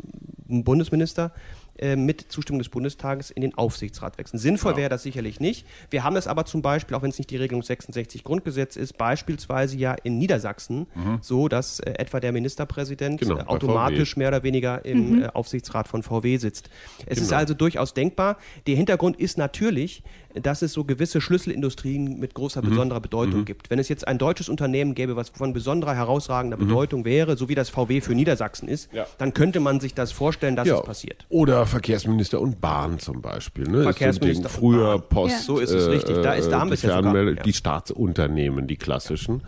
ein 0.49 0.63
Bundesminister, 0.65 1.31
äh, 1.77 1.95
mit 1.95 2.21
Zustimmung 2.29 2.59
des 2.59 2.69
Bundestages 2.69 3.31
in 3.31 3.41
den 3.41 3.55
Aufsichtsrat 3.55 4.17
wechseln. 4.17 4.39
Sinnvoll 4.39 4.73
ja. 4.73 4.77
wäre 4.77 4.89
das 4.89 5.03
sicherlich 5.03 5.39
nicht. 5.39 5.65
Wir 5.89 6.03
haben 6.03 6.15
es 6.15 6.27
aber 6.27 6.45
zum 6.45 6.61
Beispiel, 6.61 6.95
auch 6.95 7.01
wenn 7.01 7.09
es 7.09 7.17
nicht 7.17 7.29
die 7.29 7.37
Regelung 7.37 7.63
66 7.63 8.23
Grundgesetz 8.23 8.75
ist, 8.75 8.97
beispielsweise 8.97 9.77
ja 9.77 9.93
in 10.03 10.17
Niedersachsen 10.17 10.87
mhm. 10.95 11.19
so, 11.21 11.47
dass 11.47 11.79
äh, 11.79 11.91
etwa 11.91 12.19
der 12.19 12.31
Ministerpräsident 12.31 13.19
genau, 13.19 13.37
äh, 13.37 13.43
automatisch 13.43 14.17
mehr 14.17 14.29
oder 14.29 14.43
weniger 14.43 14.85
im 14.85 15.09
mhm. 15.09 15.23
äh, 15.23 15.27
Aufsichtsrat 15.27 15.87
von 15.87 16.03
VW 16.03 16.37
sitzt. 16.37 16.69
Es 17.05 17.15
genau. 17.15 17.21
ist 17.21 17.33
also 17.33 17.53
durchaus 17.53 17.93
denkbar. 17.93 18.37
Der 18.67 18.75
Hintergrund 18.75 19.17
ist 19.17 19.37
natürlich, 19.37 20.03
dass 20.41 20.61
es 20.61 20.73
so 20.73 20.83
gewisse 20.83 21.21
Schlüsselindustrien 21.21 22.19
mit 22.19 22.33
großer, 22.33 22.61
mhm. 22.61 22.69
besonderer 22.69 22.99
Bedeutung 22.99 23.41
mhm. 23.41 23.45
gibt. 23.45 23.69
Wenn 23.69 23.79
es 23.79 23.89
jetzt 23.89 24.07
ein 24.07 24.17
deutsches 24.17 24.49
Unternehmen 24.49 24.95
gäbe, 24.95 25.15
was 25.15 25.29
von 25.29 25.53
besonderer, 25.53 25.95
herausragender 25.95 26.57
mhm. 26.57 26.67
Bedeutung 26.67 27.05
wäre, 27.05 27.37
so 27.37 27.49
wie 27.49 27.55
das 27.55 27.69
VW 27.69 28.01
für 28.01 28.15
Niedersachsen 28.15 28.67
ist, 28.67 28.91
ja. 28.93 29.05
dann 29.17 29.33
könnte 29.33 29.59
man 29.59 29.79
sich 29.79 29.93
das 29.93 30.11
vorstellen, 30.11 30.55
dass 30.55 30.67
ja. 30.67 30.77
es 30.77 30.83
passiert. 30.83 31.25
Oder 31.29 31.65
Verkehrsminister 31.65 32.41
und 32.41 32.61
Bahn 32.61 32.99
zum 32.99 33.21
Beispiel. 33.21 33.67
Ne? 33.67 33.83
Verkehrsminister 33.83 34.49
so 34.49 34.59
früher 34.59 34.99
Post. 34.99 35.33
Ja. 35.33 35.39
So 35.39 35.59
ist 35.59 35.71
es 35.71 35.87
richtig. 35.87 36.21
Da 36.21 36.33
ist 36.33 36.49
da 36.49 36.61
ein 36.61 36.69
bisschen 36.69 36.91
sogar, 36.91 37.33
Die 37.33 37.53
Staatsunternehmen, 37.53 38.67
die 38.67 38.77
klassischen. 38.77 39.41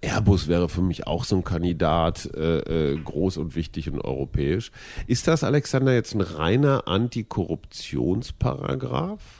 Airbus 0.00 0.48
wäre 0.48 0.68
für 0.68 0.82
mich 0.82 1.06
auch 1.06 1.22
so 1.24 1.36
ein 1.36 1.44
Kandidat, 1.44 2.28
äh, 2.36 2.92
äh, 2.92 2.98
groß 2.98 3.36
und 3.38 3.56
wichtig 3.56 3.90
und 3.90 4.00
europäisch. 4.00 4.70
Ist 5.06 5.28
das, 5.28 5.44
Alexander, 5.44 5.94
jetzt 5.94 6.14
ein 6.14 6.20
reiner 6.20 6.86
Antikorruptionsparagraph? 6.86 9.37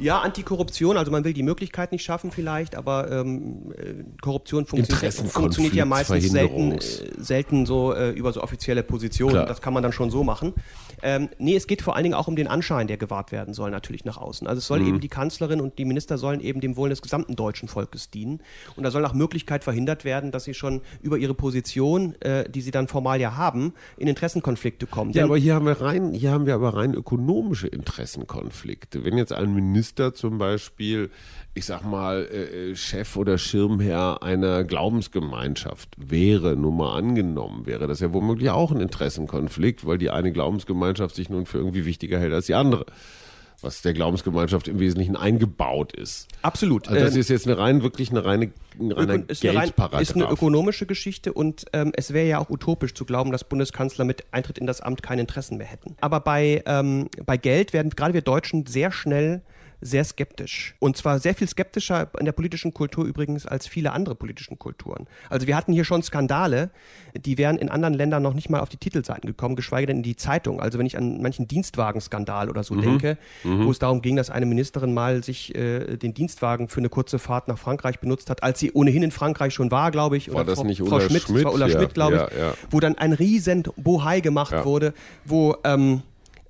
Ja, 0.00 0.20
Antikorruption, 0.20 0.96
also 0.96 1.10
man 1.10 1.24
will 1.24 1.32
die 1.32 1.42
Möglichkeit 1.42 1.92
nicht 1.92 2.02
schaffen 2.02 2.30
vielleicht, 2.30 2.74
aber 2.74 3.10
ähm, 3.10 3.72
äh, 3.76 4.04
Korruption 4.20 4.66
funktioniert, 4.66 5.14
funktioniert 5.14 5.74
ja 5.74 5.84
meistens 5.84 6.30
selten, 6.30 6.72
äh, 6.72 6.78
selten 7.18 7.66
so 7.66 7.92
äh, 7.94 8.10
über 8.10 8.32
so 8.32 8.42
offizielle 8.42 8.82
Positionen. 8.82 9.32
Klar. 9.34 9.46
Das 9.46 9.60
kann 9.60 9.74
man 9.74 9.82
dann 9.82 9.92
schon 9.92 10.10
so 10.10 10.24
machen. 10.24 10.54
Ähm, 11.02 11.28
nee, 11.38 11.56
es 11.56 11.66
geht 11.66 11.82
vor 11.82 11.96
allen 11.96 12.04
Dingen 12.04 12.14
auch 12.14 12.28
um 12.28 12.36
den 12.36 12.46
Anschein, 12.46 12.86
der 12.86 12.96
gewahrt 12.96 13.32
werden 13.32 13.54
soll, 13.54 13.70
natürlich 13.70 14.04
nach 14.04 14.16
außen. 14.16 14.46
Also 14.46 14.58
es 14.58 14.66
soll 14.66 14.80
mhm. 14.80 14.88
eben 14.88 15.00
die 15.00 15.08
Kanzlerin 15.08 15.60
und 15.60 15.78
die 15.78 15.84
Minister 15.84 16.18
sollen 16.18 16.40
eben 16.40 16.60
dem 16.60 16.76
Wohl 16.76 16.90
des 16.90 17.02
gesamten 17.02 17.36
deutschen 17.36 17.68
Volkes 17.68 18.10
dienen. 18.10 18.40
Und 18.76 18.84
da 18.84 18.90
soll 18.90 19.02
nach 19.02 19.14
Möglichkeit 19.14 19.64
verhindert 19.64 20.04
werden, 20.04 20.30
dass 20.30 20.44
sie 20.44 20.54
schon 20.54 20.82
über 21.02 21.18
ihre 21.18 21.34
Position, 21.34 22.20
äh, 22.20 22.48
die 22.48 22.60
sie 22.60 22.70
dann 22.70 22.88
formal 22.88 23.20
ja 23.20 23.36
haben, 23.36 23.74
in 23.96 24.08
Interessenkonflikte 24.08 24.86
kommen. 24.86 25.10
Ja, 25.10 25.22
Denn 25.22 25.24
aber 25.24 25.38
hier 25.38 25.54
haben 25.54 25.66
wir 25.66 25.80
rein, 25.80 26.12
hier 26.12 26.32
haben 26.32 26.46
wir 26.46 26.54
aber 26.54 26.74
rein 26.74 26.94
ökonomische 26.94 27.66
Interessenkonflikte. 27.68 29.04
Wenn 29.04 29.16
jetzt 29.16 29.32
ein 29.32 29.54
Minister 29.54 30.14
zum 30.14 30.38
Beispiel 30.38 31.10
ich 31.54 31.64
sag 31.64 31.84
mal, 31.84 32.28
äh, 32.30 32.70
äh, 32.70 32.76
Chef 32.76 33.16
oder 33.16 33.38
Schirmherr 33.38 34.22
einer 34.22 34.64
Glaubensgemeinschaft 34.64 35.88
wäre, 35.96 36.56
nur 36.56 36.72
mal 36.72 36.96
angenommen, 36.96 37.66
wäre 37.66 37.86
das 37.86 38.00
ja 38.00 38.12
womöglich 38.12 38.50
auch 38.50 38.70
ein 38.70 38.80
Interessenkonflikt, 38.80 39.86
weil 39.86 39.98
die 39.98 40.10
eine 40.10 40.32
Glaubensgemeinschaft 40.32 41.14
sich 41.14 41.28
nun 41.28 41.46
für 41.46 41.58
irgendwie 41.58 41.84
wichtiger 41.84 42.18
hält 42.18 42.32
als 42.32 42.46
die 42.46 42.54
andere 42.54 42.86
was 43.62 43.82
der 43.82 43.92
Glaubensgemeinschaft 43.92 44.68
im 44.68 44.78
Wesentlichen 44.78 45.16
eingebaut 45.16 45.92
ist. 45.92 46.28
Absolut. 46.42 46.88
Also 46.88 47.00
das 47.00 47.14
ähm, 47.14 47.20
ist 47.20 47.28
jetzt 47.28 47.46
eine 47.46 47.58
rein, 47.58 47.82
wirklich 47.82 48.10
eine 48.10 48.24
reine, 48.24 48.52
ein 48.78 48.92
reiner 48.92 49.28
ist 49.28 49.42
Geldparagraph. 49.42 50.00
Ist 50.00 50.14
eine 50.14 50.28
ökonomische 50.30 50.86
Geschichte 50.86 51.32
und 51.32 51.66
ähm, 51.72 51.92
es 51.94 52.12
wäre 52.12 52.26
ja 52.26 52.38
auch 52.38 52.50
utopisch 52.50 52.94
zu 52.94 53.04
glauben, 53.04 53.32
dass 53.32 53.44
Bundeskanzler 53.44 54.04
mit 54.04 54.24
Eintritt 54.32 54.58
in 54.58 54.66
das 54.66 54.80
Amt 54.80 55.02
keine 55.02 55.20
Interessen 55.22 55.58
mehr 55.58 55.66
hätten. 55.66 55.96
Aber 56.00 56.20
bei, 56.20 56.62
ähm, 56.66 57.08
bei 57.24 57.36
Geld 57.36 57.72
werden 57.72 57.90
gerade 57.90 58.14
wir 58.14 58.22
Deutschen 58.22 58.66
sehr 58.66 58.92
schnell 58.92 59.42
sehr 59.80 60.04
skeptisch. 60.04 60.74
Und 60.78 60.96
zwar 60.96 61.18
sehr 61.18 61.34
viel 61.34 61.48
skeptischer 61.48 62.10
in 62.18 62.24
der 62.24 62.32
politischen 62.32 62.74
Kultur 62.74 63.04
übrigens 63.04 63.46
als 63.46 63.66
viele 63.66 63.92
andere 63.92 64.14
politischen 64.14 64.58
Kulturen. 64.58 65.06
Also 65.28 65.46
wir 65.46 65.56
hatten 65.56 65.72
hier 65.72 65.84
schon 65.84 66.02
Skandale, 66.02 66.70
die 67.14 67.38
wären 67.38 67.56
in 67.56 67.68
anderen 67.68 67.94
Ländern 67.94 68.22
noch 68.22 68.34
nicht 68.34 68.50
mal 68.50 68.60
auf 68.60 68.68
die 68.68 68.76
Titelseiten 68.76 69.26
gekommen, 69.26 69.56
geschweige 69.56 69.86
denn 69.86 69.98
in 69.98 70.02
die 70.02 70.16
Zeitung. 70.16 70.60
Also 70.60 70.78
wenn 70.78 70.86
ich 70.86 70.96
an 70.96 71.22
manchen 71.22 71.48
Dienstwagenskandal 71.48 72.50
oder 72.50 72.62
so 72.62 72.74
mhm. 72.74 72.82
denke, 72.82 73.18
mhm. 73.44 73.66
wo 73.66 73.70
es 73.70 73.78
darum 73.78 74.02
ging, 74.02 74.16
dass 74.16 74.30
eine 74.30 74.46
Ministerin 74.46 74.92
mal 74.92 75.24
sich 75.24 75.54
äh, 75.54 75.96
den 75.96 76.14
Dienstwagen 76.14 76.68
für 76.68 76.80
eine 76.80 76.88
kurze 76.88 77.18
Fahrt 77.18 77.48
nach 77.48 77.58
Frankreich 77.58 78.00
benutzt 78.00 78.30
hat, 78.30 78.42
als 78.42 78.60
sie 78.60 78.72
ohnehin 78.72 79.02
in 79.02 79.10
Frankreich 79.10 79.54
schon 79.54 79.70
war, 79.70 79.90
glaube 79.90 80.16
ich. 80.16 80.32
War 80.32 80.44
das 80.44 80.58
Frau, 80.58 80.64
nicht 80.64 80.78
Frau 80.80 80.96
Ulla 80.96 81.08
Schmidt? 81.08 81.22
Schmidt? 81.22 81.42
Frau 81.42 81.54
Ulla 81.54 81.66
ja, 81.66 81.76
Schmidt, 81.76 81.94
glaube 81.94 82.28
ich. 82.30 82.38
Ja. 82.38 82.54
Wo 82.70 82.80
dann 82.80 82.98
ein 82.98 83.12
riesen 83.12 83.62
Bohai 83.76 84.20
gemacht 84.20 84.64
wurde, 84.64 84.92
wo 85.24 85.56
ähm, 85.64 86.02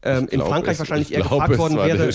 ähm, 0.02 0.28
in 0.30 0.40
Frankreich 0.40 0.74
es, 0.74 0.78
wahrscheinlich 0.78 1.12
eher 1.12 1.20
glaub, 1.20 1.40
gefragt 1.40 1.58
worden 1.58 1.76
wäre. 1.76 2.10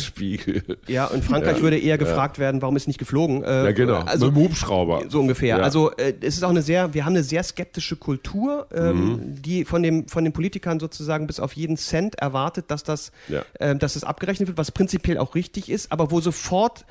Ja, 0.88 1.08
in 1.08 1.22
Frankreich 1.22 1.58
ja, 1.58 1.64
würde 1.64 1.78
eher 1.78 1.98
gefragt 1.98 2.38
ja. 2.38 2.42
werden, 2.42 2.62
warum 2.62 2.76
ist 2.76 2.88
nicht 2.88 2.98
geflogen? 2.98 3.44
Äh, 3.44 3.66
ja, 3.66 3.72
genau. 3.72 4.00
Also, 4.00 4.28
Mit 4.28 4.36
dem 4.36 4.44
Hubschrauber. 4.44 5.04
So 5.10 5.20
ungefähr. 5.20 5.58
Ja. 5.58 5.64
Also 5.64 5.92
äh, 5.92 6.14
es 6.22 6.36
ist 6.36 6.44
auch 6.44 6.50
eine 6.50 6.62
sehr, 6.62 6.94
wir 6.94 7.06
haben 7.06 7.14
eine 7.14 7.24
sehr 7.24 7.44
skeptische 7.44 7.96
Kultur, 7.96 8.68
ähm, 8.74 8.96
mhm. 8.96 9.42
die 9.42 9.66
von, 9.66 9.84
dem, 9.84 10.08
von 10.08 10.24
den 10.24 10.34
Politikern 10.34 10.80
sozusagen 10.80 11.28
bis 11.28 11.40
auf 11.40 11.54
jeden 11.54 11.78
Cent 11.78 12.16
erwartet, 12.16 12.66
dass 12.70 12.84
das, 12.84 13.12
äh, 13.60 13.76
dass 13.76 13.94
das 13.94 14.04
abgerechnet 14.04 14.48
wird, 14.48 14.58
was 14.58 14.72
prinzipiell 14.72 15.18
auch 15.18 15.36
richtig 15.36 15.70
ist, 15.70 15.92
aber 15.92 16.12
wo 16.12 16.22
sofort 16.22 16.86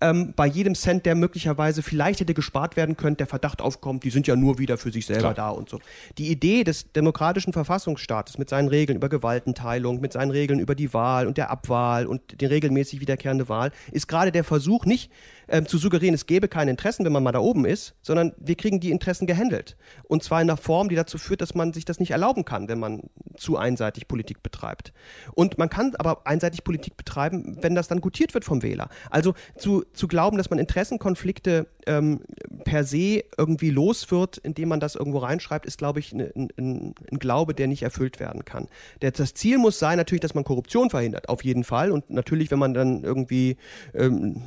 ähm, 0.00 0.32
bei 0.34 0.46
jedem 0.46 0.74
Cent, 0.74 1.06
der 1.06 1.14
möglicherweise 1.14 1.82
vielleicht 1.82 2.20
hätte 2.20 2.34
gespart 2.34 2.76
werden 2.76 2.96
können, 2.96 3.16
der 3.16 3.26
Verdacht 3.26 3.60
aufkommt, 3.60 4.04
die 4.04 4.10
sind 4.10 4.26
ja 4.26 4.36
nur 4.36 4.58
wieder 4.58 4.78
für 4.78 4.90
sich 4.90 5.06
selber 5.06 5.34
Klar. 5.34 5.34
da 5.34 5.48
und 5.50 5.68
so. 5.68 5.80
Die 6.18 6.30
Idee 6.30 6.64
des 6.64 6.92
demokratischen 6.92 7.52
Verfassungsstaates 7.52 8.38
mit 8.38 8.48
seinen 8.48 8.68
Regeln 8.68 8.96
über 8.96 9.08
Gewaltenteilung, 9.08 10.00
mit 10.00 10.12
seinen 10.12 10.30
Regeln 10.30 10.58
über 10.58 10.74
die 10.74 10.94
Wahl 10.94 11.26
und 11.26 11.36
der 11.36 11.50
Abwahl 11.50 12.06
und 12.06 12.40
die 12.40 12.46
regelmäßig 12.46 13.00
wiederkehrende 13.00 13.48
Wahl, 13.48 13.72
ist 13.92 14.08
gerade 14.08 14.32
der 14.32 14.44
Versuch, 14.44 14.86
nicht 14.86 15.10
ähm, 15.50 15.66
zu 15.66 15.78
suggerieren, 15.78 16.14
es 16.14 16.26
gäbe 16.26 16.48
keine 16.48 16.70
Interessen, 16.70 17.04
wenn 17.04 17.12
man 17.12 17.22
mal 17.22 17.32
da 17.32 17.40
oben 17.40 17.64
ist, 17.64 17.94
sondern 18.02 18.32
wir 18.38 18.54
kriegen 18.54 18.80
die 18.80 18.90
Interessen 18.90 19.26
gehandelt. 19.26 19.76
Und 20.04 20.22
zwar 20.22 20.40
in 20.40 20.48
einer 20.48 20.56
Form, 20.56 20.88
die 20.88 20.94
dazu 20.94 21.18
führt, 21.18 21.40
dass 21.40 21.54
man 21.54 21.72
sich 21.72 21.84
das 21.84 21.98
nicht 21.98 22.12
erlauben 22.12 22.44
kann, 22.44 22.68
wenn 22.68 22.78
man 22.78 23.02
zu 23.36 23.56
einseitig 23.56 24.08
Politik 24.08 24.42
betreibt. 24.42 24.92
Und 25.34 25.58
man 25.58 25.68
kann 25.68 25.94
aber 25.98 26.26
einseitig 26.26 26.64
Politik 26.64 26.96
betreiben, 26.96 27.58
wenn 27.60 27.74
das 27.74 27.88
dann 27.88 28.00
gutiert 28.00 28.34
wird 28.34 28.44
vom 28.44 28.62
Wähler. 28.62 28.88
Also 29.10 29.34
zu, 29.56 29.84
zu 29.92 30.08
glauben, 30.08 30.36
dass 30.36 30.50
man 30.50 30.58
Interessenkonflikte 30.58 31.66
ähm, 31.86 32.20
per 32.64 32.84
se 32.84 33.24
irgendwie 33.36 33.70
los 33.70 34.10
wird, 34.10 34.38
indem 34.38 34.68
man 34.68 34.80
das 34.80 34.94
irgendwo 34.94 35.18
reinschreibt, 35.18 35.66
ist, 35.66 35.78
glaube 35.78 35.98
ich, 35.98 36.12
ein, 36.12 36.30
ein, 36.56 36.94
ein 37.10 37.18
Glaube, 37.18 37.54
der 37.54 37.66
nicht 37.66 37.82
erfüllt 37.82 38.20
werden 38.20 38.44
kann. 38.44 38.68
Der, 39.02 39.10
das 39.10 39.34
Ziel 39.34 39.58
muss 39.58 39.78
sein 39.78 39.96
natürlich, 39.96 40.20
dass 40.20 40.34
man 40.34 40.44
Korruption 40.44 40.90
verhindert, 40.90 41.28
auf 41.28 41.44
jeden 41.44 41.64
Fall. 41.64 41.90
Und 41.90 42.08
natürlich, 42.10 42.50
wenn 42.50 42.58
man 42.58 42.74
dann 42.74 43.02
irgendwie 43.02 43.56
ähm, 43.94 44.42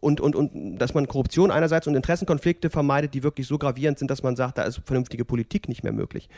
und, 0.00 0.20
und, 0.20 0.36
und 0.36 0.78
dass 0.78 0.94
man 0.94 1.08
Korruption 1.08 1.50
einerseits 1.50 1.86
und 1.86 1.94
Interessenkonflikte 1.94 2.70
vermeidet, 2.70 3.14
die 3.14 3.22
wirklich 3.22 3.46
so 3.46 3.58
gravierend 3.58 3.98
sind, 3.98 4.10
dass 4.10 4.22
man 4.22 4.36
sagt, 4.36 4.58
da 4.58 4.62
ist 4.62 4.80
vernünftige 4.84 5.24
Politik 5.24 5.68
nicht 5.68 5.82
mehr 5.82 5.92
möglich. 5.92 6.28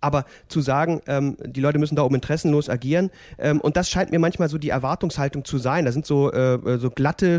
Aber 0.00 0.24
zu 0.48 0.60
sagen, 0.60 1.00
ähm, 1.06 1.36
die 1.44 1.60
Leute 1.60 1.78
müssen 1.78 1.96
da 1.96 2.02
oben 2.02 2.16
interessenlos 2.16 2.68
agieren, 2.68 3.10
ähm, 3.38 3.60
und 3.60 3.76
das 3.76 3.88
scheint 3.88 4.10
mir 4.10 4.18
manchmal 4.18 4.48
so 4.48 4.58
die 4.58 4.68
Erwartungshaltung 4.68 5.44
zu 5.44 5.58
sein. 5.58 5.84
Da 5.84 5.92
sind 5.92 6.06
so, 6.06 6.32
äh, 6.32 6.78
so 6.78 6.90
glatte, 6.90 7.38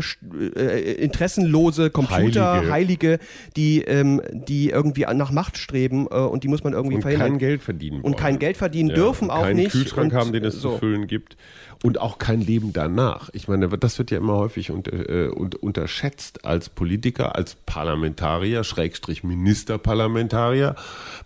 äh, 0.56 0.92
interessenlose 0.92 1.90
Computer, 1.90 2.54
Heilige, 2.70 2.72
Heilige 2.72 3.18
die, 3.56 3.82
ähm, 3.82 4.20
die 4.32 4.70
irgendwie 4.70 5.06
nach 5.14 5.30
Macht 5.30 5.58
streben 5.58 6.06
äh, 6.10 6.16
und 6.16 6.44
die 6.44 6.48
muss 6.48 6.64
man 6.64 6.72
irgendwie 6.72 6.96
und 6.96 7.02
verhindern. 7.02 7.32
Und 7.32 7.38
kein 7.38 7.48
Geld 7.48 7.62
verdienen 7.62 7.96
wollen. 7.96 8.04
Und 8.04 8.16
kein 8.16 8.38
Geld 8.38 8.56
verdienen 8.56 8.88
ja, 8.90 8.94
dürfen 8.94 9.30
auch 9.30 9.42
keinen 9.42 9.56
nicht. 9.56 9.72
Keinen 9.72 9.82
Kühlschrank 9.82 10.12
und, 10.12 10.18
haben, 10.18 10.32
den 10.32 10.44
es 10.44 10.60
so. 10.60 10.72
zu 10.72 10.78
füllen 10.78 11.06
gibt 11.06 11.36
und 11.82 12.00
auch 12.00 12.18
kein 12.18 12.40
Leben 12.40 12.72
danach. 12.72 13.30
Ich 13.32 13.48
meine, 13.48 13.68
das 13.68 13.98
wird 13.98 14.10
ja 14.10 14.18
immer 14.18 14.36
häufig 14.36 14.70
und, 14.70 14.88
äh, 14.88 15.28
und 15.28 15.54
unterschätzt 15.66 16.44
als 16.44 16.68
Politiker, 16.70 17.36
als 17.36 17.56
Parlamentarier, 17.66 18.64
Schrägstrich 18.64 19.22
Ministerparlamentarier, 19.24 20.74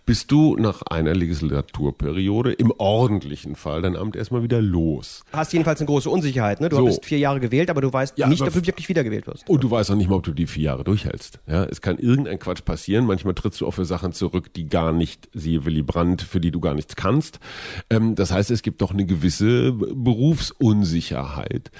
bist 0.06 0.30
du 0.32 0.56
nach 0.56 0.82
einer 0.82 1.14
Legislaturperiode 1.14 2.52
im 2.52 2.72
ordentlichen 2.78 3.54
Fall 3.54 3.82
dein 3.82 3.96
Amt 3.96 4.16
erstmal 4.16 4.42
wieder 4.42 4.60
los. 4.60 5.22
Hast 5.32 5.52
jedenfalls 5.52 5.80
eine 5.80 5.86
große 5.86 6.10
Unsicherheit. 6.10 6.60
Ne? 6.60 6.68
Du 6.68 6.76
So. 6.76 6.84
bist 6.86 7.04
vier 7.04 7.18
Jahre 7.18 7.38
gewählt, 7.38 7.70
aber 7.70 7.80
du 7.80 7.92
weißt 7.92 8.18
Ja, 8.18 8.26
nicht, 8.26 8.42
ob 8.42 8.52
du 8.52 8.66
wirklich 8.66 8.88
wiedergewählt 8.88 9.26
wirst. 9.26 9.48
Und 9.48 9.62
du 9.62 9.70
weißt 9.70 9.90
auch 9.90 9.94
nicht 9.94 10.08
mal, 10.10 10.16
ob 10.16 10.24
du 10.24 10.32
die 10.32 10.46
vier 10.46 10.64
Jahre 10.64 10.82
durchhältst. 10.84 11.38
Ja, 11.46 11.64
es 11.64 11.80
kann 11.80 11.98
irgendein 11.98 12.38
Quatsch 12.38 12.64
passieren. 12.64 13.04
Manchmal 13.06 13.34
trittst 13.34 13.60
du 13.60 13.66
auch 13.66 13.74
für 13.74 13.84
Sachen 13.84 14.12
zurück, 14.12 14.52
die 14.54 14.68
gar 14.68 14.92
nicht, 14.92 15.28
siehe 15.34 15.64
Willy 15.64 15.82
Brandt, 15.82 16.22
für 16.22 16.40
die 16.40 16.50
du 16.50 16.60
gar 16.60 16.74
nichts 16.74 16.96
kannst. 16.96 17.38
Ähm, 17.90 18.14
das 18.14 18.32
heißt, 18.32 18.50
es 18.50 18.62
gibt 18.62 18.80
doch 18.82 18.90
eine 18.92 19.04
gewisse 19.06 19.72
Berufsunsicherheit. 19.72 21.70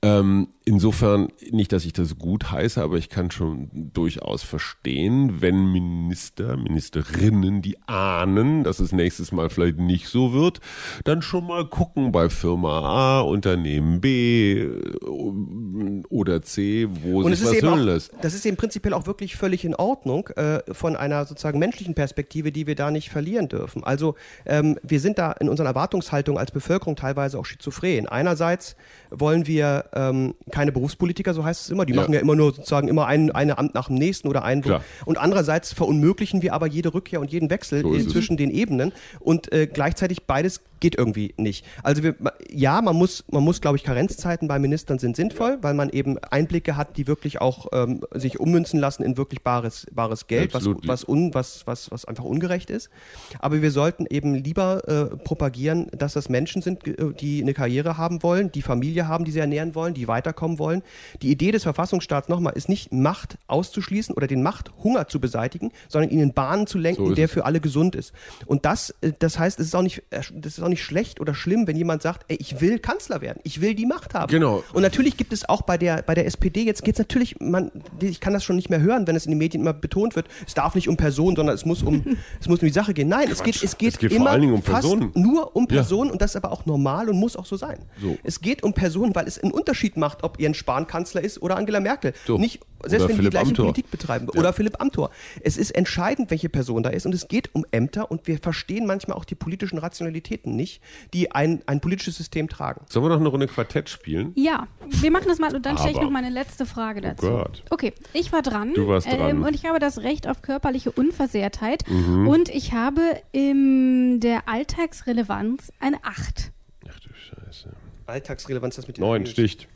Ähm, 0.00 0.48
insofern 0.64 1.28
nicht, 1.50 1.72
dass 1.72 1.84
ich 1.84 1.92
das 1.92 2.18
gut 2.18 2.52
heiße, 2.52 2.80
aber 2.80 2.98
ich 2.98 3.08
kann 3.08 3.32
schon 3.32 3.68
durchaus 3.72 4.44
verstehen, 4.44 5.40
wenn 5.40 5.72
Minister, 5.72 6.56
Ministerinnen, 6.56 7.62
die 7.62 7.78
ahnen, 7.88 8.62
dass 8.62 8.78
es 8.78 8.92
nächstes 8.92 9.32
Mal 9.32 9.50
vielleicht 9.50 9.78
nicht 9.78 10.06
so 10.06 10.32
wird, 10.32 10.60
dann 11.02 11.20
schon 11.20 11.48
mal 11.48 11.66
gucken 11.66 12.12
bei 12.12 12.28
Firma 12.28 12.80
A, 13.18 13.20
Unternehmen 13.22 14.00
B 14.00 14.60
äh, 14.60 16.02
oder 16.10 16.42
C, 16.42 16.86
wo 17.02 17.22
Und 17.22 17.32
es 17.32 17.40
sich 17.40 17.48
ist 17.48 17.50
was 17.50 17.58
eben 17.58 17.66
hören 17.66 17.80
auch, 17.80 17.84
lässt. 17.84 18.12
das 18.20 18.34
ist 18.34 18.46
eben 18.46 18.56
prinzipiell 18.56 18.94
auch 18.94 19.06
wirklich 19.06 19.34
völlig 19.34 19.64
in 19.64 19.74
Ordnung 19.74 20.28
äh, 20.36 20.60
von 20.72 20.94
einer 20.94 21.26
sozusagen 21.26 21.58
menschlichen 21.58 21.94
Perspektive, 21.94 22.52
die 22.52 22.68
wir 22.68 22.76
da 22.76 22.92
nicht 22.92 23.10
verlieren 23.10 23.48
dürfen. 23.48 23.82
Also 23.82 24.14
ähm, 24.46 24.78
wir 24.84 25.00
sind 25.00 25.18
da 25.18 25.32
in 25.32 25.48
unseren 25.48 25.66
Erwartungshaltungen 25.66 26.38
als 26.38 26.52
Bevölkerung 26.52 26.94
teilweise 26.94 27.36
auch 27.36 27.46
schizophren. 27.46 28.06
Einerseits 28.06 28.76
wollen 29.10 29.48
wir 29.48 29.87
ähm, 29.94 30.34
keine 30.50 30.72
Berufspolitiker, 30.72 31.34
so 31.34 31.44
heißt 31.44 31.62
es 31.62 31.70
immer. 31.70 31.86
Die 31.86 31.92
Ja. 31.94 32.00
machen 32.02 32.12
ja 32.14 32.20
immer 32.20 32.36
nur 32.36 32.54
sozusagen 32.54 32.88
immer 32.88 33.06
ein, 33.06 33.30
eine 33.30 33.58
Amt 33.58 33.74
nach 33.74 33.88
dem 33.88 33.96
nächsten 33.96 34.28
oder 34.28 34.44
einen. 34.44 34.62
Klar. 34.62 34.82
Und 35.04 35.18
andererseits 35.18 35.72
verunmöglichen 35.72 36.42
wir 36.42 36.54
aber 36.54 36.66
jede 36.66 36.94
Rückkehr 36.94 37.20
und 37.20 37.30
jeden 37.32 37.50
Wechsel 37.50 37.82
So 37.82 37.94
es. 37.94 38.08
zwischen 38.08 38.36
den 38.36 38.50
Ebenen 38.50 38.92
und 39.20 39.52
äh, 39.52 39.66
gleichzeitig 39.66 40.24
beides 40.26 40.60
geht 40.80 40.96
irgendwie 40.96 41.34
nicht. 41.36 41.64
Also 41.82 42.02
wir, 42.02 42.14
ja, 42.50 42.80
man 42.82 42.96
muss, 42.96 43.24
man 43.30 43.42
muss, 43.42 43.60
glaube 43.60 43.76
ich, 43.76 43.84
Karenzzeiten 43.84 44.48
bei 44.48 44.58
Ministern 44.58 44.98
sind 44.98 45.16
sinnvoll, 45.16 45.58
weil 45.62 45.74
man 45.74 45.90
eben 45.90 46.18
Einblicke 46.18 46.76
hat, 46.76 46.96
die 46.96 47.06
wirklich 47.06 47.40
auch 47.40 47.66
ähm, 47.72 48.02
sich 48.14 48.40
ummünzen 48.40 48.80
lassen 48.80 49.02
in 49.02 49.16
wirklich 49.16 49.42
bares, 49.42 49.86
bares 49.92 50.26
Geld, 50.26 50.54
was, 50.54 50.62
Absolut. 50.62 50.86
was, 50.88 51.04
un, 51.04 51.34
was, 51.34 51.66
was, 51.66 51.90
was 51.90 52.04
einfach 52.04 52.24
ungerecht 52.24 52.70
ist. 52.70 52.90
Aber 53.38 53.62
wir 53.62 53.70
sollten 53.70 54.06
eben 54.08 54.34
lieber 54.34 54.86
äh, 54.88 55.16
propagieren, 55.16 55.88
dass 55.96 56.12
das 56.12 56.28
Menschen 56.28 56.62
sind, 56.62 56.86
äh, 56.86 57.12
die 57.20 57.42
eine 57.42 57.54
Karriere 57.54 57.96
haben 57.96 58.22
wollen, 58.22 58.52
die 58.52 58.62
Familie 58.62 59.08
haben, 59.08 59.24
die 59.24 59.30
sie 59.30 59.40
ernähren 59.40 59.74
wollen, 59.74 59.94
die 59.94 60.08
weiterkommen 60.08 60.58
wollen. 60.58 60.82
Die 61.22 61.30
Idee 61.30 61.52
des 61.52 61.62
Verfassungsstaats 61.62 62.28
nochmal 62.28 62.54
ist 62.54 62.68
nicht 62.68 62.92
Macht 62.92 63.38
auszuschließen 63.46 64.14
oder 64.14 64.26
den 64.26 64.42
Machthunger 64.42 65.08
zu 65.08 65.20
beseitigen, 65.20 65.72
sondern 65.88 66.10
ihn 66.10 66.20
in 66.20 66.32
Bahnen 66.32 66.66
zu 66.66 66.78
lenken, 66.78 67.06
So 67.06 67.14
der 67.14 67.26
es. 67.26 67.30
für 67.32 67.44
alle 67.44 67.60
gesund 67.60 67.94
ist. 67.94 68.12
Und 68.46 68.64
das, 68.64 68.94
äh, 69.00 69.12
das 69.18 69.38
heißt, 69.38 69.60
es 69.60 69.66
ist 69.68 69.74
auch 69.74 69.82
nicht, 69.82 70.02
äh, 70.10 70.20
das 70.32 70.58
ist 70.58 70.62
auch 70.62 70.67
nicht 70.68 70.82
schlecht 70.82 71.20
oder 71.20 71.34
schlimm, 71.34 71.66
wenn 71.66 71.76
jemand 71.76 72.02
sagt, 72.02 72.24
ey, 72.28 72.36
ich 72.40 72.60
will 72.60 72.78
Kanzler 72.78 73.20
werden, 73.20 73.40
ich 73.44 73.60
will 73.60 73.74
die 73.74 73.86
Macht 73.86 74.14
haben. 74.14 74.30
Genau. 74.30 74.62
Und 74.72 74.82
natürlich 74.82 75.16
gibt 75.16 75.32
es 75.32 75.48
auch 75.48 75.62
bei 75.62 75.78
der, 75.78 76.02
bei 76.02 76.14
der 76.14 76.26
SPD, 76.26 76.62
jetzt 76.64 76.84
geht 76.84 76.94
es 76.94 76.98
natürlich, 76.98 77.40
man, 77.40 77.70
ich 78.00 78.20
kann 78.20 78.32
das 78.32 78.44
schon 78.44 78.56
nicht 78.56 78.70
mehr 78.70 78.80
hören, 78.80 79.06
wenn 79.06 79.16
es 79.16 79.26
in 79.26 79.32
den 79.32 79.38
Medien 79.38 79.62
immer 79.62 79.72
betont 79.72 80.16
wird, 80.16 80.26
es 80.46 80.54
darf 80.54 80.74
nicht 80.74 80.88
um 80.88 80.96
Personen, 80.96 81.36
sondern 81.36 81.54
es 81.54 81.64
muss 81.64 81.82
um, 81.82 82.04
es 82.40 82.48
muss 82.48 82.60
um 82.60 82.66
die 82.66 82.72
Sache 82.72 82.94
gehen. 82.94 83.08
Nein, 83.08 83.28
es 83.30 83.42
geht, 83.42 83.62
es 83.62 83.78
geht, 83.78 83.94
Es 83.94 83.98
geht 83.98 84.10
vor 84.12 84.20
immer 84.20 84.30
allen 84.30 84.40
Dingen 84.42 84.54
um 84.54 84.62
fast 84.62 84.82
Personen. 84.82 85.10
nur 85.14 85.54
um 85.56 85.64
Ja. 85.64 85.76
Personen 85.76 86.10
und 86.10 86.20
das 86.22 86.32
ist 86.32 86.36
aber 86.36 86.52
auch 86.52 86.66
normal 86.66 87.08
und 87.08 87.16
muss 87.18 87.36
auch 87.36 87.46
so 87.46 87.56
sein. 87.56 87.78
So. 88.00 88.16
Es 88.24 88.40
geht 88.40 88.62
um 88.62 88.72
Personen, 88.72 89.14
weil 89.14 89.26
es 89.26 89.38
einen 89.42 89.52
Unterschied 89.52 89.96
macht, 89.96 90.24
ob 90.24 90.40
Jens 90.40 90.56
Spahn 90.56 90.86
Kanzler 90.86 91.22
ist 91.22 91.40
oder 91.42 91.56
Angela 91.56 91.80
Merkel. 91.80 92.12
So. 92.26 92.38
Nicht, 92.38 92.60
selbst 92.84 93.04
Oder 93.04 93.08
wenn 93.08 93.08
die 93.08 93.12
die 93.12 93.16
Philipp 93.16 93.30
gleiche 93.32 93.48
Amthor. 93.48 93.64
Politik 93.66 93.90
betreiben. 93.90 94.28
Oder 94.30 94.52
Philipp 94.52 94.80
Amthor. 94.80 95.10
Es 95.42 95.56
ist 95.56 95.70
entscheidend, 95.72 96.30
welche 96.30 96.48
Person 96.48 96.82
da 96.82 96.90
ist 96.90 97.06
und 97.06 97.14
es 97.14 97.28
geht 97.28 97.54
um 97.54 97.64
Ämter 97.70 98.10
und 98.10 98.26
wir 98.26 98.38
verstehen 98.38 98.86
manchmal 98.86 99.16
auch 99.16 99.24
die 99.24 99.34
politischen 99.34 99.78
Rationalitäten 99.78 100.54
nicht, 100.54 100.80
die 101.12 101.32
ein, 101.32 101.62
ein 101.66 101.80
politisches 101.80 102.16
System 102.16 102.48
tragen. 102.48 102.84
Sollen 102.88 103.04
wir 103.04 103.10
noch 103.10 103.20
eine 103.20 103.28
Runde 103.28 103.46
Quartett 103.46 103.88
spielen? 103.88 104.32
Ja, 104.34 104.68
wir 104.86 105.10
machen 105.10 105.26
das 105.28 105.38
mal 105.38 105.54
und 105.54 105.66
dann 105.66 105.78
stelle 105.78 105.92
ich 105.92 106.00
noch 106.00 106.10
meine 106.10 106.30
letzte 106.30 106.66
Frage 106.66 107.00
dazu. 107.00 107.26
Gott. 107.26 107.62
Okay, 107.70 107.92
ich 108.12 108.32
war 108.32 108.42
dran. 108.42 108.74
Du 108.74 108.88
warst 108.88 109.06
dran. 109.06 109.30
Ähm, 109.30 109.42
und 109.42 109.54
ich 109.54 109.64
habe 109.66 109.78
das 109.78 109.98
Recht 109.98 110.28
auf 110.28 110.42
körperliche 110.42 110.90
Unversehrtheit. 110.92 111.84
Mhm. 111.88 112.28
Und 112.28 112.48
ich 112.48 112.72
habe 112.72 113.00
in 113.32 114.20
der 114.20 114.48
Alltagsrelevanz 114.48 115.72
eine 115.80 115.98
8. 116.02 116.52
Ach 116.88 117.00
du 117.00 117.08
Scheiße. 117.12 117.70
Alltagsrelevanz, 118.06 118.76
das 118.76 118.86
mit 118.86 118.96
den 118.96 119.02
Neun 119.02 119.26
sticht. 119.26 119.68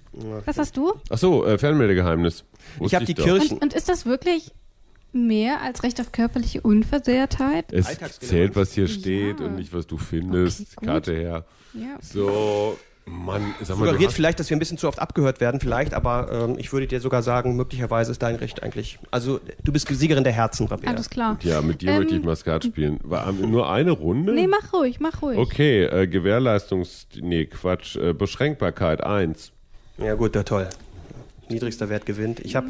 Was 0.44 0.58
hast 0.58 0.76
du? 0.76 0.92
Ach 1.10 1.18
so, 1.18 1.44
äh, 1.46 1.58
Fernmeldegeheimnis. 1.58 2.44
Ich 2.80 2.94
habe 2.94 3.04
die 3.04 3.14
doch. 3.14 3.24
Kirchen. 3.24 3.56
Und, 3.58 3.62
und 3.62 3.74
ist 3.74 3.88
das 3.88 4.04
wirklich 4.06 4.52
mehr 5.12 5.60
als 5.62 5.82
Recht 5.82 6.00
auf 6.00 6.12
körperliche 6.12 6.60
Unversehrtheit? 6.62 7.72
Es 7.72 7.98
zählt, 8.20 8.56
was 8.56 8.72
hier 8.72 8.88
steht 8.88 9.40
Ja. 9.40 9.46
und 9.46 9.56
nicht, 9.56 9.72
was 9.72 9.86
du 9.86 9.96
findest. 9.98 10.76
Okay. 10.76 10.86
Karte 10.86 11.12
her. 11.14 11.44
Ja. 11.74 11.96
So, 12.00 12.76
Mann, 13.04 13.54
sag 13.62 13.78
mal, 13.78 13.86
Suggeriert 13.86 14.12
vielleicht, 14.12 14.38
dass 14.38 14.48
wir 14.48 14.56
ein 14.56 14.60
bisschen 14.60 14.78
zu 14.78 14.86
oft 14.86 14.98
abgehört 15.00 15.40
werden, 15.40 15.58
vielleicht, 15.60 15.92
aber 15.92 16.30
ähm, 16.30 16.56
ich 16.58 16.72
würde 16.72 16.86
dir 16.86 17.00
sogar 17.00 17.22
sagen, 17.22 17.56
möglicherweise 17.56 18.12
ist 18.12 18.22
dein 18.22 18.36
Recht 18.36 18.62
eigentlich. 18.62 18.98
Also, 19.10 19.40
du 19.64 19.72
bist 19.72 19.88
Siegerin 19.88 20.22
der 20.24 20.32
Herzen, 20.32 20.66
Rabea. 20.66 20.90
Alles 20.90 21.10
klar. 21.10 21.38
ja, 21.42 21.60
mit 21.62 21.82
dir 21.82 21.90
Ähm, 21.90 21.98
möchte 21.98 22.14
ich 22.16 22.22
mal 22.24 22.36
Skat 22.36 22.64
spielen. 22.64 23.00
War 23.02 23.32
nur 23.32 23.70
eine 23.70 23.90
Runde? 23.90 24.32
Nee, 24.34 24.46
mach 24.46 24.72
ruhig, 24.72 25.00
mach 25.00 25.20
ruhig. 25.22 25.38
Okay, 25.38 25.84
äh, 25.84 26.06
Gewährleistungs... 26.06 27.08
Nee, 27.20 27.46
Quatsch. 27.46 27.96
Äh, 27.96 28.12
Beschränkbarkeit 28.12 29.02
1. 29.02 29.52
Ja, 29.98 30.14
gut, 30.14 30.34
ja, 30.34 30.42
toll. 30.42 30.68
Niedrigster 31.48 31.88
Wert 31.88 32.06
gewinnt. 32.06 32.40
Ich 32.40 32.56
habe. 32.56 32.68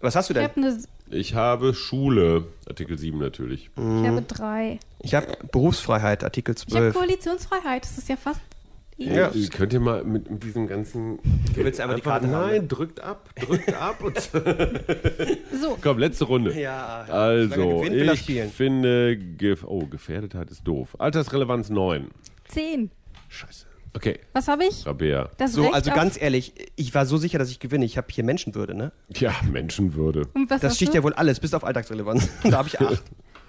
Was 0.00 0.16
hast 0.16 0.30
du 0.30 0.34
Ich 0.34 0.38
denn? 0.38 0.48
habe 0.48 0.60
eine, 0.60 0.82
Ich 1.10 1.34
habe 1.34 1.74
Schule. 1.74 2.44
Artikel 2.66 2.98
7 2.98 3.18
natürlich. 3.18 3.70
ich 3.76 3.82
habe 4.06 4.22
drei. 4.22 4.78
Ich 5.02 5.14
habe 5.14 5.26
Berufsfreiheit, 5.52 6.24
Artikel 6.24 6.54
Ich 6.54 6.62
habe 6.74 6.92
12. 6.92 6.94
Koalitionsfreiheit. 6.94 7.84
Das 7.84 7.98
ist 7.98 8.08
ja 8.08 8.16
fast. 8.16 8.40
Ja. 8.96 9.30
Äh, 9.30 9.46
Könnt 9.48 9.72
ihr 9.72 9.80
mal 9.80 10.04
mit, 10.04 10.30
mit 10.30 10.42
diesem 10.42 10.66
ganzen... 10.66 11.18
Du 11.54 11.64
willst 11.64 11.80
einfach 11.80 11.96
die 11.96 12.02
Karte 12.02 12.26
haben, 12.28 12.32
Nein, 12.50 12.60
ne? 12.62 12.66
drückt 12.68 13.00
ab, 13.00 13.30
drückt 13.34 13.72
ab. 13.72 14.02
Und 14.02 14.18
So, 15.58 15.78
Komm, 15.80 15.98
letzte 15.98 16.24
Runde. 16.26 16.58
Ja, 16.60 17.06
Also, 17.08 17.82
ich 17.82 18.52
finde... 18.52 19.16
Gef 19.16 19.64
oh, 19.64 19.86
Gefährdetheit 19.86 20.50
ist 20.50 20.64
doof. 20.64 20.96
Altersrelevanz 20.98 21.70
9. 21.70 22.08
zehn. 22.48 22.90
Scheiße. 23.28 23.66
Okay, 23.94 24.20
Was 24.32 24.46
habe 24.48 24.64
ich? 24.66 24.86
Rabea. 24.86 25.30
Das 25.36 25.52
So, 25.52 25.62
Recht 25.62 25.74
also 25.74 25.90
ganz 25.90 26.20
ehrlich, 26.20 26.52
ich 26.76 26.94
war 26.94 27.06
so 27.06 27.16
sicher, 27.16 27.38
dass 27.38 27.50
ich 27.50 27.58
gewinne. 27.58 27.84
Ich 27.84 27.96
habe 27.98 28.06
hier 28.10 28.22
Menschenwürde, 28.24 28.74
ne? 28.74 28.92
Ja, 29.16 29.34
Menschenwürde. 29.50 30.28
Und 30.34 30.48
was 30.50 30.60
Das 30.60 30.76
sticht 30.76 30.92
du? 30.92 30.98
ja 30.98 31.02
wohl 31.02 31.12
alles, 31.14 31.40
bis 31.40 31.54
auf 31.54 31.64
Alltagsrelevanz. 31.64 32.28
da 32.44 32.58
habe 32.58 32.68
ich 32.68 32.80
acht. 32.80 33.02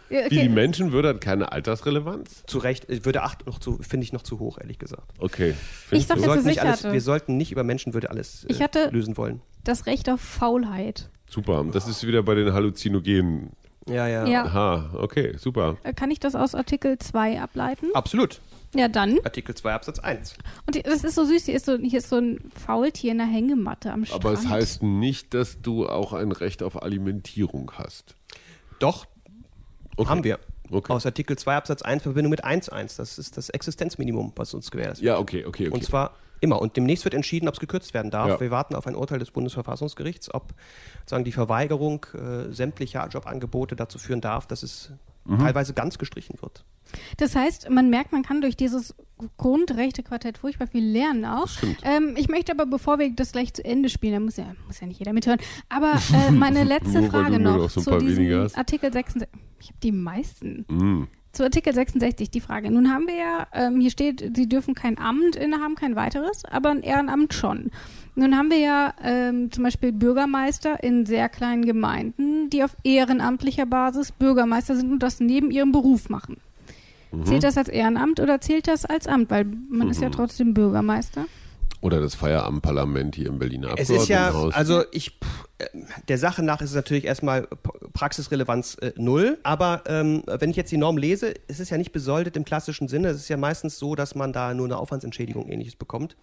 Ja, 0.10 0.26
Wie 0.26 0.30
die 0.30 0.40
okay. 0.40 0.50
Menschenwürde 0.50 1.10
hat 1.10 1.22
keine 1.22 1.52
Altersrelevanz? 1.52 2.44
zu 2.48 2.58
Recht, 2.58 2.90
ich 2.90 3.06
würde 3.06 3.22
acht 3.24 3.46
noch 3.46 3.60
zu, 3.60 3.78
finde 3.82 4.04
ich 4.04 4.12
noch 4.14 4.24
zu 4.24 4.40
hoch, 4.40 4.58
ehrlich 4.60 4.78
gesagt. 4.80 5.04
Okay. 5.20 5.54
Ich 5.92 6.08
sag 6.08 6.18
Wir 6.18 6.26
sollten, 6.26 6.46
nicht 6.48 6.58
ich 6.58 6.62
alles, 6.62 6.84
hatte. 6.84 6.94
wir 6.94 7.02
sollten 7.02 7.38
nicht 7.38 7.52
über 7.52 7.64
Menschenwürde 7.64 8.10
alles 8.10 8.44
äh, 8.44 8.48
Ich 8.52 8.62
hatte- 8.62 8.90
lösen 8.92 9.16
wollen. 9.18 9.42
Das 9.64 9.86
Recht 9.86 10.10
auf 10.10 10.20
Faulheit. 10.20 11.10
Super. 11.30 11.64
Das 11.72 11.88
ist 11.88 12.06
wieder 12.06 12.24
bei 12.24 12.34
den 12.36 12.52
Halluzinogenen. 12.52 13.52
Ja, 13.88 14.08
ja. 14.08 14.28
Ja. 14.28 14.44
Aha, 14.46 14.90
okay, 14.98 15.36
super. 15.38 15.78
Äh, 15.84 15.94
Kann 15.94 16.12
ich 16.12 16.20
das 16.20 16.36
aus 16.36 16.56
Artikel 16.56 16.98
2 17.00 17.40
ableiten? 17.42 17.88
Absolut. 17.94 18.42
Ja, 18.74 18.88
dann. 18.88 19.20
Artikel 19.26 19.54
2 19.56 19.74
Absatz 19.74 20.00
1. 20.00 20.34
Und 20.66 20.76
die- 20.76 20.84
das 20.84 21.04
ist 21.04 21.16
so 21.16 21.26
süß. 21.26 21.46
Hier 21.46 21.56
ist 21.56 21.66
so, 21.66 21.78
hier 21.78 22.00
ist 22.00 22.10
so 22.10 22.18
ein 22.18 22.40
Faultier 22.56 23.12
in 23.12 23.18
der 23.18 23.28
Hängematte 23.28 23.92
am 23.92 24.06
Strand. 24.06 24.24
Aber 24.26 24.34
es 24.34 24.48
heißt 24.48 24.84
nicht, 24.84 25.34
dass 25.34 25.62
du 25.62 25.88
auch 25.90 26.14
ein 26.14 26.32
Recht 26.32 26.64
auf 26.64 26.82
Alimentierung 26.82 27.72
hast. 27.76 28.16
Doch, 28.80 29.06
Okay. 29.98 30.10
haben 30.10 30.24
wir. 30.24 30.40
Okay. 30.70 30.94
Aus 30.94 31.06
Artikel 31.06 31.38
2 31.38 31.56
Absatz 31.58 31.82
1 31.82 32.02
Verbindung 32.04 32.30
mit 32.32 32.46
1.1. 32.46 32.96
Das 32.96 33.18
ist 33.20 33.36
das 33.36 33.50
Existenzminimum, 33.50 34.32
was 34.38 34.54
uns 34.54 34.72
gewährt 34.72 34.94
ist. 34.94 35.02
Ja, 35.02 35.18
okay, 35.20 35.46
okay, 35.46 35.68
okay. 35.68 35.70
Und 35.76 35.84
zwar 35.84 36.14
immer. 36.40 36.62
Und 36.62 36.78
demnächst 36.78 37.04
wird 37.04 37.14
entschieden, 37.14 37.50
ob 37.50 37.56
es 37.56 37.60
gekürzt 37.60 37.94
werden 37.94 38.10
darf. 38.10 38.30
Ja. 38.30 38.40
Wir 38.40 38.52
warten 38.52 38.74
auf 38.76 38.88
ein 38.88 38.96
Urteil 38.96 39.20
des 39.20 39.32
Bundesverfassungsgerichts, 39.32 40.34
ob 40.34 40.54
sagen, 41.06 41.26
die 41.26 41.34
Verweigerung 41.34 42.06
äh, 42.14 42.54
sämtlicher 42.54 43.06
Jobangebote 43.10 43.76
dazu 43.76 44.00
führen 44.00 44.22
darf, 44.22 44.48
dass 44.48 44.64
es 44.64 44.92
Mhm. 45.26 45.40
teilweise 45.40 45.74
ganz 45.74 45.98
gestrichen 46.00 46.42
wird. 46.42 46.64
Das 47.18 47.36
heißt, 47.36 47.70
man 47.70 47.90
merkt, 47.90 48.12
man 48.12 48.24
kann 48.24 48.42
durch 48.42 48.56
dieses 48.56 48.94
Grundrechte-Quartett 49.38 50.38
furchtbar 50.38 50.68
viel 50.68 50.86
lernen 50.86 51.26
auch. 51.26 51.50
Ähm, 51.84 52.16
ich 52.18 52.28
möchte 52.28 52.52
aber, 52.52 52.66
bevor 52.66 53.00
wir 53.00 53.12
das 53.12 53.32
gleich 53.32 53.54
zu 53.54 53.64
Ende 53.64 53.90
spielen, 53.90 54.14
da 54.14 54.20
muss 54.20 54.38
ja, 54.38 54.46
muss 54.68 54.80
ja 54.80 54.88
nicht 54.88 55.00
jeder 55.00 55.14
mithören, 55.14 55.40
aber 55.70 55.94
äh, 56.14 56.32
meine 56.32 56.64
letzte 56.64 57.04
Frage 57.04 57.40
noch 57.40 57.70
so 57.70 57.82
zu 57.82 57.98
diesem. 57.98 58.48
Artikel 58.56 58.92
66. 58.92 59.30
Ich 59.60 59.68
habe 59.68 59.80
die 59.84 59.92
meisten. 59.92 60.66
Mm. 60.68 61.08
Zu 61.34 61.44
Artikel 61.44 61.74
66 61.74 62.30
die 62.30 62.42
Frage. 62.42 62.70
Nun 62.72 62.92
haben 62.92 63.08
wir 63.08 63.16
ja, 63.16 63.48
ähm, 63.54 63.80
hier 63.80 63.92
steht, 63.92 64.36
Sie 64.36 64.50
dürfen 64.50 64.76
kein 64.76 64.98
Amt 64.98 65.38
innehaben, 65.38 65.76
kein 65.76 65.96
weiteres, 65.96 66.44
aber 66.44 66.72
ein 66.72 66.84
Ehrenamt 66.84 67.34
schon. 67.34 67.72
Nun 68.16 68.36
haben 68.36 68.50
wir 68.50 68.58
ja 68.58 68.94
ähm, 69.02 69.50
zum 69.50 69.64
Beispiel 69.64 69.94
Bürgermeister 69.94 70.84
in 70.84 71.06
sehr 71.06 71.30
kleinen 71.30 71.64
Gemeinden, 71.64 72.50
die 72.50 72.64
auf 72.66 72.76
ehrenamtlicher 72.84 73.66
Basis 73.66 74.12
Bürgermeister 74.12 74.76
sind 74.76 74.92
und 74.92 75.00
das 75.00 75.22
neben 75.22 75.52
ihrem 75.52 75.72
Beruf 75.72 76.10
machen. 76.10 76.38
Mhm. 77.12 77.26
Zählt 77.26 77.44
das 77.44 77.58
als 77.58 77.68
Ehrenamt 77.70 78.20
oder 78.20 78.40
zählt 78.42 78.68
das 78.68 78.86
als 78.86 79.08
Amt? 79.08 79.30
Weil 79.30 79.46
man 79.70 79.90
ist 79.90 80.02
ja 80.02 80.08
Mhm. 80.10 80.14
trotzdem 80.14 80.54
Bürgermeister. 80.54 81.26
Oder 81.82 82.00
das 82.00 82.14
Feierabendparlament 82.14 83.16
hier 83.16 83.26
im 83.28 83.40
Berliner 83.40 83.74
Es 83.76 83.90
ist 83.90 84.08
ja, 84.08 84.28
Abgeordnetenhaus. 84.28 84.54
also 84.54 84.84
ich, 84.92 85.18
pff, 85.24 85.48
der 86.10 86.20
Sache 86.20 86.44
nach 86.44 86.62
ist 86.62 86.70
es 86.70 86.76
natürlich 86.76 87.06
erstmal 87.06 87.48
Praxisrelevanz 87.94 88.76
äh, 88.82 88.92
null. 88.98 89.40
Aber 89.44 89.82
ähm, 89.88 90.24
wenn 90.28 90.50
ich 90.52 90.56
jetzt 90.56 90.72
die 90.72 90.78
Norm 90.78 90.98
lese, 90.98 91.30
ist 91.48 91.60
es 91.60 91.70
ja 91.70 91.78
nicht 91.78 91.92
besoldet 91.92 92.38
im 92.38 92.46
klassischen 92.46 92.88
Sinne. 92.88 93.10
Es 93.10 93.18
ist 93.18 93.30
ja 93.30 93.38
meistens 93.38 93.80
so, 93.80 93.96
dass 93.96 94.16
man 94.16 94.32
da 94.32 94.54
nur 94.54 94.66
eine 94.68 94.78
Aufwandsentschädigung 94.78 95.50
ähnliches 95.50 95.76
bekommt. 95.76 96.16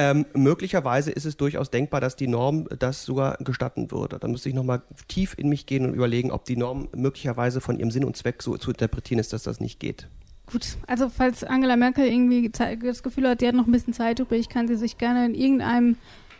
Ähm, 0.00 0.26
möglicherweise 0.32 1.10
ist 1.10 1.24
es 1.24 1.36
durchaus 1.36 1.70
denkbar, 1.70 2.00
dass 2.00 2.14
die 2.14 2.28
Norm 2.28 2.68
das 2.78 3.04
sogar 3.04 3.36
gestatten 3.38 3.90
würde. 3.90 4.20
Da 4.20 4.28
müsste 4.28 4.48
ich 4.48 4.54
nochmal 4.54 4.80
tief 5.08 5.34
in 5.36 5.48
mich 5.48 5.66
gehen 5.66 5.84
und 5.84 5.92
überlegen, 5.92 6.30
ob 6.30 6.44
die 6.44 6.56
Norm 6.56 6.88
möglicherweise 6.94 7.60
von 7.60 7.80
ihrem 7.80 7.90
Sinn 7.90 8.04
und 8.04 8.16
Zweck 8.16 8.40
so 8.40 8.56
zu 8.56 8.70
interpretieren 8.70 9.18
ist, 9.18 9.32
dass 9.32 9.42
das 9.42 9.58
nicht 9.58 9.80
geht. 9.80 10.06
Gut, 10.46 10.76
also 10.86 11.08
falls 11.08 11.42
Angela 11.42 11.76
Merkel 11.76 12.06
irgendwie 12.06 12.48
das 12.48 13.02
Gefühl 13.02 13.28
hat, 13.28 13.40
die 13.40 13.48
hat 13.48 13.56
noch 13.56 13.66
ein 13.66 13.72
bisschen 13.72 13.92
Zeit 13.92 14.20
übrig, 14.20 14.48
kann 14.48 14.68
sie 14.68 14.76
sich 14.76 14.98
gerne 14.98 15.26
in 15.26 15.34
irgendeinem 15.34 15.96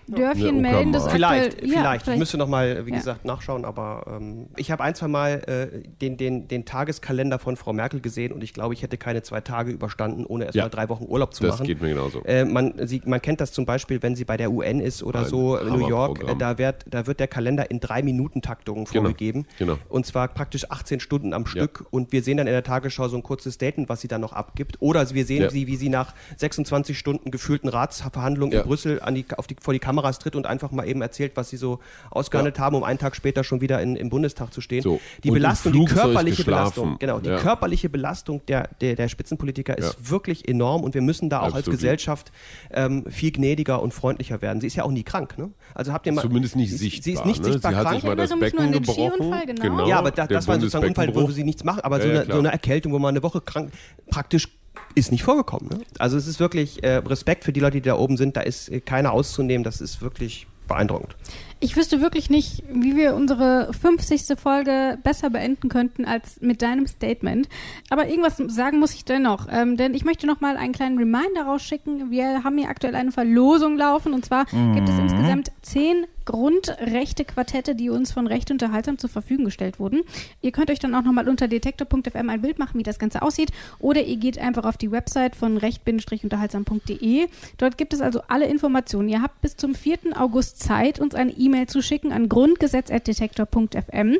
Dörfchen 0.08 0.60
melden. 0.60 0.92
Das 0.92 1.08
vielleicht, 1.08 1.54
aktuell, 1.54 1.68
vielleicht. 1.68 1.74
Ja, 1.74 1.80
vielleicht. 1.80 2.08
Ich 2.08 2.16
müsste 2.16 2.38
noch 2.38 2.48
mal, 2.48 2.86
wie 2.86 2.90
ja. 2.90 2.96
gesagt, 2.96 3.24
nachschauen, 3.24 3.64
aber 3.64 4.04
ähm, 4.06 4.48
ich 4.56 4.70
habe 4.70 4.82
ein, 4.82 4.94
zwei 4.94 5.08
Mal 5.08 5.42
äh, 5.46 5.88
den, 6.00 6.16
den, 6.16 6.48
den 6.48 6.64
Tageskalender 6.64 7.38
von 7.38 7.56
Frau 7.56 7.72
Merkel 7.72 8.00
gesehen 8.00 8.32
und 8.32 8.42
ich 8.42 8.52
glaube, 8.52 8.74
ich 8.74 8.82
hätte 8.82 8.96
keine 8.96 9.22
zwei 9.22 9.40
Tage 9.40 9.70
überstanden, 9.70 10.24
ohne 10.26 10.46
erst 10.46 10.56
ja. 10.56 10.64
mal 10.64 10.68
drei 10.70 10.88
Wochen 10.88 11.04
Urlaub 11.06 11.34
zu 11.34 11.42
das 11.42 11.54
machen. 11.54 11.60
Das 11.60 11.68
geht 11.68 11.82
mir 11.82 11.90
genauso. 11.90 12.22
Äh, 12.24 12.44
man, 12.44 12.74
sie, 12.86 13.02
man 13.04 13.22
kennt 13.22 13.40
das 13.40 13.52
zum 13.52 13.66
Beispiel, 13.66 14.02
wenn 14.02 14.16
sie 14.16 14.24
bei 14.24 14.36
der 14.36 14.50
UN 14.50 14.80
ist 14.80 15.02
oder 15.02 15.20
Ein 15.20 15.26
so 15.26 15.56
in 15.56 15.68
New 15.68 15.88
York, 15.88 16.22
äh, 16.26 16.34
da, 16.36 16.58
wird, 16.58 16.84
da 16.88 17.06
wird 17.06 17.20
der 17.20 17.28
Kalender 17.28 17.70
in 17.70 17.80
drei 17.80 18.02
Minuten 18.02 18.42
Taktungen 18.42 18.84
genau. 18.84 19.02
vorgegeben. 19.02 19.46
Genau. 19.58 19.78
Und 19.88 20.06
zwar 20.06 20.28
praktisch 20.28 20.70
18 20.70 21.00
Stunden 21.00 21.32
am 21.32 21.46
Stück 21.46 21.86
und 21.90 22.12
wir 22.12 22.22
sehen 22.22 22.36
dann 22.36 22.46
in 22.46 22.52
der 22.52 22.62
Tagesschau 22.62 23.08
so 23.08 23.16
ein 23.16 23.22
kurzes 23.22 23.54
Statement, 23.54 23.88
was 23.88 24.00
sie 24.00 24.08
dann 24.08 24.20
noch 24.20 24.32
abgibt. 24.32 24.76
Oder 24.80 25.08
wir 25.10 25.24
sehen 25.24 25.50
sie, 25.50 25.66
wie 25.66 25.76
sie 25.76 25.88
nach 25.88 26.14
26 26.36 26.98
Stunden 26.98 27.30
gefühlten 27.30 27.68
Ratsverhandlungen 27.68 28.58
in 28.58 28.64
Brüssel 28.64 29.00
an 29.00 29.14
die, 29.14 29.24
auf 29.36 29.46
die, 29.46 29.56
vor 29.60 29.74
die 29.74 29.80
Kameras 29.98 30.18
tritt 30.18 30.36
und 30.36 30.46
einfach 30.46 30.70
mal 30.70 30.86
eben 30.86 31.02
erzählt, 31.02 31.32
was 31.34 31.50
sie 31.50 31.56
so 31.56 31.80
ausgehandelt 32.10 32.58
ja. 32.58 32.64
haben, 32.64 32.76
um 32.76 32.84
einen 32.84 32.98
Tag 32.98 33.16
später 33.16 33.44
schon 33.44 33.60
wieder 33.60 33.80
in, 33.82 33.96
im 33.96 34.10
Bundestag 34.10 34.52
zu 34.52 34.60
stehen. 34.60 34.82
So. 34.82 35.00
Die 35.24 35.30
und 35.30 35.34
Belastung, 35.34 35.72
die 35.72 35.84
körperliche 35.84 36.44
Belastung, 36.44 36.96
genau, 36.98 37.18
die 37.18 37.30
ja. 37.30 37.38
körperliche 37.38 37.88
Belastung 37.88 38.44
der, 38.46 38.68
der, 38.80 38.96
der 38.96 39.08
Spitzenpolitiker 39.08 39.76
ist 39.76 39.96
ja. 39.98 40.10
wirklich 40.10 40.48
enorm 40.48 40.82
und 40.84 40.94
wir 40.94 41.02
müssen 41.02 41.28
da 41.28 41.40
auch 41.40 41.46
Absolut. 41.46 41.68
als 41.68 41.76
Gesellschaft 41.76 42.32
ähm, 42.70 43.04
viel 43.08 43.32
gnädiger 43.32 43.82
und 43.82 43.92
freundlicher 43.92 44.40
werden. 44.42 44.60
Sie 44.60 44.66
ist 44.66 44.76
ja 44.76 44.84
auch 44.84 44.90
nie 44.90 45.02
krank, 45.02 45.38
ne? 45.38 45.50
Also 45.74 45.92
habt 45.92 46.06
ihr 46.06 46.12
mal. 46.12 46.22
Zumindest 46.22 46.56
nicht 46.56 46.76
sichtbar. 46.76 47.02
Sie 47.02 47.12
ist 47.12 47.26
nicht 47.26 47.42
ne? 47.42 47.52
sichtbar 47.52 47.72
sie 47.72 47.76
krank. 47.76 47.88
Hat 47.88 47.94
sich 47.94 48.04
mal 48.04 48.16
das 48.16 48.38
Becken 48.38 48.72
gebrochen. 48.72 49.34
Genau. 49.46 49.62
genau. 49.62 49.88
Ja, 49.88 49.98
aber 49.98 50.10
da, 50.10 50.26
das 50.26 50.46
war 50.46 50.56
sozusagen 50.56 50.84
ein 50.84 50.90
Unfall, 50.90 51.14
wo 51.14 51.30
sie 51.30 51.44
nichts 51.44 51.64
machen. 51.64 51.80
Aber 51.80 52.00
so, 52.00 52.08
eine, 52.08 52.26
so 52.26 52.38
eine 52.38 52.52
Erkältung, 52.52 52.92
wo 52.92 52.98
man 52.98 53.10
eine 53.10 53.22
Woche 53.22 53.40
krank, 53.40 53.72
praktisch 54.10 54.48
ist 54.94 55.12
nicht 55.12 55.22
vorgekommen. 55.22 55.68
Ne? 55.70 55.80
Also 55.98 56.16
es 56.16 56.26
ist 56.26 56.40
wirklich 56.40 56.82
äh, 56.82 56.96
Respekt 56.96 57.44
für 57.44 57.52
die 57.52 57.60
Leute, 57.60 57.80
die 57.80 57.88
da 57.88 57.96
oben 57.96 58.16
sind. 58.16 58.36
Da 58.36 58.40
ist 58.40 58.68
äh, 58.68 58.80
keiner 58.80 59.12
auszunehmen. 59.12 59.64
Das 59.64 59.80
ist 59.80 60.02
wirklich 60.02 60.46
beeindruckend. 60.66 61.16
Ich 61.60 61.76
wüsste 61.76 62.00
wirklich 62.00 62.30
nicht, 62.30 62.62
wie 62.70 62.94
wir 62.94 63.14
unsere 63.14 63.72
50. 63.72 64.38
Folge 64.38 64.98
besser 65.02 65.30
beenden 65.30 65.68
könnten 65.68 66.04
als 66.04 66.40
mit 66.40 66.62
deinem 66.62 66.86
Statement. 66.86 67.48
Aber 67.90 68.08
irgendwas 68.08 68.36
sagen 68.54 68.78
muss 68.78 68.94
ich 68.94 69.04
dennoch. 69.04 69.48
Ähm, 69.50 69.76
denn 69.76 69.94
ich 69.94 70.04
möchte 70.04 70.26
noch 70.26 70.40
mal 70.40 70.56
einen 70.56 70.72
kleinen 70.72 70.98
Reminder 70.98 71.42
rausschicken. 71.46 72.10
Wir 72.10 72.44
haben 72.44 72.58
hier 72.58 72.68
aktuell 72.68 72.94
eine 72.94 73.10
Verlosung 73.10 73.76
laufen. 73.76 74.14
Und 74.14 74.24
zwar 74.24 74.46
mhm. 74.52 74.74
gibt 74.74 74.88
es 74.88 74.94
mhm. 74.94 75.02
insgesamt 75.02 75.52
zehn 75.62 76.06
Grundrechte-Quartette, 76.28 77.74
die 77.74 77.88
uns 77.88 78.12
von 78.12 78.26
Recht 78.26 78.50
Unterhaltsam 78.50 78.98
zur 78.98 79.08
Verfügung 79.08 79.46
gestellt 79.46 79.80
wurden. 79.80 80.02
Ihr 80.42 80.52
könnt 80.52 80.70
euch 80.70 80.78
dann 80.78 80.94
auch 80.94 81.02
nochmal 81.02 81.26
unter 81.26 81.48
detektor.fm 81.48 82.28
ein 82.28 82.42
Bild 82.42 82.58
machen, 82.58 82.78
wie 82.78 82.82
das 82.82 82.98
Ganze 82.98 83.22
aussieht. 83.22 83.50
Oder 83.78 84.04
ihr 84.04 84.16
geht 84.16 84.38
einfach 84.38 84.64
auf 84.64 84.76
die 84.76 84.90
Website 84.90 85.34
von 85.34 85.56
recht-unterhaltsam.de. 85.56 87.28
Dort 87.56 87.78
gibt 87.78 87.94
es 87.94 88.02
also 88.02 88.20
alle 88.28 88.44
Informationen. 88.44 89.08
Ihr 89.08 89.22
habt 89.22 89.40
bis 89.40 89.56
zum 89.56 89.74
4. 89.74 89.98
August 90.16 90.60
Zeit, 90.60 91.00
uns 91.00 91.14
eine 91.14 91.32
E-Mail 91.32 91.47
zu 91.66 91.82
schicken 91.82 92.12
an 92.12 92.28
grundgesetz.detektor.fm. 92.28 94.16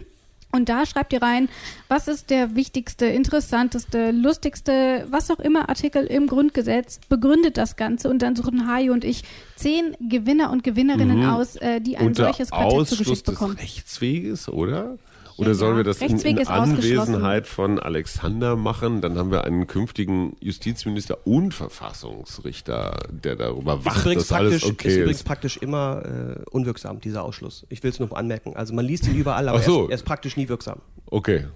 Und 0.50 0.70
da 0.70 0.86
schreibt 0.86 1.12
ihr 1.12 1.20
rein, 1.20 1.50
was 1.88 2.08
ist 2.08 2.30
der 2.30 2.56
wichtigste, 2.56 3.04
interessanteste, 3.04 4.12
lustigste, 4.12 5.06
was 5.10 5.30
auch 5.30 5.40
immer 5.40 5.68
Artikel 5.68 6.06
im 6.06 6.26
Grundgesetz, 6.26 7.00
begründet 7.10 7.58
das 7.58 7.76
Ganze 7.76 8.08
und 8.08 8.22
dann 8.22 8.34
suchen 8.34 8.66
Hajo 8.66 8.94
und 8.94 9.04
ich 9.04 9.24
zehn 9.56 9.94
Gewinner 10.00 10.50
und 10.50 10.64
Gewinnerinnen 10.64 11.18
mhm. 11.18 11.28
aus, 11.28 11.56
äh, 11.56 11.82
die 11.82 11.98
ein 11.98 12.08
Unter 12.08 12.24
solches 12.24 12.50
Quartett 12.50 12.88
zugeschickt 12.88 13.26
bekommen. 13.26 13.56
Des 13.56 13.62
Rechtsweges, 13.64 14.48
oder? 14.48 14.96
Oder 15.38 15.54
sollen 15.54 15.76
wir 15.76 15.84
das 15.84 16.00
in, 16.00 16.18
in 16.18 16.48
Anwesenheit 16.48 17.46
von 17.46 17.78
Alexander 17.78 18.56
machen? 18.56 19.00
Dann 19.00 19.16
haben 19.16 19.30
wir 19.30 19.44
einen 19.44 19.68
künftigen 19.68 20.36
Justizminister 20.40 21.26
und 21.26 21.54
Verfassungsrichter, 21.54 22.98
der 23.10 23.36
darüber 23.36 23.84
wacht, 23.84 24.04
dass 24.06 24.32
alles 24.32 24.64
okay 24.64 24.88
ist. 24.88 24.94
ist 24.94 25.00
übrigens 25.00 25.22
praktisch 25.22 25.56
immer 25.58 26.02
äh, 26.04 26.42
unwirksam, 26.50 27.00
dieser 27.00 27.22
Ausschluss. 27.22 27.64
Ich 27.68 27.82
will 27.84 27.90
es 27.90 28.00
nur 28.00 28.16
anmerken. 28.16 28.56
Also 28.56 28.74
man 28.74 28.84
liest 28.84 29.06
ihn 29.06 29.14
überall, 29.14 29.48
aber 29.48 29.60
so. 29.60 29.78
er, 29.78 29.84
ist, 29.84 29.90
er 29.90 29.94
ist 29.94 30.04
praktisch 30.04 30.36
nie 30.36 30.48
wirksam. 30.48 30.80
Okay. 31.06 31.46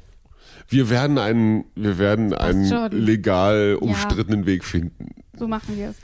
Wir 0.69 0.89
werden 0.89 1.19
einen, 1.19 1.65
wir 1.75 1.99
werden 1.99 2.35
einen 2.35 2.91
legal 2.93 3.77
umstrittenen 3.81 4.41
ja. 4.41 4.47
Weg 4.47 4.65
finden. 4.65 5.09
So 5.37 5.49
machen 5.49 5.77
wir 5.77 5.91
es. 5.91 5.97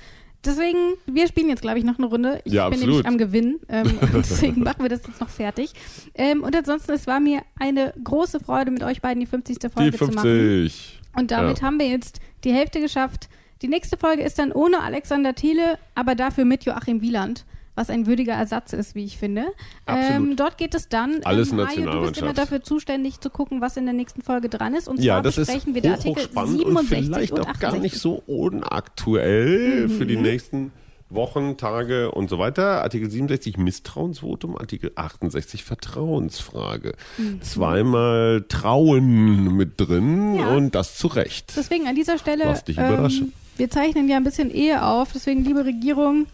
Deswegen, 0.45 0.95
wir 1.07 1.27
spielen 1.27 1.49
jetzt, 1.49 1.63
glaube 1.63 1.79
ich, 1.79 1.85
noch 1.85 1.99
eine 1.99 2.07
Runde. 2.07 2.41
Ich 2.45 2.53
ja, 2.53 2.69
bin 2.69 2.75
absolut. 2.75 3.05
nämlich 3.05 3.07
am 3.07 3.19
Gewinn. 3.19 3.61
Ähm, 3.69 3.99
deswegen 4.15 4.63
machen 4.63 4.83
wir 4.83 4.89
das 4.89 5.07
jetzt 5.07 5.21
noch 5.21 5.29
fertig. 5.29 5.73
Ähm, 6.15 6.43
und 6.43 6.55
ansonsten, 6.55 6.93
es 6.93 7.07
war 7.07 7.21
mir 7.21 7.43
eine 7.59 7.93
große 8.03 8.41
Freude, 8.41 8.71
mit 8.71 8.83
euch 8.83 9.03
beiden 9.03 9.21
die 9.21 9.27
50. 9.27 9.59
Folge 9.73 9.91
die 9.91 9.99
50. 9.99 9.99
zu 9.99 10.27
machen. 10.27 10.71
Und 11.17 11.31
damit 11.33 11.59
ja. 11.59 11.67
haben 11.67 11.81
wir 11.81 11.89
jetzt 11.89 12.21
die 12.45 12.53
Hälfte 12.53 12.81
geschafft. 12.81 13.29
Die 13.63 13.69
nächste 13.69 13.97
Folge 13.97 14.23
ist 14.23 14.39
dann 14.39 14.53
ohne 14.53 14.83
Alexander 14.83 15.35
Thiele, 15.35 15.79
aber 15.97 16.15
dafür 16.15 16.45
mit 16.45 16.65
Joachim 16.65 17.01
Wieland 17.01 17.45
was 17.79 17.91
ein 17.91 18.07
würdiger 18.07 18.35
Ersatz 18.35 18.73
ist, 18.73 18.95
wie 18.97 19.05
ich 19.05 19.17
finde. 19.17 19.47
Ähm, 19.87 20.35
dort 20.37 20.59
geht 20.59 20.75
es 20.75 20.89
dann. 20.89 21.21
Alles 21.23 21.51
ähm, 21.51 21.59
Mario, 21.59 21.91
du 21.91 22.01
bist 22.09 22.21
immer 22.21 22.35
dafür 22.35 22.61
zuständig 22.61 23.21
zu 23.21 23.31
gucken, 23.31 23.61
was 23.61 23.77
in 23.77 23.85
der 23.85 23.95
nächsten 23.95 24.21
Folge 24.21 24.49
dran 24.49 24.75
ist. 24.75 24.89
Und 24.89 24.97
zwar 24.97 25.05
ja, 25.05 25.23
das 25.23 25.37
besprechen 25.37 25.75
ist 25.77 25.85
wir 25.85 25.93
Artikel 25.93 26.29
67 26.29 26.67
und 26.67 26.87
vielleicht 26.87 27.33
und 27.33 27.41
auch 27.41 27.59
gar 27.61 27.79
nicht 27.79 27.97
so 27.97 28.23
unaktuell 28.27 29.87
mhm. 29.87 29.91
für 29.91 30.07
die 30.07 30.17
nächsten 30.17 30.73
Wochen, 31.09 31.57
Tage 31.57 32.11
und 32.11 32.29
so 32.29 32.41
weiter. 32.41 32.83
Artikel 32.83 33.09
67 33.09 33.57
Misstrauensvotum, 33.57 34.59
Artikel 34.59 34.91
68 34.97 35.63
Vertrauensfrage. 35.63 36.95
Mhm. 37.17 37.41
Zweimal 37.43 38.45
Trauen 38.49 39.57
mit 39.57 39.75
drin 39.81 40.35
ja. 40.35 40.49
und 40.49 40.75
das 40.75 40.99
zu 40.99 41.07
Recht. 41.07 41.53
Deswegen 41.57 41.87
an 41.87 41.95
dieser 41.95 42.19
Stelle. 42.19 42.45
Was 42.47 42.65
dich 42.65 42.77
überrascht. 42.77 43.21
Ähm, 43.21 43.33
wir 43.57 43.71
zeichnen 43.71 44.09
ja 44.09 44.17
ein 44.17 44.25
bisschen 44.25 44.51
Ehe 44.51 44.85
auf, 44.85 45.13
deswegen, 45.13 45.45
liebe 45.45 45.65
Regierung, 45.65 46.27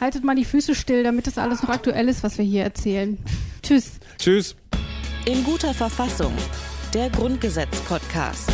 Haltet 0.00 0.24
mal 0.24 0.34
die 0.34 0.44
Füße 0.44 0.74
still, 0.74 1.02
damit 1.02 1.26
das 1.26 1.38
alles 1.38 1.62
noch 1.62 1.70
aktuell 1.70 2.08
ist, 2.08 2.22
was 2.22 2.38
wir 2.38 2.44
hier 2.44 2.62
erzählen. 2.62 3.18
Tschüss. 3.62 3.92
Tschüss. 4.18 4.56
In 5.26 5.44
guter 5.44 5.72
Verfassung. 5.72 6.32
Der 6.92 7.10
Grundgesetz-Podcast. 7.10 8.50